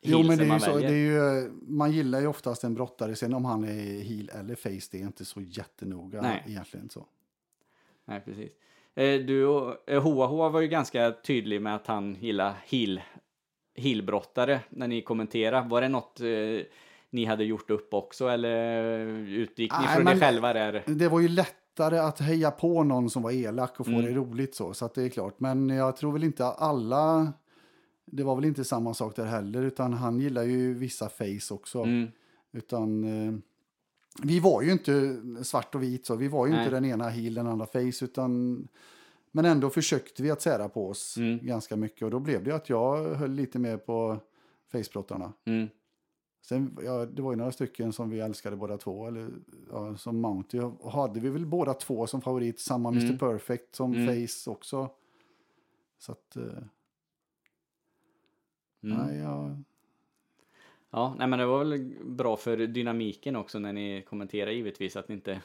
Jo, 0.05 0.22
men 0.22 0.38
det 0.38 0.45
är 0.45 0.59
så. 0.59 0.78
Det 0.78 0.86
är 0.86 0.90
ju, 0.90 1.51
man 1.62 1.93
gillar 1.93 2.20
ju 2.20 2.26
oftast 2.26 2.64
en 2.64 2.74
brottare. 2.74 3.16
Sen 3.16 3.34
om 3.34 3.45
han 3.45 3.64
är 3.64 4.03
heel 4.03 4.28
eller 4.28 4.55
face, 4.55 4.88
det 4.90 4.99
är 4.99 5.03
inte 5.03 5.24
så 5.24 5.40
jättenoga 5.40 6.22
Nej. 6.22 6.45
egentligen. 6.47 6.90
så. 6.90 7.07
Nej, 8.05 8.20
precis. 8.20 8.53
Eh, 8.95 9.20
Du 9.20 9.47
eh, 9.86 10.03
Hoa 10.03 10.26
Hoa 10.26 10.49
var 10.49 10.61
ju 10.61 10.68
ganska 10.68 11.12
tydlig 11.26 11.62
med 11.62 11.74
att 11.74 11.86
han 11.86 12.16
gillar 12.20 12.55
heel, 12.66 13.01
heelbrottare 13.76 14.61
när 14.70 14.88
ni 14.88 15.03
kommenterade. 15.03 15.68
Var 15.68 15.80
det 15.80 15.88
något 15.88 16.20
eh, 16.20 16.26
ni 17.11 17.24
hade 17.24 17.45
gjort 17.45 17.70
upp 17.70 17.95
också 17.95 18.28
eller 18.28 19.05
utgick 19.28 19.72
ni 19.80 19.86
från 19.86 20.05
men- 20.05 20.14
det 20.18 20.20
själva 20.26 20.53
där? 20.53 20.82
Det 20.86 21.09
var 21.09 21.20
ju 21.20 21.28
lättare 21.28 21.99
att 21.99 22.20
heja 22.20 22.51
på 22.51 22.82
någon 22.84 23.11
som 23.11 23.22
var 23.22 23.30
elak 23.32 23.80
och 23.80 23.86
få 23.86 23.93
Mm. 23.93 24.05
det 24.05 24.11
roligt 24.12 24.55
så. 24.55 24.74
Så 24.74 24.84
att 24.84 24.95
det 24.95 25.03
är 25.03 25.09
klart. 25.09 25.40
Men 25.40 25.68
jag 25.68 25.97
tror 25.97 26.12
väl 26.12 26.24
inte 26.24 26.47
alla... 26.47 27.32
Det 28.07 28.22
var 28.22 28.36
väl 28.36 28.45
inte 28.45 28.64
samma 28.64 28.95
sak 28.95 29.16
där 29.16 29.24
heller, 29.24 29.62
utan 29.62 29.93
han 29.93 30.20
gillar 30.20 30.43
ju 30.43 30.74
vissa 30.74 31.09
face 31.09 31.55
också. 31.55 31.78
Mm. 31.78 32.09
Utan 32.53 33.05
eh, 33.05 33.32
vi 34.23 34.41
var 34.41 34.63
ju 34.63 34.73
inte 34.73 35.23
svart 35.43 35.75
och 35.75 35.83
vit 35.83 36.07
så. 36.07 36.17
Vi 36.17 36.29
var 36.29 36.47
ju 36.47 36.53
Nej. 36.53 36.61
inte 36.65 36.75
den 36.77 36.85
ena 36.85 37.09
heel, 37.09 37.35
den 37.35 37.47
andra 37.47 37.67
face. 37.67 38.05
Utan, 38.05 38.69
men 39.31 39.45
ändå 39.45 39.71
försökte 39.71 40.23
vi 40.23 40.31
att 40.31 40.43
sära 40.43 40.69
på 40.69 40.89
oss 40.89 41.17
Mm. 41.17 41.39
ganska 41.47 41.77
mycket. 41.77 42.03
Och 42.03 42.11
då 42.11 42.21
blev 42.21 42.45
det 42.45 42.53
att 42.53 42.69
jag 42.69 43.15
höll 43.15 43.31
lite 43.31 43.59
mer 43.59 43.77
på 43.77 44.17
facebrottarna. 44.73 45.33
Mm. 45.45 45.69
Sen, 46.45 46.79
ja, 46.85 47.07
det 47.07 47.23
var 47.23 47.33
ju 47.33 47.37
några 47.37 47.53
stycken 47.53 47.93
som 47.93 48.11
vi 48.11 48.21
älskade 48.21 48.57
båda 48.57 48.79
två. 48.79 49.07
Eller, 49.07 49.31
ja, 49.71 49.97
som 49.97 50.21
Mounty 50.21 50.61
hade 50.85 51.21
vi 51.21 51.29
väl 51.29 51.47
båda 51.47 51.75
två 51.75 52.07
som 52.07 52.21
favorit. 52.21 52.61
Samma 52.61 52.89
Mm. 52.89 53.03
Mr 53.05 53.19
Perfect 53.19 53.75
som 53.75 53.95
Mm. 53.95 54.27
face 54.29 54.51
också. 54.51 54.91
Så 55.99 56.13
att... 56.13 56.37
Eh, 56.37 56.43
Mm. 58.85 58.97
nej, 58.99 59.19
jag, 59.19 59.63
Ja, 60.95 61.14
nej 61.18 61.26
men 61.26 61.38
det 61.38 61.47
var 61.47 61.59
väl 61.59 61.95
bra 62.05 62.36
för 62.36 62.57
dynamiken 62.57 63.36
också 63.36 63.59
när 63.59 63.72
ni 63.72 64.05
kommenterar 64.09 64.51
givetvis 64.51 64.97
att 64.97 65.09
ni 65.09 65.14
inte 65.14 65.40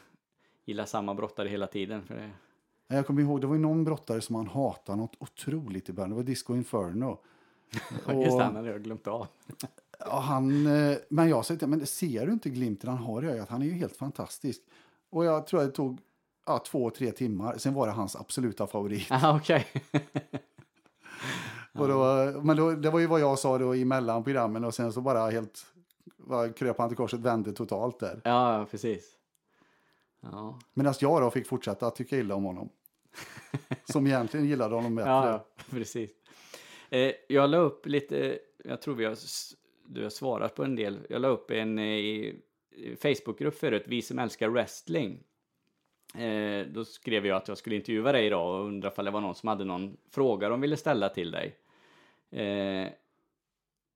gillar 0.65 0.85
samma 0.85 1.15
brottare 1.15 1.49
hela 1.49 1.67
tiden. 1.67 2.03
För 2.03 2.15
det, 2.15 2.95
Jag 2.95 3.07
kommer 3.07 3.21
ihåg, 3.21 3.41
det 3.41 3.47
var 3.47 3.55
ju 3.55 3.61
någon 3.61 3.83
brottare 3.83 4.21
som 4.21 4.35
han 4.35 4.47
hatade 4.47 4.97
något 4.97 5.15
otroligt 5.19 5.89
i 5.89 5.93
början. 5.93 6.09
Det 6.09 6.15
var 6.15 6.23
Disco 6.23 6.55
Inferno. 6.55 7.19
just 8.23 8.37
det, 8.37 8.43
han 8.43 8.55
hade 8.55 8.69
jag 8.69 8.83
glömt 8.83 9.07
av. 9.07 9.27
ja, 9.99 10.19
han, 10.19 10.67
eh, 10.67 10.97
men 11.09 11.29
jag 11.29 11.45
sa 11.45 11.55
till 11.55 11.67
men 11.67 11.85
ser 11.85 12.25
du 12.25 12.33
inte 12.33 12.49
glimten 12.49 12.89
han 12.89 12.99
har 12.99 13.23
i 13.23 13.27
ögat? 13.27 13.49
Han 13.49 13.61
är 13.61 13.65
ju 13.65 13.73
helt 13.73 13.95
fantastisk. 13.97 14.61
Och 15.09 15.25
jag 15.25 15.47
tror 15.47 15.59
att 15.59 15.65
det 15.65 15.71
tog 15.71 15.99
ja, 16.45 16.59
två, 16.59 16.89
tre 16.89 17.11
timmar. 17.11 17.57
Sen 17.57 17.73
var 17.73 17.87
det 17.87 17.93
hans 17.93 18.15
absoluta 18.15 18.67
favorit. 18.67 19.07
Ah, 19.11 19.35
Okej. 19.37 19.67
Och 21.79 21.87
då, 21.87 22.31
men 22.43 22.57
då, 22.57 22.71
det 22.71 22.89
var 22.89 22.99
ju 22.99 23.07
vad 23.07 23.19
jag 23.19 23.39
sa 23.39 23.57
då 23.57 23.73
emellan 23.73 24.23
programmen 24.23 24.63
och 24.63 24.73
sen 24.73 24.93
så 24.93 25.01
bara 25.01 25.29
helt 25.29 25.65
bara 26.17 26.49
kröp 26.49 26.77
han 26.77 26.89
till 26.89 26.97
korset, 26.97 27.19
vände 27.19 27.53
totalt 27.53 27.99
där. 27.99 28.21
Ja, 28.23 28.67
precis. 28.71 29.17
Ja, 30.21 30.59
Medan 30.73 30.93
jag 30.99 31.21
då 31.21 31.31
fick 31.31 31.47
fortsätta 31.47 31.87
att 31.87 31.95
tycka 31.95 32.17
illa 32.17 32.35
om 32.35 32.43
honom. 32.43 32.69
Som 33.85 34.07
egentligen 34.07 34.45
gillade 34.45 34.75
honom 34.75 34.95
bättre. 34.95 35.09
ja, 35.09 35.45
precis. 35.69 36.11
Eh, 36.89 37.11
jag 37.29 37.49
la 37.49 37.57
upp 37.57 37.85
lite, 37.85 38.39
jag 38.63 38.81
tror 38.81 38.95
vi 38.95 39.05
har, 39.05 39.17
du 39.85 40.03
har 40.03 40.09
svarat 40.09 40.55
på 40.55 40.63
en 40.63 40.75
del. 40.75 40.99
Jag 41.09 41.21
la 41.21 41.27
upp 41.27 41.51
en 41.51 41.79
eh, 41.79 42.33
Facebookgrupp 43.01 43.55
förut, 43.55 43.83
Vi 43.87 44.01
som 44.01 44.19
älskar 44.19 44.49
wrestling. 44.49 45.23
Eh, 46.15 46.67
då 46.67 46.85
skrev 46.85 47.25
jag 47.25 47.37
att 47.37 47.47
jag 47.47 47.57
skulle 47.57 47.75
intervjua 47.75 48.11
dig 48.11 48.25
idag 48.25 48.59
och 48.59 48.65
undrade 48.65 48.95
om 48.97 49.05
det 49.05 49.11
var 49.11 49.21
någon 49.21 49.35
som 49.35 49.49
hade 49.49 49.65
någon 49.65 49.97
fråga 50.11 50.49
de 50.49 50.61
ville 50.61 50.77
ställa 50.77 51.09
till 51.09 51.31
dig. 51.31 51.55
Eh, 52.31 52.91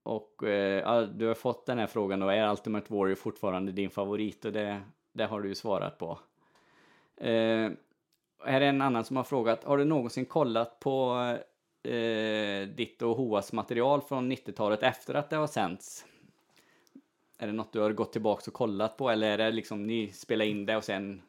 och 0.03 0.43
eh, 0.43 1.03
du 1.03 1.27
har 1.27 1.34
fått 1.34 1.65
den 1.65 1.79
här 1.79 1.88
frågan 1.88 2.19
då, 2.19 2.27
är 2.27 2.51
Ultimate 2.51 2.93
Warrior 2.93 3.15
fortfarande 3.15 3.71
din 3.71 3.89
favorit? 3.89 4.45
Och 4.45 4.51
det, 4.51 4.82
det 5.13 5.25
har 5.25 5.41
du 5.41 5.49
ju 5.49 5.55
svarat 5.55 5.97
på. 5.97 6.19
Eh, 7.17 7.71
här 8.43 8.61
är 8.61 8.69
en 8.69 8.82
annan 8.82 9.05
som 9.05 9.17
har 9.17 9.23
frågat, 9.23 9.63
har 9.63 9.77
du 9.77 9.86
någonsin 9.86 10.25
kollat 10.25 10.79
på 10.79 11.15
eh, 11.84 12.67
ditt 12.67 13.01
och 13.01 13.17
Hoas 13.17 13.53
material 13.53 14.01
från 14.01 14.32
90-talet 14.32 14.84
efter 14.84 15.13
att 15.13 15.29
det 15.29 15.36
har 15.36 15.47
sänts? 15.47 16.05
Är 17.38 17.47
det 17.47 17.53
något 17.53 17.73
du 17.73 17.79
har 17.79 17.91
gått 17.91 18.11
tillbaka 18.11 18.43
och 18.47 18.53
kollat 18.53 18.97
på 18.97 19.09
eller 19.09 19.29
är 19.29 19.38
det 19.38 19.51
liksom 19.51 19.88
ni 19.88 20.11
spelar 20.11 20.45
in 20.45 20.65
det 20.65 20.77
och 20.77 20.84
sen... 20.84 21.21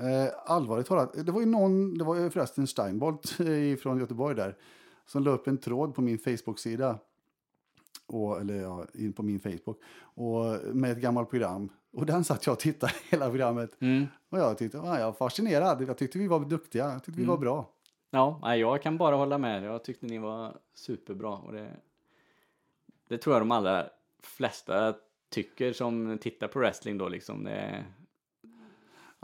Eh, 0.00 0.52
allvarligt 0.52 0.86
talat, 0.86 1.26
det 1.26 1.32
var 1.32 1.40
ju 1.40 1.46
någon, 1.46 1.98
det 1.98 2.04
var 2.04 2.16
ju 2.16 2.30
förresten 2.30 2.66
Steinbolt 2.66 3.40
eh, 3.40 3.78
från 3.78 3.98
Göteborg 3.98 4.36
där, 4.36 4.56
som 5.06 5.22
la 5.22 5.30
upp 5.30 5.46
en 5.46 5.58
tråd 5.58 5.94
på 5.94 6.02
min 6.02 6.18
Facebook-sida. 6.18 6.98
Och, 8.06 8.40
eller 8.40 8.54
ja, 8.54 8.86
in 8.94 9.12
på 9.12 9.22
min 9.22 9.40
Facebook. 9.40 9.80
Och 10.00 10.44
med 10.74 10.92
ett 10.92 10.98
gammalt 10.98 11.30
program. 11.30 11.68
Och 11.92 12.06
den 12.06 12.24
satt 12.24 12.46
jag 12.46 12.52
och 12.52 12.58
tittade 12.58 12.92
hela 13.10 13.30
programmet. 13.30 13.76
Mm. 13.80 14.06
Och 14.28 14.38
jag 14.38 14.58
tyckte, 14.58 14.76
ja, 14.76 14.98
jag 14.98 15.06
var 15.06 15.12
fascinerad. 15.12 15.82
Jag 15.82 15.98
tyckte 15.98 16.18
vi 16.18 16.26
var 16.26 16.40
duktiga. 16.40 16.92
Jag 16.92 17.04
tyckte 17.04 17.20
vi 17.20 17.26
var 17.26 17.38
bra. 17.38 17.70
Ja, 18.10 18.56
jag 18.56 18.82
kan 18.82 18.98
bara 18.98 19.16
hålla 19.16 19.38
med. 19.38 19.64
Jag 19.64 19.84
tyckte 19.84 20.06
ni 20.06 20.18
var 20.18 20.56
superbra 20.74 21.36
och 21.36 21.52
det... 21.52 21.76
Det 23.08 23.18
tror 23.18 23.34
jag 23.34 23.42
de 23.42 23.50
allra 23.50 23.86
flesta 24.22 24.94
tycker 25.28 25.72
som 25.72 26.18
tittar 26.18 26.48
på 26.48 26.58
wrestling 26.58 26.98
då 26.98 27.08
liksom. 27.08 27.44
Det, 27.44 27.84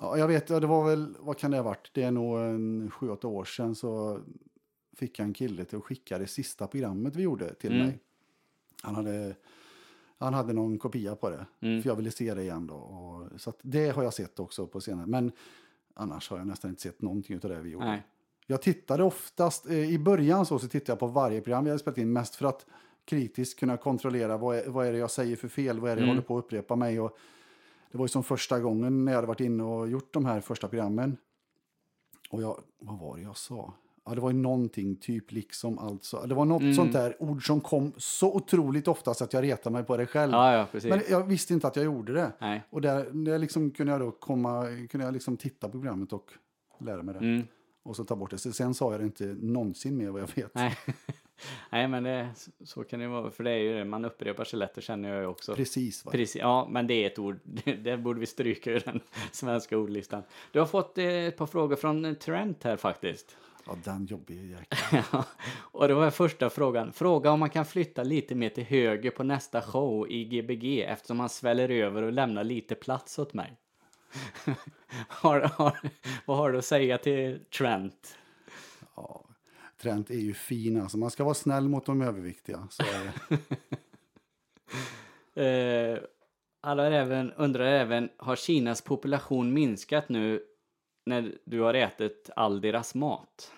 Ja, 0.00 0.18
jag 0.18 0.28
vet, 0.28 0.46
det 0.46 0.66
var 0.66 0.84
väl, 0.84 1.16
vad 1.20 1.38
kan 1.38 1.50
det 1.50 1.56
ha 1.56 1.64
varit? 1.64 1.90
Det 1.92 2.02
är 2.02 2.10
nog 2.10 2.38
en 2.38 2.90
sju, 2.90 3.10
åtta 3.10 3.28
år 3.28 3.44
sedan 3.44 3.74
så 3.74 4.20
fick 4.98 5.18
jag 5.18 5.24
en 5.26 5.34
kille 5.34 5.64
till 5.64 5.78
att 5.78 5.84
skicka 5.84 6.18
det 6.18 6.26
sista 6.26 6.66
programmet 6.66 7.16
vi 7.16 7.22
gjorde 7.22 7.54
till 7.54 7.72
Mm. 7.72 7.86
mig. 7.86 7.98
Han 8.82 8.94
hade, 8.94 9.36
han 10.18 10.34
hade 10.34 10.52
någon 10.52 10.78
kopia 10.78 11.16
på 11.16 11.30
det, 11.30 11.46
Mm. 11.60 11.82
för 11.82 11.90
jag 11.90 11.96
ville 11.96 12.10
se 12.10 12.34
det 12.34 12.42
igen 12.42 12.66
då. 12.66 12.74
Och, 12.74 13.40
så 13.40 13.52
det 13.62 13.88
har 13.90 14.02
jag 14.02 14.14
sett 14.14 14.40
också 14.40 14.66
på 14.66 14.80
senare. 14.80 15.06
Men 15.06 15.32
annars 15.94 16.30
har 16.30 16.38
jag 16.38 16.46
nästan 16.46 16.70
inte 16.70 16.82
sett 16.82 17.02
någonting 17.02 17.40
av 17.42 17.50
det 17.50 17.60
vi 17.60 17.70
gjorde. 17.70 17.86
nej. 17.86 18.02
Jag 18.50 18.62
tittade 18.62 19.02
oftast, 19.04 19.66
eh, 19.66 19.90
i 19.90 19.98
början 19.98 20.46
så, 20.46 20.58
så 20.58 20.68
tittade 20.68 20.92
jag 20.92 20.98
på 20.98 21.06
varje 21.06 21.40
program 21.40 21.64
vi 21.64 21.70
hade 21.70 21.78
spelat 21.78 21.98
in, 21.98 22.12
mest 22.12 22.34
för 22.34 22.46
att 22.46 22.66
kritiskt 23.04 23.58
kunna 23.60 23.76
kontrollera 23.76 24.36
vad 24.36 24.56
är, 24.56 24.68
vad 24.68 24.86
är 24.86 24.92
det 24.92 24.98
jag 24.98 25.10
säger 25.10 25.36
för 25.36 25.48
fel, 25.48 25.80
vad 25.80 25.90
är 25.90 25.96
det 25.96 26.00
jag 26.00 26.04
Mm. 26.06 26.16
håller 26.16 26.26
på 26.26 26.38
att 26.38 26.44
upprepa 26.44 26.76
mig. 26.76 27.00
Och 27.00 27.18
det 27.92 27.98
var 27.98 28.04
ju 28.04 28.08
som 28.08 28.24
första 28.24 28.60
gången 28.60 29.04
när 29.04 29.12
jag 29.12 29.16
hade 29.16 29.26
varit 29.28 29.40
inne 29.40 29.62
och 29.62 29.88
gjort 29.88 30.12
de 30.14 30.24
här 30.24 30.40
första 30.40 30.68
programmen. 30.68 31.16
Och 32.30 32.42
jag, 32.42 32.60
vad 32.78 32.98
var 32.98 33.16
det 33.16 33.22
jag 33.22 33.36
sa? 33.36 33.74
Ja, 34.08 34.14
det 34.14 34.20
var 34.20 34.30
ju 34.30 34.36
någonting, 34.36 34.96
typ 34.96 35.32
liksom 35.32 35.78
alltså. 35.78 36.24
Det 36.26 36.34
var 36.34 36.44
något 36.44 36.62
Mm. 36.62 36.74
sånt 36.74 36.92
där 36.92 37.16
ord 37.22 37.46
som 37.46 37.60
kom 37.60 37.92
så 37.96 38.34
otroligt 38.34 38.88
ofta 38.88 39.14
så 39.14 39.24
att 39.24 39.32
jag 39.32 39.42
retade 39.44 39.72
mig 39.72 39.84
på 39.84 39.96
det 39.96 40.06
själv. 40.06 40.32
Ja, 40.32 40.52
ja. 40.72 40.80
Men 40.88 41.00
jag 41.10 41.26
visste 41.26 41.54
inte 41.54 41.66
att 41.66 41.76
jag 41.76 41.84
gjorde 41.84 42.12
det. 42.12 42.32
Nej. 42.38 42.62
Och 42.70 42.80
där, 42.80 43.06
där 43.12 43.38
liksom 43.38 43.70
kunde 43.70 43.92
jag 43.92 44.00
då 44.00 44.10
komma, 44.10 44.64
kunde 44.90 45.04
jag 45.06 45.12
liksom 45.12 45.36
titta 45.36 45.66
på 45.66 45.72
programmet 45.72 46.12
och 46.12 46.32
lära 46.80 47.02
mig 47.02 47.14
det. 47.14 47.20
Mm. 47.20 47.42
Och 47.82 47.96
så 47.96 48.04
ta 48.04 48.16
bort 48.16 48.30
det. 48.30 48.38
Så 48.38 48.52
sen 48.52 48.74
sa 48.74 48.90
jag 48.92 49.00
det 49.00 49.04
inte 49.04 49.24
någonsin 49.40 49.96
mer 49.96 50.10
vad 50.10 50.22
jag 50.22 50.30
vet. 50.34 50.54
Nej. 50.54 50.76
Nej, 51.72 51.88
men 51.88 52.02
det, 52.02 52.28
så 52.64 52.84
kan 52.84 53.00
det 53.00 53.08
vara. 53.08 53.30
För 53.30 53.44
det 53.44 53.50
är 53.50 53.58
ju 53.58 53.74
det, 53.74 53.84
man 53.84 54.04
upprepar 54.04 54.44
sig 54.44 54.58
lätt, 54.58 54.74
det 54.74 54.80
känner 54.80 55.08
jag 55.08 55.20
ju 55.20 55.26
också. 55.26 55.54
Precis. 55.54 56.04
Va? 56.04 56.10
Precis, 56.12 56.36
ja, 56.36 56.68
men 56.70 56.86
det 56.86 56.94
är 56.94 57.06
ett 57.06 57.18
ord. 57.18 57.38
Det 57.84 57.96
borde 57.96 58.20
vi 58.20 58.26
stryka 58.26 58.70
ur 58.72 58.82
den 58.84 59.00
svenska 59.32 59.78
ordlistan. 59.78 60.22
Du 60.52 60.58
har 60.58 60.66
fått 60.66 60.98
eh, 60.98 61.04
ett 61.06 61.36
par 61.36 61.46
frågor 61.46 61.76
från 61.76 62.14
Trent 62.14 62.64
här 62.64 62.76
faktiskt. 62.76 63.36
Ja, 63.68 63.76
den 63.84 64.06
jobbiga 64.06 64.42
jäkeln. 64.42 65.02
Och 65.72 65.88
det 65.88 65.94
var 65.94 66.10
första 66.10 66.50
frågan. 66.50 66.92
Fråga 66.92 67.30
om 67.30 67.40
man 67.40 67.50
kan 67.50 67.64
flytta 67.64 68.02
lite 68.02 68.34
mer 68.34 68.48
till 68.48 68.64
höger 68.64 69.10
på 69.10 69.22
nästa 69.22 69.62
show 69.62 70.10
i 70.10 70.24
Gbg 70.24 70.82
eftersom 70.82 71.20
han 71.20 71.28
sväller 71.28 71.68
över 71.68 72.02
och 72.02 72.12
lämnar 72.12 72.44
lite 72.44 72.74
plats 72.74 73.18
åt 73.18 73.34
mig. 73.34 73.56
har, 75.08 75.40
har, 75.40 75.78
vad 76.26 76.36
har 76.36 76.52
du 76.52 76.58
att 76.58 76.64
säga 76.64 76.98
till 76.98 77.44
Trent? 77.58 78.18
Ja, 78.96 79.24
Trent 79.82 80.10
är 80.10 80.14
ju 80.14 80.34
fin 80.34 80.82
alltså. 80.82 80.98
Man 80.98 81.10
ska 81.10 81.24
vara 81.24 81.34
snäll 81.34 81.68
mot 81.68 81.86
de 81.86 82.02
överviktiga. 82.02 82.68
Så 82.70 82.82
är 82.82 83.04
det. 83.04 83.38
Eh, 85.34 85.98
alla 86.60 86.86
även, 86.86 87.32
undrar 87.32 87.64
även, 87.64 88.08
har 88.16 88.36
Kinas 88.36 88.82
population 88.82 89.52
minskat 89.52 90.08
nu 90.08 90.42
när 91.06 91.38
du 91.44 91.60
har 91.60 91.74
ätit 91.74 92.30
all 92.36 92.60
deras 92.60 92.94
mat? 92.94 93.52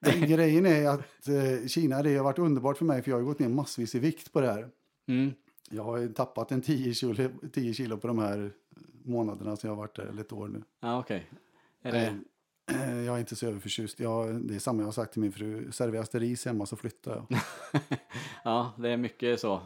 Men 0.00 0.20
grejen 0.28 0.66
är 0.66 0.88
att 0.88 1.28
eh, 1.28 1.66
Kina, 1.68 2.02
det 2.02 2.16
har 2.16 2.24
varit 2.24 2.38
underbart 2.38 2.78
för 2.78 2.84
mig 2.84 3.02
för 3.02 3.10
jag 3.10 3.18
har 3.18 3.24
gått 3.24 3.38
ner 3.38 3.48
massvis 3.48 3.94
i 3.94 3.98
vikt 3.98 4.32
på 4.32 4.40
det 4.40 4.46
här. 4.52 4.68
Mm. 5.08 5.32
Jag 5.70 5.82
har 5.82 5.96
ju 5.98 6.12
tappat 6.12 6.52
en 6.52 6.62
10 6.62 6.94
kilo, 6.94 7.28
10 7.52 7.74
kilo 7.74 7.96
på 7.96 8.06
de 8.06 8.18
här 8.18 8.52
månaderna 9.04 9.56
som 9.56 9.68
jag 9.68 9.74
har 9.76 9.82
varit 9.82 9.96
där, 9.96 10.06
eller 10.06 10.20
ett 10.20 10.32
år 10.32 10.48
nu. 10.48 10.62
Ja, 10.80 10.98
okej. 10.98 11.30
Är 11.82 11.92
det... 11.92 12.18
Eh, 12.72 12.94
Jag 13.04 13.14
är 13.16 13.20
inte 13.20 13.36
så 13.36 13.46
överförtjust. 13.46 14.00
Jag, 14.00 14.34
det 14.48 14.54
är 14.54 14.58
samma 14.58 14.80
jag 14.82 14.86
har 14.86 14.92
sagt 14.92 15.12
till 15.12 15.20
min 15.22 15.32
fru. 15.32 15.72
Serveras 15.72 16.08
det 16.08 16.18
ris 16.18 16.44
hemma 16.44 16.66
så 16.66 16.76
flyttar 16.76 17.12
jag. 17.30 17.40
ja, 18.44 18.72
det 18.78 18.88
är 18.90 18.96
mycket 18.96 19.40
så. 19.40 19.60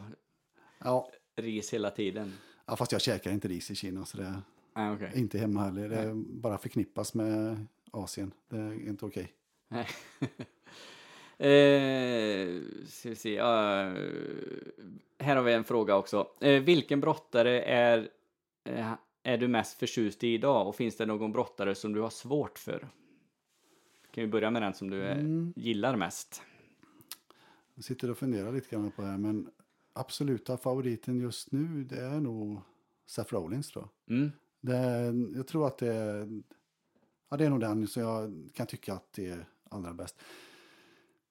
Ja, 0.83 1.09
Ris 1.35 1.73
hela 1.73 1.89
tiden. 1.89 2.33
ja, 2.65 2.75
fast 2.75 2.91
jag 2.91 3.01
käkar 3.01 3.31
inte 3.31 3.47
ris 3.47 3.71
i 3.71 3.75
Kina 3.75 4.05
så 4.05 4.17
det 4.17 4.41
Ja, 4.73 4.93
okej. 4.93 5.11
inte 5.15 5.37
hemma 5.37 5.63
heller. 5.63 5.89
Det 5.89 5.95
är 5.95 6.13
bara 6.13 6.57
förknippas 6.57 7.13
med 7.13 7.65
Asien. 7.91 8.31
Det 8.49 8.57
är 8.57 8.87
inte 8.89 9.05
okej. 9.05 9.31
Nej. 9.71 9.87
eh, 11.51 12.61
ska 12.87 13.15
se. 13.15 13.33
ja, 13.33 13.93
här 15.19 15.35
har 15.35 15.43
vi 15.43 15.53
en 15.53 15.63
fråga 15.63 15.95
också. 15.95 16.27
Eh, 16.41 16.61
vilken 16.61 17.01
brottare 17.01 17.61
är, 17.61 18.09
eh, 18.63 18.93
är 19.23 19.37
du 19.37 19.47
mest 19.47 19.79
förtjust 19.79 20.23
i 20.23 20.33
idag? 20.33 20.67
Och 20.67 20.75
finns 20.75 20.97
det 20.97 21.05
någon 21.05 21.31
brottare 21.31 21.75
som 21.75 21.93
du 21.93 22.01
har 22.01 22.09
svårt 22.09 22.59
för? 22.59 22.87
Kan 24.11 24.23
vi 24.23 24.27
börja 24.27 24.51
med 24.51 24.61
den 24.61 24.73
som 24.73 24.89
du 24.89 25.03
eh, 25.03 25.23
gillar 25.55 25.95
mest? 25.95 26.41
Jag 27.75 27.83
sitter 27.83 28.11
och 28.11 28.17
funderar 28.17 28.51
lite 28.51 28.69
grann 28.69 28.91
på 28.91 29.01
det 29.01 29.07
här. 29.07 29.17
Men 29.17 29.49
absoluta 29.93 30.57
favoriten 30.57 31.19
just 31.19 31.51
nu 31.51 31.83
det 31.83 32.01
är 32.01 32.19
nog 32.19 32.61
Seth 33.05 33.33
Rollins 33.33 33.69
tror 33.69 33.87
jag. 34.05 34.17
Mm. 34.17 34.31
Det 34.61 35.37
jag 35.37 35.47
tror 35.47 35.67
att 35.67 35.77
det 35.77 36.27
ja, 37.29 37.37
det 37.37 37.45
är 37.45 37.49
nog 37.49 37.59
den 37.59 37.87
som 37.87 38.03
jag 38.03 38.49
kan 38.53 38.67
tycka 38.67 38.93
att 38.93 39.13
det 39.13 39.29
är 39.29 39.45
allra 39.71 39.93
bäst. 39.93 40.15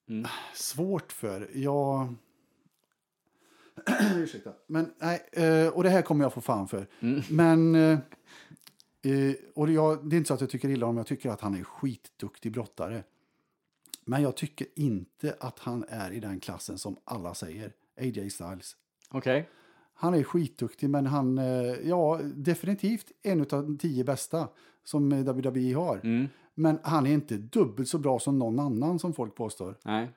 Mm. 0.09 0.27
Svårt 0.53 1.11
för, 1.11 1.49
jag... 1.53 2.13
Ursäkta. 4.15 4.53
Men 4.67 4.93
nej, 4.97 5.29
eh, 5.31 5.67
och 5.67 5.83
det 5.83 5.89
här 5.89 6.01
kommer 6.01 6.25
jag 6.25 6.33
få 6.33 6.41
fan 6.41 6.67
för. 6.67 6.87
Mm. 6.99 7.21
Men, 7.29 7.75
eh, 7.75 7.99
eh, 9.11 9.35
och 9.55 9.71
jag, 9.71 10.09
det 10.09 10.15
är 10.15 10.17
inte 10.17 10.27
så 10.27 10.33
att 10.33 10.41
jag 10.41 10.49
tycker 10.49 10.69
illa 10.69 10.85
om, 10.85 10.97
jag 10.97 11.07
tycker 11.07 11.29
att 11.29 11.41
han 11.41 11.55
är 11.55 11.63
skitduktig 11.63 12.51
brottare. 12.51 13.03
Men 14.05 14.21
jag 14.21 14.37
tycker 14.37 14.67
inte 14.75 15.35
att 15.39 15.59
han 15.59 15.85
är 15.89 16.11
i 16.11 16.19
den 16.19 16.39
klassen 16.39 16.77
som 16.77 16.97
alla 17.03 17.33
säger, 17.33 17.73
AJ 17.97 18.29
Styles. 18.29 18.75
Okej. 19.09 19.49
Han 19.93 20.13
är 20.13 20.23
skitduktig, 20.23 20.89
men 20.89 21.05
han, 21.05 21.39
ja, 21.83 22.19
definitivt 22.23 23.11
en 23.23 23.41
av 23.41 23.47
de 23.47 23.77
tio 23.77 24.03
bästa 24.03 24.47
som 24.83 25.09
WWE 25.09 25.73
har. 25.75 25.99
Mm. 26.03 26.27
Men 26.61 26.79
han 26.83 27.07
är 27.07 27.11
inte 27.13 27.37
dubbelt 27.37 27.89
så 27.89 27.97
bra 27.97 28.19
som 28.19 28.39
någon 28.39 28.59
annan 28.59 28.99
som 28.99 29.13
folk 29.13 29.35
påstår. 29.35 29.75
Nej. 29.83 30.09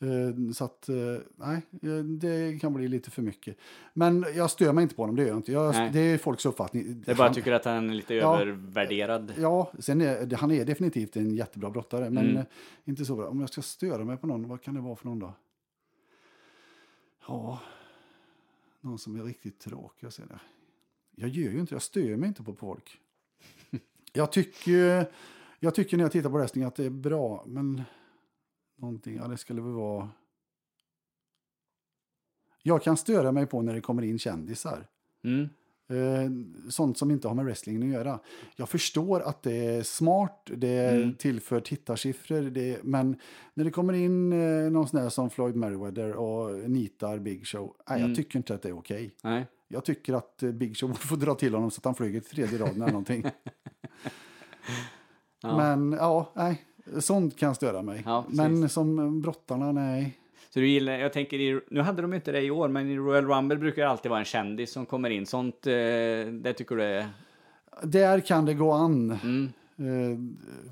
Eh, 0.00 0.52
Så 0.52 0.64
att, 0.64 0.88
eh, 0.88 0.94
nej, 1.36 1.62
eh, 1.82 2.04
det 2.04 2.58
kan 2.60 2.72
bli 2.74 2.88
lite 2.88 3.10
för 3.10 3.22
mycket. 3.22 3.56
Men 3.94 4.24
jag 4.34 4.50
stör 4.50 4.72
mig 4.72 4.82
inte 4.82 4.94
på 4.94 5.02
honom, 5.02 5.16
det 5.16 5.22
gör 5.22 5.28
jag 5.28 5.36
inte. 5.38 5.52
Jag, 5.52 5.92
det 5.92 6.00
är 6.00 6.18
folks 6.18 6.46
uppfattning. 6.46 7.04
Är 7.06 7.14
bara 7.14 7.24
Han- 7.26 7.34
tycker 7.34 7.52
att 7.52 7.64
han 7.64 7.90
är 7.90 7.94
lite 7.94 8.14
Ja. 8.14 8.40
övervärderad. 8.40 9.32
Ja, 9.38 9.72
sen 9.78 10.00
är, 10.00 10.36
han 10.36 10.50
är 10.50 10.64
definitivt 10.64 11.16
en 11.16 11.34
jättebra 11.34 11.70
brottare, 11.70 12.10
men 12.10 12.30
Mm. 12.30 12.44
inte 12.84 13.04
så 13.04 13.16
bra. 13.16 13.28
Om 13.28 13.40
jag 13.40 13.48
ska 13.48 13.62
störa 13.62 14.04
mig 14.04 14.16
på 14.16 14.26
någon, 14.26 14.48
vad 14.48 14.62
kan 14.62 14.74
det 14.74 14.80
vara 14.80 14.96
för 14.96 15.06
någon 15.08 15.18
då? 15.18 15.32
Ja, 17.28 17.60
någon 18.80 18.98
som 18.98 19.20
är 19.20 19.24
riktigt 19.24 19.58
tråkig. 19.60 20.06
Jag, 20.18 20.38
jag 21.16 21.28
gör 21.28 21.50
ju 21.52 21.60
inte, 21.60 21.74
jag 21.74 21.82
stör 21.82 22.16
mig 22.16 22.28
inte 22.28 22.42
på 22.42 22.54
folk. 22.54 22.98
Jag 24.12 24.32
tycker, 24.32 25.06
jag 25.64 25.74
tycker 25.74 25.96
när 25.96 26.04
jag 26.04 26.12
tittar 26.12 26.30
på 26.30 26.36
wrestling 26.36 26.64
att 26.64 26.76
det 26.76 26.84
är 26.84 26.90
bra, 26.90 27.44
men 27.46 27.82
någonting, 28.78 29.16
ja 29.16 29.28
det 29.28 29.36
skulle 29.36 29.62
väl 29.62 29.72
vara... 29.72 30.08
Jag 32.62 32.82
kan 32.82 32.96
störa 32.96 33.32
mig 33.32 33.46
på 33.46 33.62
när 33.62 33.74
det 33.74 33.80
kommer 33.80 34.02
in 34.02 34.18
kändisar. 34.18 34.86
Mm. 35.24 35.48
Eh, 35.88 36.30
sånt 36.70 36.98
som 36.98 37.10
inte 37.10 37.28
har 37.28 37.34
med 37.34 37.44
wrestling 37.44 37.82
att 37.82 37.88
göra. 37.88 38.18
Jag 38.56 38.68
förstår 38.68 39.20
att 39.20 39.42
det 39.42 39.66
är 39.66 39.82
smart, 39.82 40.50
det 40.56 40.90
Mm. 40.90 41.14
tillför 41.14 41.60
tittarsiffror, 41.60 42.42
det, 42.42 42.84
men 42.84 43.16
när 43.54 43.64
det 43.64 43.70
kommer 43.70 43.92
in 43.92 44.32
eh, 44.32 44.70
någon 44.70 44.88
sån 44.88 45.00
där 45.02 45.08
som 45.08 45.30
Floyd 45.30 45.56
Merriweather 45.56 46.12
och 46.12 46.70
nitar 46.70 47.18
Big 47.18 47.46
Show, 47.46 47.76
nej, 47.88 47.98
Mm. 47.98 48.08
jag 48.10 48.16
tycker 48.16 48.36
inte 48.38 48.54
att 48.54 48.62
det 48.62 48.68
är 48.68 48.78
okej. 48.78 49.14
Nej. 49.22 49.46
Jag 49.68 49.84
tycker 49.84 50.14
att 50.14 50.42
eh, 50.42 50.52
Big 50.52 50.76
Show 50.76 50.88
borde 50.88 51.00
få 51.00 51.16
dra 51.16 51.34
till 51.34 51.54
honom 51.54 51.70
så 51.70 51.78
att 51.80 51.84
han 51.84 51.94
flyger 51.94 52.20
till 52.20 52.30
tredje 52.30 52.58
raden 52.58 52.76
eller 52.82 52.86
någonting. 52.92 53.24
Ja. 55.42 55.56
Men 55.56 55.92
ja, 55.92 56.32
nej, 56.34 56.62
sånt 57.00 57.36
kan 57.36 57.54
störa 57.54 57.82
mig. 57.82 58.02
Ja, 58.06 58.24
men 58.28 58.68
som 58.68 59.20
brottarna, 59.22 59.72
nej. 59.72 60.18
Så 60.50 60.58
du 60.60 60.68
gillar, 60.68 60.92
jag 60.92 61.12
tänker, 61.12 61.40
i, 61.40 61.60
nu 61.70 61.80
hade 61.80 62.02
de 62.02 62.14
inte 62.14 62.32
det 62.32 62.42
i 62.42 62.50
år, 62.50 62.68
men 62.68 62.90
i 62.90 62.96
Royal 62.96 63.26
Rumble 63.26 63.56
brukar 63.56 63.82
det 63.82 63.88
alltid 63.88 64.10
vara 64.10 64.18
en 64.20 64.24
kändis 64.24 64.72
som 64.72 64.86
kommer 64.86 65.10
in. 65.10 65.26
Sånt, 65.26 65.66
eh, 65.66 65.72
det 66.32 66.54
tycker 66.56 66.76
du 66.76 66.82
är... 66.82 67.08
Där 67.82 68.20
kan 68.20 68.44
det 68.46 68.54
gå 68.54 68.72
an. 68.72 69.18
Mm. 69.22 69.52
Eh, 69.76 70.18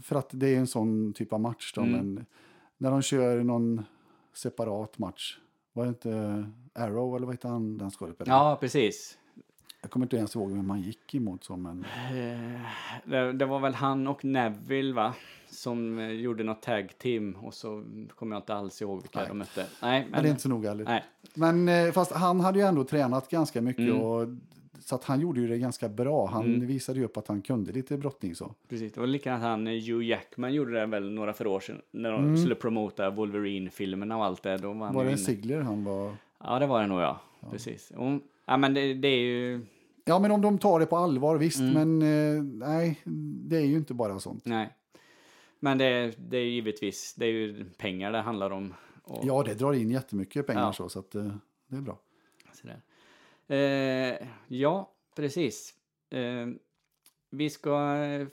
för 0.02 0.16
att 0.16 0.28
det 0.32 0.54
är 0.54 0.58
en 0.58 0.66
sån 0.66 1.12
typ 1.12 1.32
av 1.32 1.40
match 1.40 1.72
då, 1.74 1.80
Mm. 1.80 1.92
men 2.14 2.26
när 2.78 2.90
de 2.90 3.02
kör 3.02 3.42
någon 3.42 3.84
separat 4.34 4.98
match, 4.98 5.38
var 5.72 5.84
det 5.84 5.88
inte 5.88 6.44
Arrow 6.74 7.16
eller 7.16 7.26
vad 7.26 7.34
heter 7.34 7.48
han, 7.48 7.78
den 7.78 7.90
skådespelaren? 7.90 8.44
Ja, 8.46 8.56
precis. 8.60 9.18
Jag 9.82 9.90
kommer 9.90 10.06
inte 10.06 10.16
ens 10.16 10.36
ihåg 10.36 10.50
vem 10.52 10.66
man 10.66 10.80
gick 10.80 11.14
emot 11.14 11.44
så, 11.44 11.56
men 11.56 11.84
Eh, 12.10 12.60
det, 13.04 13.32
det 13.32 13.46
var 13.46 13.60
väl 13.60 13.74
han 13.74 14.06
och 14.06 14.24
Neville, 14.24 14.92
va? 14.94 15.14
Som 15.50 15.98
eh, 15.98 16.10
gjorde 16.10 16.44
något 16.44 16.62
tag 16.62 16.92
team 16.98 17.36
och 17.42 17.54
så 17.54 17.84
kommer 18.14 18.36
jag 18.36 18.40
inte 18.40 18.54
alls 18.54 18.82
ihåg 18.82 19.02
vilka 19.02 19.18
Nej. 19.18 19.28
de 19.28 19.38
mötte. 19.38 19.66
Nej, 19.82 20.00
men 20.02 20.10
men... 20.10 20.22
det 20.22 20.28
är 20.28 20.30
inte 20.30 20.42
så 20.42 20.48
noga 20.48 20.68
heller. 20.68 20.84
Nej. 20.84 21.04
Men 21.34 21.68
eh, 21.68 21.92
fast 21.92 22.12
han 22.12 22.40
hade 22.40 22.58
ju 22.58 22.64
ändå 22.64 22.84
tränat 22.84 23.28
ganska 23.30 23.60
mycket 23.60 23.88
Mm. 23.88 24.00
och 24.02 24.28
så 24.80 24.94
att 24.94 25.04
han 25.04 25.20
gjorde 25.20 25.40
ju 25.40 25.48
det 25.48 25.58
ganska 25.58 25.88
bra. 25.88 26.26
Han 26.26 26.44
Mm. 26.44 26.66
visade 26.66 26.98
ju 26.98 27.04
upp 27.04 27.16
att 27.16 27.28
han 27.28 27.42
kunde 27.42 27.72
lite 27.72 27.96
brottning 27.96 28.34
så. 28.34 28.54
Precis, 28.68 28.92
det 28.92 29.00
var 29.00 29.06
likadant 29.06 29.42
han 29.42 29.66
Hugh 29.66 30.04
Jackman 30.04 30.54
gjorde 30.54 30.72
det 30.80 30.86
väl 30.86 31.10
några 31.10 31.32
för 31.32 31.46
år 31.46 31.60
sedan. 31.60 31.80
När 31.90 32.12
de 32.12 32.24
Mm. 32.24 32.36
skulle 32.36 32.54
promota 32.54 33.10
Wolverine-filmerna 33.10 34.16
och 34.16 34.24
allt 34.24 34.42
det. 34.42 34.56
Då 34.56 34.72
var 34.72 34.86
han 34.86 34.94
Var 34.94 35.04
det 35.04 35.10
inne. 35.10 35.18
Sigler 35.18 35.60
han 35.60 35.84
var? 35.84 36.12
Ja, 36.44 36.58
det 36.58 36.66
var 36.66 36.80
det 36.80 36.86
nog 36.86 37.00
ja. 37.00 37.20
Precis. 37.50 37.92
Och, 37.96 38.20
ja, 38.50 38.56
men 38.56 38.74
det, 38.74 38.94
det 38.94 39.08
är 39.08 39.18
ju... 39.24 39.66
Ja, 40.04 40.18
men 40.18 40.30
om 40.30 40.40
de 40.40 40.58
tar 40.58 40.80
det 40.80 40.86
på 40.86 40.96
allvar, 40.96 41.36
visst. 41.36 41.60
Mm. 41.60 41.72
Men 41.98 42.02
eh, 42.38 42.42
nej, 42.42 43.00
det 43.48 43.56
är 43.56 43.64
ju 43.66 43.76
inte 43.76 43.94
bara 43.94 44.18
sånt. 44.18 44.44
Nej. 44.44 44.76
Men 45.60 45.78
det, 45.78 46.14
det 46.18 46.36
är 46.38 46.44
givetvis, 46.44 47.14
det 47.14 47.26
är 47.26 47.30
ju 47.32 47.64
pengar 47.78 48.12
det 48.12 48.18
handlar 48.20 48.50
om. 48.50 48.74
Och, 49.02 49.20
Ja, 49.26 49.42
det 49.42 49.54
drar 49.54 49.72
in 49.72 49.90
jättemycket 49.90 50.46
pengar 50.46 50.60
Ja. 50.62 50.72
så, 50.72 50.88
så 50.88 50.98
att 50.98 51.14
eh, 51.14 51.32
det 51.66 51.76
är 51.76 51.80
bra. 51.80 51.98
Eh, 53.48 54.28
ja, 54.48 54.92
precis. 55.16 55.74
Eh, 56.10 56.46
vi 57.30 57.50
ska 57.50 57.96
eh, 57.96 58.26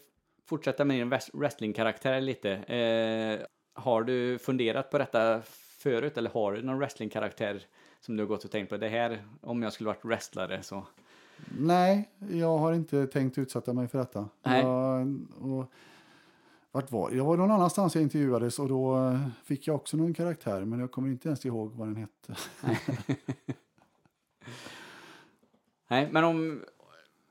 fortsätta 0.46 0.86
med 0.86 0.98
din 1.00 1.10
wrest- 1.14 1.30
wrestlingkaraktär 1.34 2.22
lite. 2.22 2.52
Eh, 2.52 3.46
har 3.84 4.04
du 4.04 4.38
funderat 4.40 4.92
på 4.92 4.98
detta 4.98 5.42
förut 5.80 6.18
eller 6.18 6.30
har 6.30 6.54
du 6.54 6.62
någon 6.62 6.78
wrestlingkaraktär 6.80 7.64
som 8.02 8.18
du 8.18 8.24
har 8.24 8.28
gått 8.28 8.44
och 8.44 8.52
tänkt 8.52 8.70
på? 8.70 8.78
Det 8.78 8.90
här, 8.90 9.24
om 9.42 9.64
jag 9.64 9.74
skulle 9.74 9.88
varit 9.88 10.06
wrestlare 10.06 10.64
så... 10.64 10.84
Nej, 11.60 12.10
jag 12.32 12.58
har 12.58 12.74
inte 12.74 13.08
tänkt 13.08 13.38
utsätta 13.38 13.74
mig 13.74 13.88
för 13.88 13.98
detta. 13.98 14.30
Nej. 14.44 14.62
Jag, 14.62 15.18
och, 15.42 15.72
vart 16.72 16.92
var 16.92 17.12
jag? 17.12 17.26
var 17.26 17.38
någon 17.38 17.52
annanstans 17.52 17.96
jag 17.96 18.02
intervjuades 18.02 18.60
och 18.60 18.70
då 18.70 18.98
eh, 18.98 19.28
fick 19.44 19.68
jag 19.68 19.76
också 19.76 19.98
någon 19.98 20.14
karaktär, 20.14 20.66
men 20.66 20.80
jag 20.80 20.92
kommer 20.92 21.10
inte 21.10 21.28
ens 21.28 21.46
ihåg 21.46 21.72
vad 21.72 21.88
den 21.88 21.96
hette. 21.96 22.36
Nej, 25.88 26.10
men 26.12 26.24
om... 26.24 26.64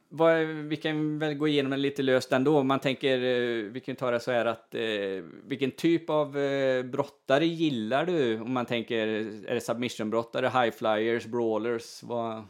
vad, 0.08 0.46
vi 0.46 0.76
kan 0.76 1.18
väl 1.18 1.34
gå 1.34 1.48
igenom 1.48 1.70
det 1.70 1.76
lite 1.76 2.02
löst 2.02 2.32
ändå. 2.32 2.62
Man 2.62 2.80
tänker, 2.80 3.18
eh, 3.18 3.70
vi 3.70 3.80
kan 3.80 3.96
ta 3.96 4.10
det 4.10 4.20
så 4.20 4.30
här 4.30 4.46
att, 4.46 4.74
eh, 4.74 5.24
vilken 5.44 5.70
typ 5.70 6.10
av 6.10 6.38
eh, 6.38 6.82
brottare 6.82 7.46
gillar 7.46 8.06
du? 8.06 8.40
Om 8.40 8.52
man 8.52 8.66
tänker, 8.66 9.06
är 9.46 9.54
det 9.54 9.60
submission-brottare, 9.60 10.46
high 10.46 10.76
flyers, 10.76 11.26
brawlers? 11.26 12.02
Vad? 12.02 12.44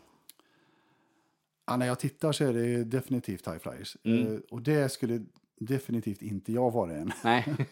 Ja, 1.67 1.77
när 1.77 1.87
jag 1.87 2.01
tittar 2.01 2.33
så 2.33 2.45
är 2.45 2.53
det 2.53 2.85
definitivt 2.85 3.49
high 3.49 3.59
flyers. 3.59 3.97
Mm. 4.05 4.35
Eh, 4.35 4.41
och 4.51 4.63
det 4.63 4.89
skulle 4.93 5.25
definitivt 5.59 6.23
inte 6.23 6.53
jag 6.53 6.71
vara 6.71 6.93
än. 6.93 7.13
Nej. 7.25 7.45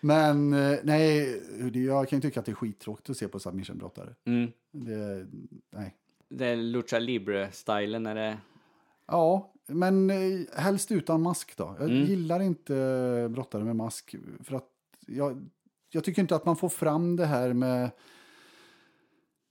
Men 0.00 0.50
nej, 0.82 1.42
jag 1.74 2.08
kan 2.08 2.18
ju 2.18 2.20
tycka 2.20 2.40
att 2.40 2.46
det 2.46 2.52
är 2.52 2.56
skittråkigt 2.56 3.10
att 3.10 3.16
se 3.16 3.28
på 3.28 3.38
submission-brottare. 3.38 4.14
mm. 4.24 4.52
Det, 4.72 5.26
nej. 5.70 5.94
Det 6.28 6.46
är 6.46 6.56
Lucha 6.56 6.98
Libre-stilen, 6.98 8.06
är 8.06 8.14
det? 8.14 8.38
Ja, 9.06 9.52
men 9.66 10.10
eh, 10.10 10.40
helst 10.56 10.92
utan 10.92 11.22
mask 11.22 11.56
då. 11.56 11.76
Jag 11.78 11.90
Mm. 11.90 12.04
gillar 12.04 12.40
inte 12.40 12.74
brottare 13.30 13.64
med 13.64 13.76
mask. 13.76 14.14
För 14.44 14.56
att 14.56 14.68
jag, 15.06 15.48
jag 15.90 16.04
tycker 16.04 16.22
inte 16.22 16.36
att 16.36 16.46
man 16.46 16.56
får 16.56 16.68
fram 16.68 17.16
det 17.16 17.26
här 17.26 17.52
med... 17.52 17.90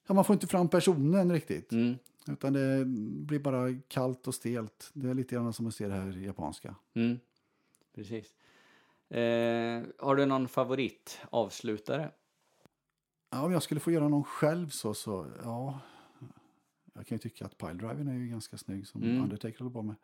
Ja, 0.07 0.13
man 0.13 0.25
får 0.25 0.33
inte 0.33 0.47
fram 0.47 0.67
personen 0.69 1.31
riktigt. 1.31 1.71
Mm. 1.71 1.95
Utan 2.27 2.53
det 2.53 2.85
blir 3.25 3.39
bara 3.39 3.67
kallt 3.87 4.27
och 4.27 4.35
stelt. 4.35 4.89
Det 4.93 5.09
är 5.09 5.13
lite 5.13 5.35
grann 5.35 5.53
som 5.53 5.67
att 5.67 5.75
se 5.75 5.87
det 5.87 5.93
här 5.93 6.11
japanska. 6.11 6.75
Mm. 6.93 7.19
Precis. 7.95 8.25
Eh, 9.09 9.83
har 9.99 10.15
du 10.15 10.25
någon 10.25 10.47
favorit 10.47 11.19
avslutare? 11.29 12.11
Ja, 13.29 13.43
om 13.45 13.51
jag 13.51 13.63
skulle 13.63 13.79
få 13.79 13.91
göra 13.91 14.07
någon 14.07 14.23
själv 14.23 14.69
så, 14.69 14.93
så 14.93 15.27
ja. 15.43 15.79
Jag 16.93 17.07
kan 17.07 17.15
ju 17.15 17.19
tycka 17.19 17.45
att 17.45 17.57
piledriven 17.57 18.07
är 18.07 18.13
ju 18.13 18.27
ganska 18.27 18.57
snygg 18.57 18.87
som 18.87 19.03
Mm. 19.03 19.23
Undertaker 19.23 19.59
håller 19.59 19.71
på 19.71 19.81
med. 19.81 19.95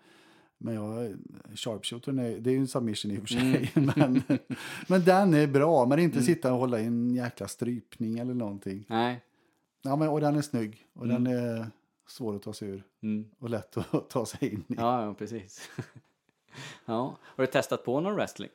Men 0.57 0.73
jag, 0.73 1.15
sharpshootern 1.55 2.19
är, 2.19 2.39
det 2.39 2.49
är 2.49 2.51
ju 2.51 2.59
en 2.59 2.67
submission 2.67 3.11
i 3.11 3.17
och 3.17 3.21
för 3.21 3.27
sig. 3.27 3.71
Men, 3.95 4.21
men 4.87 5.03
den 5.05 5.33
är 5.33 5.47
bra. 5.47 5.85
Men 5.85 5.99
inte 5.99 6.21
sitta 6.21 6.53
och 6.53 6.59
hålla 6.59 6.79
i 6.79 6.85
en 6.85 7.13
jäkla 7.13 7.47
strypning 7.47 8.19
eller 8.19 8.33
någonting. 8.33 8.85
Nej. 8.89 9.21
Ja, 9.81 9.95
men, 9.95 10.09
och 10.09 10.19
den 10.21 10.35
är 10.35 10.41
snygg. 10.41 10.85
Och 10.93 11.05
Mm. 11.05 11.23
den 11.23 11.33
är 11.37 11.67
svår 12.07 12.35
att 12.35 12.41
ta 12.41 12.53
sig 12.53 12.69
ur. 12.69 12.83
Mm. 13.01 13.25
Och 13.39 13.49
lätt 13.49 13.77
att 13.77 14.09
ta 14.09 14.25
sig 14.25 14.49
in 14.53 14.59
i. 14.67 14.73
Ja, 14.77 15.05
ja, 15.05 15.13
precis. 15.13 15.69
ja. 16.85 17.17
Har 17.21 17.43
du 17.43 17.47
testat 17.51 17.85
på 17.85 17.99
någon 18.01 18.15
wrestling? 18.15 18.49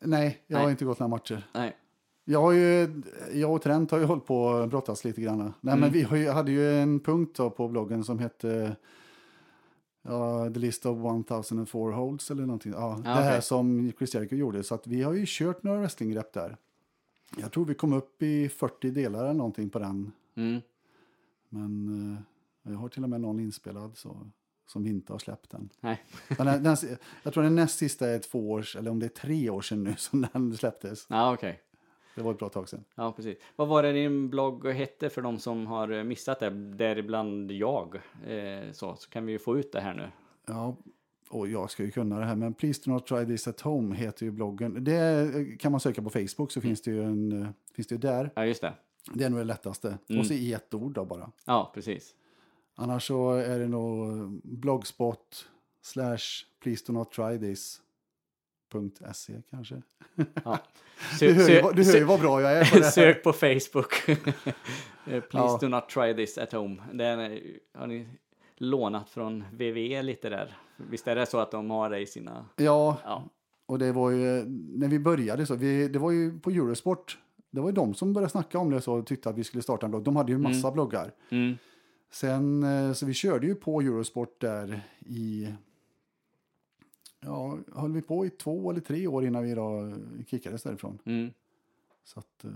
Nej, 0.00 0.42
jag 0.46 0.56
har 0.58 0.64
Nej. 0.64 0.70
inte 0.70 0.84
gått 0.84 0.98
några 0.98 1.08
matcher. 1.08 1.48
Nej. 1.54 1.76
Jag, 2.30 2.40
har 2.40 2.52
ju, 2.52 3.02
jag 3.32 3.54
och 3.54 3.62
Trent 3.62 3.90
har 3.90 3.98
ju 3.98 4.04
hållit 4.04 4.26
på 4.26 4.42
och 4.42 4.68
brottats 4.68 5.04
lite 5.04 5.20
grann. 5.20 5.38
Nej, 5.60 5.72
Mm. 5.74 5.80
men 5.80 5.90
vi 5.92 6.18
ju, 6.22 6.28
hade 6.30 6.52
ju 6.52 6.74
en 6.78 7.00
punkt 7.00 7.36
på 7.56 7.68
bloggen 7.68 8.04
som 8.04 8.18
hette 8.18 8.76
ja, 10.02 10.50
The 10.54 10.58
List 10.60 10.86
of 10.86 10.98
1004 10.98 11.94
Holds 11.94 12.30
eller 12.30 12.42
någonting. 12.46 12.72
Ja, 12.72 13.00
Ja, 13.04 13.10
det 13.10 13.22
här 13.22 13.40
som 13.40 13.92
Chris 13.98 14.14
Jericho 14.14 14.36
gjorde. 14.36 14.62
Så 14.62 14.74
att 14.74 14.86
vi 14.86 15.02
har 15.02 15.12
ju 15.12 15.24
kört 15.26 15.62
några 15.62 15.78
wrestlinggrepp 15.80 16.32
där. 16.32 16.56
Jag 17.36 17.52
tror 17.52 17.64
vi 17.64 17.74
kom 17.74 17.92
upp 17.92 18.22
i 18.22 18.48
40 18.48 18.90
delar 18.90 19.24
eller 19.24 19.34
någonting 19.34 19.70
på 19.70 19.78
den. 19.78 20.12
Mm. 20.34 20.60
Men 21.48 21.88
eh, 22.64 22.72
jag 22.72 22.78
har 22.78 22.88
till 22.88 23.02
och 23.04 23.10
med 23.10 23.20
någon 23.20 23.40
inspelad 23.40 23.96
så, 23.96 24.30
som 24.66 24.86
inte 24.86 25.12
har 25.12 25.18
släppt 25.18 25.54
än. 25.54 25.68
Nej. 25.80 26.04
Den, 26.38 26.62
den, 26.62 26.76
jag 27.22 27.32
tror 27.34 27.42
den 27.42 27.54
näst 27.54 27.78
sista 27.78 28.08
är 28.10 28.18
två 28.18 28.50
år, 28.50 28.66
eller 28.78 28.90
om 28.90 28.98
det 28.98 29.06
är 29.06 29.08
tre 29.08 29.50
år 29.50 29.60
sedan 29.60 29.84
nu 29.84 29.94
som 29.96 30.26
den 30.32 30.56
släpptes. 30.56 31.06
Ja, 31.08 31.34
okej. 31.34 31.60
Det 32.14 32.22
var 32.22 32.32
ett 32.32 32.38
bra 32.38 32.48
tag 32.48 32.68
sedan. 32.68 32.84
Ja, 32.94 33.12
precis. 33.12 33.38
Vad 33.56 33.68
var 33.68 33.82
det 33.82 33.92
din 33.92 34.30
blogg 34.30 34.66
hette 34.66 35.10
för 35.10 35.22
de 35.22 35.38
som 35.38 35.66
har 35.66 36.04
missat 36.04 36.40
det? 36.40 36.50
Däribland 36.50 37.52
jag. 37.52 38.00
Eh, 38.26 38.72
så, 38.72 38.96
så 38.96 39.10
kan 39.10 39.26
vi 39.26 39.32
ju 39.32 39.38
få 39.38 39.58
ut 39.58 39.72
det 39.72 39.80
här 39.80 39.94
nu. 39.94 40.10
Ja, 40.46 40.76
och 41.30 41.48
jag 41.48 41.70
ska 41.70 41.82
ju 41.82 41.90
kunna 41.90 42.18
det 42.18 42.24
här, 42.24 42.36
men 42.36 42.54
Please 42.54 42.82
do 42.84 42.90
not 42.92 43.06
try 43.06 43.26
this 43.26 43.48
at 43.48 43.60
home 43.60 43.96
heter 43.96 44.24
ju 44.24 44.30
bloggen. 44.30 44.84
Det 44.84 45.30
kan 45.58 45.72
man 45.72 45.80
söka 45.80 46.02
på 46.02 46.10
Facebook 46.10 46.52
så 46.52 46.60
finns 46.60 46.82
det 46.82 46.90
ju 46.90 47.02
en, 47.02 47.42
eh, 47.42 47.48
finns 47.74 47.86
det 47.86 47.94
ju 47.94 48.00
där. 48.00 48.30
Ja, 48.34 48.44
just 48.46 48.60
det. 48.60 48.72
Det 49.14 49.24
är 49.24 49.30
nog 49.30 49.40
det 49.40 49.44
lättaste. 49.44 49.98
Mm. 50.08 50.20
Och 50.20 50.26
så 50.26 50.34
i 50.34 50.52
ett 50.52 50.74
ord 50.74 50.92
då 50.92 51.04
bara. 51.04 51.30
Ja, 51.46 51.70
precis. 51.74 52.14
Annars 52.74 53.06
så 53.06 53.32
är 53.32 53.58
det 53.58 53.68
nog 53.68 54.28
blogspot 54.42 55.48
slash 55.82 56.44
please 56.62 56.84
do 56.86 56.92
not 56.92 57.12
try 57.12 57.38
this. 57.38 57.80
.se 59.12 59.32
kanske. 59.50 59.82
Ja. 60.44 60.58
Du 61.20 61.32
hör, 61.32 61.48
ju, 61.48 61.62
du 61.74 61.84
hör 61.84 61.96
ju 61.96 62.04
vad 62.04 62.20
bra 62.20 62.40
jag 62.40 62.52
är 62.52 62.70
på 62.70 62.76
det 62.76 62.82
här. 62.84 62.90
Sök 62.90 63.22
på 63.22 63.32
Facebook. 63.32 63.92
Eh, 65.06 65.20
Please 65.20 65.48
Ja. 65.52 65.58
do 65.60 65.68
not 65.68 65.88
try 65.88 66.14
this 66.14 66.38
at 66.38 66.52
home. 66.52 66.82
Den 66.92 67.18
har 67.74 67.86
ni 67.86 68.08
lånat 68.56 69.10
från 69.10 69.44
VV 69.52 70.02
lite 70.02 70.28
där. 70.28 70.56
Visst 70.76 71.08
är 71.08 71.16
det 71.16 71.26
så 71.26 71.38
att 71.38 71.50
de 71.50 71.70
har 71.70 71.90
det 71.90 71.98
i 71.98 72.06
sina... 72.06 72.46
Ja, 72.56 72.96
Ja, 73.04 73.28
och 73.66 73.78
det 73.78 73.92
var 73.92 74.10
ju 74.10 74.44
när 74.78 74.88
vi 74.88 74.98
började 74.98 75.46
så. 75.46 75.54
Vi, 75.54 75.88
det 75.88 75.98
var 75.98 76.10
ju 76.10 76.38
på 76.40 76.50
Eurosport. 76.50 77.18
Det 77.50 77.60
var 77.60 77.68
ju 77.68 77.74
de 77.74 77.94
som 77.94 78.12
började 78.12 78.30
snacka 78.30 78.58
om 78.58 78.70
det 78.70 78.80
så 78.80 78.94
och 78.94 79.06
tyckte 79.06 79.28
att 79.30 79.38
vi 79.38 79.44
skulle 79.44 79.62
starta 79.62 79.86
en 79.86 79.90
blogg. 79.90 80.02
De 80.04 80.16
hade 80.16 80.32
ju 80.32 80.38
massa 80.38 80.70
bloggar. 80.70 81.12
mm. 81.30 81.56
Sen, 82.12 82.62
eh, 82.62 82.92
så 82.92 83.06
vi 83.06 83.14
körde 83.14 83.46
ju 83.46 83.54
på 83.54 83.80
Eurosport 83.80 84.40
där 84.40 84.82
i... 85.06 85.48
Ja, 87.20 87.58
höll 87.72 87.92
vi 87.92 88.02
på 88.02 88.26
i 88.26 88.30
två 88.30 88.70
eller 88.70 88.80
tre 88.80 89.06
år 89.06 89.24
innan 89.24 89.42
vi 89.42 89.54
då 89.54 89.92
kickades 90.26 90.62
därifrån. 90.62 90.98
Mm. 91.04 91.30
Så 92.04 92.18
att... 92.20 92.44
eh, 92.44 92.50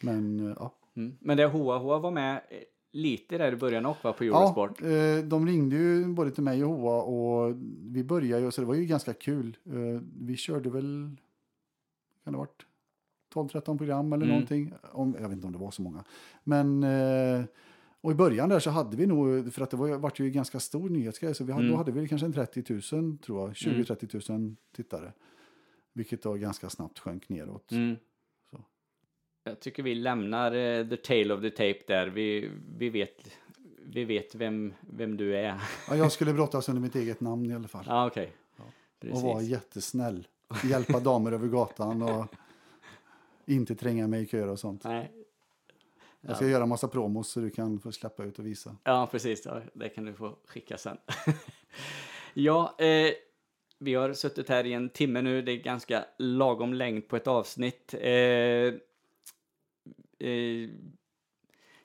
Men, 0.00 0.40
eh, 0.50 0.56
ja. 0.58 0.72
Mm. 0.94 1.16
Men 1.20 1.36
det 1.36 1.46
Hoa 1.46 1.78
Hoa 1.78 1.98
var 1.98 2.10
med 2.10 2.34
eh, 2.50 2.58
lite 2.92 3.38
där 3.38 3.52
i 3.52 3.56
början 3.56 3.86
också 3.86 4.12
på 4.12 4.24
Ja, 4.24 4.42
Eurosport. 4.42 4.82
eh, 4.82 5.28
de 5.28 5.46
ringde 5.46 5.76
ju 5.76 6.04
både 6.06 6.30
till 6.30 6.42
mig 6.42 6.64
och 6.64 6.70
Hoa 6.70 7.02
och 7.02 7.56
vi 7.80 8.04
började 8.04 8.42
ju, 8.44 8.50
så 8.50 8.60
det 8.60 8.66
var 8.66 8.74
ju 8.74 8.84
ganska 8.86 9.12
kul. 9.14 9.56
Vi 10.20 10.36
körde 10.36 10.70
väl, 10.70 11.16
kan 12.24 12.32
det 12.32 12.38
ha 12.38 12.44
varit 12.44 12.66
12-13 13.34 13.78
program 13.78 14.12
eller 14.12 14.24
Mm. 14.26 14.34
någonting. 14.34 14.72
Om, 14.92 15.14
jag 15.20 15.28
vet 15.28 15.32
inte 15.36 15.46
om 15.46 15.52
det 15.52 15.58
var 15.58 15.70
så 15.70 15.82
många. 15.82 16.04
Men, 16.44 16.84
och 18.06 18.12
i 18.12 18.14
början 18.14 18.48
där 18.48 18.58
så 18.60 18.70
hade 18.70 18.96
vi 18.96 19.06
nog, 19.06 19.52
för 19.52 19.62
att 19.62 19.70
det 19.70 19.76
var, 19.76 19.88
vart 19.98 20.20
ju 20.20 20.30
ganska 20.30 20.60
stor 20.60 20.88
nyhetsgrej, 20.88 21.34
så 21.34 21.44
vi 21.44 21.52
hade, 21.52 21.64
Mm. 21.64 21.72
då 21.72 21.78
hade 21.78 21.92
vi 21.92 22.08
kanske 22.08 22.26
en 22.26 22.32
30 22.32 22.94
000 22.96 23.18
tror 23.18 23.40
jag, 23.40 23.52
20-30 23.52 24.32
000 24.32 24.56
tittare. 24.76 25.12
Vilket 25.92 26.22
då 26.22 26.34
ganska 26.34 26.70
snabbt 26.70 26.98
sjönk 26.98 27.28
neråt. 27.28 27.72
Mm. 27.72 27.96
Jag 29.44 29.60
tycker 29.60 29.82
vi 29.82 29.94
lämnar 29.94 30.52
eh, 30.54 30.88
the 30.88 30.96
tale 30.96 31.34
of 31.34 31.40
the 31.40 31.50
tape 31.50 31.80
där. 31.86 32.06
Vi, 32.06 32.50
vi 32.78 32.90
vet, 32.90 33.30
vi 33.86 34.04
vet 34.04 34.34
vem, 34.34 34.72
vem 34.80 35.16
du 35.16 35.36
är. 35.36 35.60
Ja, 35.88 35.96
jag 35.96 36.12
skulle 36.12 36.32
brottas 36.32 36.68
under 36.68 36.82
mitt 36.82 36.94
eget 36.96 37.20
namn 37.20 37.50
i 37.50 37.54
alla 37.54 37.68
fall. 37.68 37.84
Ja, 37.88 38.06
okej. 38.06 38.32
och 39.12 39.22
vara 39.22 39.42
jättesnäll. 39.42 40.26
Hjälpa 40.64 41.00
damer 41.00 41.32
över 41.32 41.48
gatan 41.48 42.02
och 42.02 42.26
inte 43.46 43.74
tränga 43.74 44.06
mig 44.06 44.22
i 44.22 44.26
köer 44.26 44.48
och 44.48 44.58
sånt. 44.58 44.84
Nej. 44.84 45.12
Jag 46.28 46.36
ska 46.36 46.46
göra 46.46 46.66
massa 46.66 46.88
promos 46.88 47.28
så 47.28 47.40
du 47.40 47.50
kan 47.50 47.80
få 47.80 47.92
släppa 47.92 48.24
ut 48.24 48.38
och 48.38 48.46
visa. 48.46 48.76
Ja, 48.84 49.08
precis. 49.10 49.46
Ja, 49.46 49.60
det 49.72 49.88
kan 49.88 50.04
du 50.04 50.14
få 50.14 50.38
skicka 50.46 50.78
sen. 50.78 50.96
ja, 52.34 52.76
eh, 52.78 53.12
vi 53.78 53.94
har 53.94 54.12
suttit 54.12 54.48
här 54.48 54.66
i 54.66 54.72
en 54.72 54.88
timme 54.88 55.22
nu. 55.22 55.42
Det 55.42 55.52
är 55.52 55.56
ganska 55.56 56.04
lagom 56.18 56.74
längd 56.74 57.08
på 57.08 57.16
ett 57.16 57.26
avsnitt. 57.26 57.94
Eh, 57.94 58.74
eh, 60.18 60.70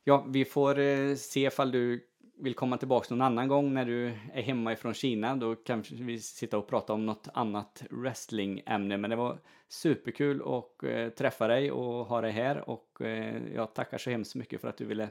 ja, 0.03 0.25
vi 0.29 0.45
får 0.45 0.79
eh, 0.79 1.15
se 1.15 1.45
ifall 1.45 1.71
du 1.71 2.07
vill 2.41 2.53
komma 2.55 2.77
tillbaka 2.77 3.07
någon 3.15 3.21
annan 3.21 3.47
gång 3.47 3.73
när 3.73 3.85
du 3.85 4.07
är 4.33 4.41
hemma 4.41 4.73
ifrån 4.73 4.93
Kina. 4.93 5.35
Då 5.35 5.55
kanske 5.55 5.95
vi 5.95 6.19
sitta 6.19 6.57
och 6.57 6.67
prata 6.67 6.93
om 6.93 7.05
något 7.05 7.27
annat 7.33 7.83
wrestlingämne. 7.89 8.97
Men 8.97 9.09
det 9.09 9.15
var 9.15 9.37
superkul 9.67 10.41
att 10.45 10.83
eh, 10.83 11.09
träffa 11.09 11.47
dig 11.47 11.71
och 11.71 12.05
ha 12.05 12.21
dig 12.21 12.31
här. 12.31 12.69
Och 12.69 13.01
eh, 13.01 13.53
jag 13.55 13.73
tackar 13.73 13.97
så 13.97 14.09
hemskt 14.09 14.35
mycket 14.35 14.61
för 14.61 14.67
att 14.67 14.77
du 14.77 14.85
ville 14.85 15.09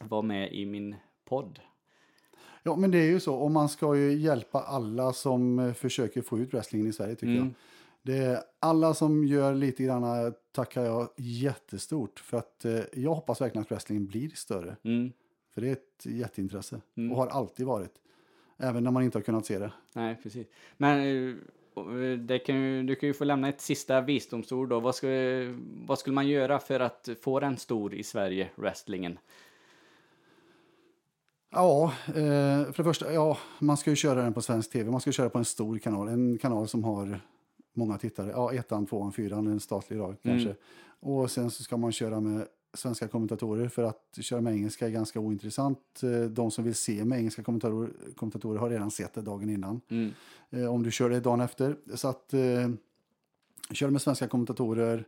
vara 0.00 0.22
med 0.22 0.52
i 0.52 0.66
min 0.66 0.96
podd. 1.24 1.60
Ja, 2.62 2.76
men 2.76 2.90
det 2.90 2.98
är 2.98 3.10
ju 3.10 3.20
så. 3.20 3.34
Och 3.34 3.50
man 3.50 3.68
ska 3.68 3.96
ju 3.96 4.12
hjälpa 4.12 4.60
alla 4.60 5.12
som 5.12 5.58
eh, 5.58 5.72
försöker 5.72 6.22
få 6.22 6.38
ut 6.38 6.54
wrestlingen 6.54 6.88
i 6.88 6.92
Sverige 6.92 7.14
tycker 7.14 7.26
Mm. 7.32 7.44
jag. 7.44 7.52
Det 8.02 8.44
alla 8.60 8.94
som 8.94 9.24
gör 9.24 9.54
lite 9.54 9.82
grann 9.84 10.34
tackar 10.52 10.82
jag 10.84 11.08
jättestort. 11.16 12.20
För 12.20 12.36
att 12.36 12.64
eh, 12.64 12.80
jag 12.92 13.14
hoppas 13.14 13.40
verkligen 13.40 13.62
att 13.62 13.70
wrestling 13.70 14.06
blir 14.06 14.28
större. 14.28 14.76
Mm. 14.82 15.12
För 15.54 15.60
det 15.60 15.68
är 15.68 15.72
ett 15.72 16.06
jätteintresse. 16.06 16.80
Mm. 16.94 17.12
Och 17.12 17.18
har 17.18 17.26
alltid 17.26 17.66
varit. 17.66 17.94
Även 18.56 18.84
när 18.84 18.90
man 18.90 19.02
inte 19.02 19.18
har 19.18 19.22
kunnat 19.22 19.46
se 19.46 19.58
det. 19.58 19.72
Nej, 19.92 20.18
precis. 20.22 20.46
Men 20.76 20.98
eh, 22.28 22.38
kan 22.38 22.56
ju, 22.56 22.82
du 22.82 22.94
kan 22.94 23.06
ju 23.06 23.14
få 23.14 23.24
lämna 23.24 23.48
ett 23.48 23.60
sista 23.60 24.00
visdomsord 24.00 24.68
då. 24.68 24.80
Vad, 24.80 24.94
ska, 24.94 25.06
vad 25.86 25.98
skulle 25.98 26.14
man 26.14 26.28
göra 26.28 26.58
för 26.58 26.80
att 26.80 27.08
få 27.20 27.40
den 27.40 27.56
stor 27.56 27.94
i 27.94 28.02
Sverige, 28.02 28.50
wrestlingen? 28.56 29.18
Ja, 31.50 31.92
eh, 32.06 32.14
för 32.72 32.76
det 32.76 32.84
första, 32.84 33.12
ja, 33.12 33.38
man 33.58 33.76
ska 33.76 33.90
ju 33.90 33.96
köra 33.96 34.22
den 34.22 34.34
på 34.34 34.42
svensk 34.42 34.72
tv. 34.72 34.90
Man 34.90 35.00
ska 35.00 35.12
köra 35.12 35.30
på 35.30 35.38
en 35.38 35.44
stor 35.44 35.78
kanal. 35.78 36.08
En 36.08 36.38
kanal 36.38 36.68
som 36.68 36.84
har 36.84 37.20
många 37.72 37.98
tittare. 37.98 38.30
Ja, 38.30 38.52
ettan, 38.52 38.86
tvåan, 38.86 39.12
fyran, 39.12 39.46
en 39.46 39.60
statlig 39.60 39.98
dag 39.98 40.16
kanske. 40.22 40.54
Och 41.00 41.30
sen 41.30 41.50
så 41.50 41.62
ska 41.62 41.76
man 41.76 41.92
köra 41.92 42.20
med 42.20 42.46
svenska 42.74 43.08
kommentatorer 43.08 43.68
för 43.68 43.82
att 43.82 44.18
köra 44.20 44.40
med 44.40 44.52
engelska 44.52 44.86
är 44.86 44.90
ganska 44.90 45.20
ointressant. 45.20 46.02
Eh, 46.02 46.30
De 46.30 46.50
som 46.50 46.64
vill 46.64 46.74
se 46.74 47.04
med 47.04 47.18
engelska 47.18 47.42
kommentatorer, 47.42 47.90
kommentatorer 48.16 48.58
har 48.58 48.70
redan 48.70 48.90
sett 48.90 49.14
det 49.14 49.22
dagen 49.22 49.50
innan. 49.50 49.80
Mm. 49.88 50.12
Eh, 50.50 50.74
Om 50.74 50.82
du 50.82 50.90
kör 50.90 51.10
det 51.10 51.20
dagen 51.20 51.40
efter. 51.40 51.76
Så 51.94 52.08
att 52.08 52.34
eh, 52.34 52.70
kör 53.70 53.90
med 53.90 54.02
svenska 54.02 54.28
kommentatorer, 54.28 55.04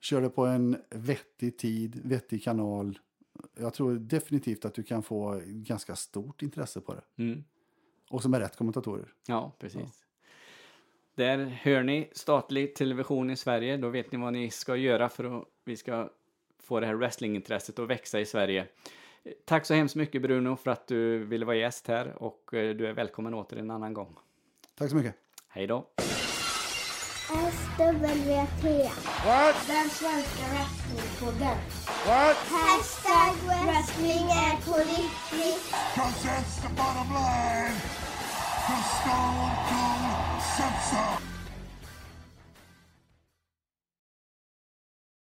kör 0.00 0.20
det 0.22 0.30
på 0.30 0.46
en 0.46 0.76
vettig 0.90 1.58
tid, 1.58 2.00
vettig 2.04 2.42
kanal. 2.44 2.98
Jag 3.54 3.74
tror 3.74 3.94
definitivt 3.94 4.64
att 4.64 4.74
du 4.74 4.82
kan 4.82 5.02
få 5.02 5.40
ganska 5.46 5.96
stort 5.96 6.42
intresse 6.42 6.80
på 6.80 6.94
det. 6.94 7.22
Mm. 7.22 7.44
Och 8.10 8.22
som 8.22 8.34
är 8.34 8.40
rätt 8.40 8.56
kommentatorer. 8.56 9.12
Ja, 9.26 9.52
precis. 9.58 10.04
Där 11.14 11.38
hör 11.38 11.82
ni 11.82 12.08
statlig 12.12 12.74
television 12.74 13.30
i 13.30 13.36
Sverige. 13.36 13.76
Då 13.76 13.88
vet 13.88 14.12
ni 14.12 14.18
vad 14.18 14.32
ni 14.32 14.50
ska 14.50 14.76
göra 14.76 15.08
för 15.08 15.38
att 15.38 15.44
vi 15.64 15.76
ska 15.76 16.10
få 16.64 16.80
det 16.80 16.86
här 16.86 16.94
wrestlingintresset 16.94 17.78
att 17.78 17.88
växa 17.88 18.20
i 18.20 18.26
Sverige. 18.26 18.66
Tack 19.44 19.66
så 19.66 19.74
hemskt 19.74 19.96
mycket 19.96 20.22
Bruno 20.22 20.56
för 20.56 20.70
att 20.70 20.86
du 20.86 21.18
ville 21.18 21.44
vara 21.44 21.56
gäst 21.56 21.88
här 21.88 22.22
och 22.22 22.54
eh, 22.54 22.74
du 22.74 22.86
är 22.86 22.92
välkommen 22.92 23.34
åter 23.34 23.58
en 23.58 23.70
annan 23.70 23.94
gång. 23.94 24.16
Tack 24.78 24.90
så 24.90 24.96
mycket. 24.96 25.14
Hej 25.48 25.66
då! 25.66 25.86
SWT. 27.76 27.80
What? 29.24 29.66
Den 29.66 29.90
svenska 29.90 30.44
wrestlingpodden. 30.52 31.58
What? 32.06 32.36
Hashtag 32.36 33.34
wrestling 33.66 34.28
är 34.30 34.56
på 34.64 34.78
riktigt. 34.78 35.74
Cause 35.94 36.28
that's 36.28 36.62
the 36.62 36.68
bottom 36.68 37.08
line. 37.12 37.74
Cause 38.66 38.90
Stone 39.00 39.50
Cold 39.68 40.14
so. 40.90 41.33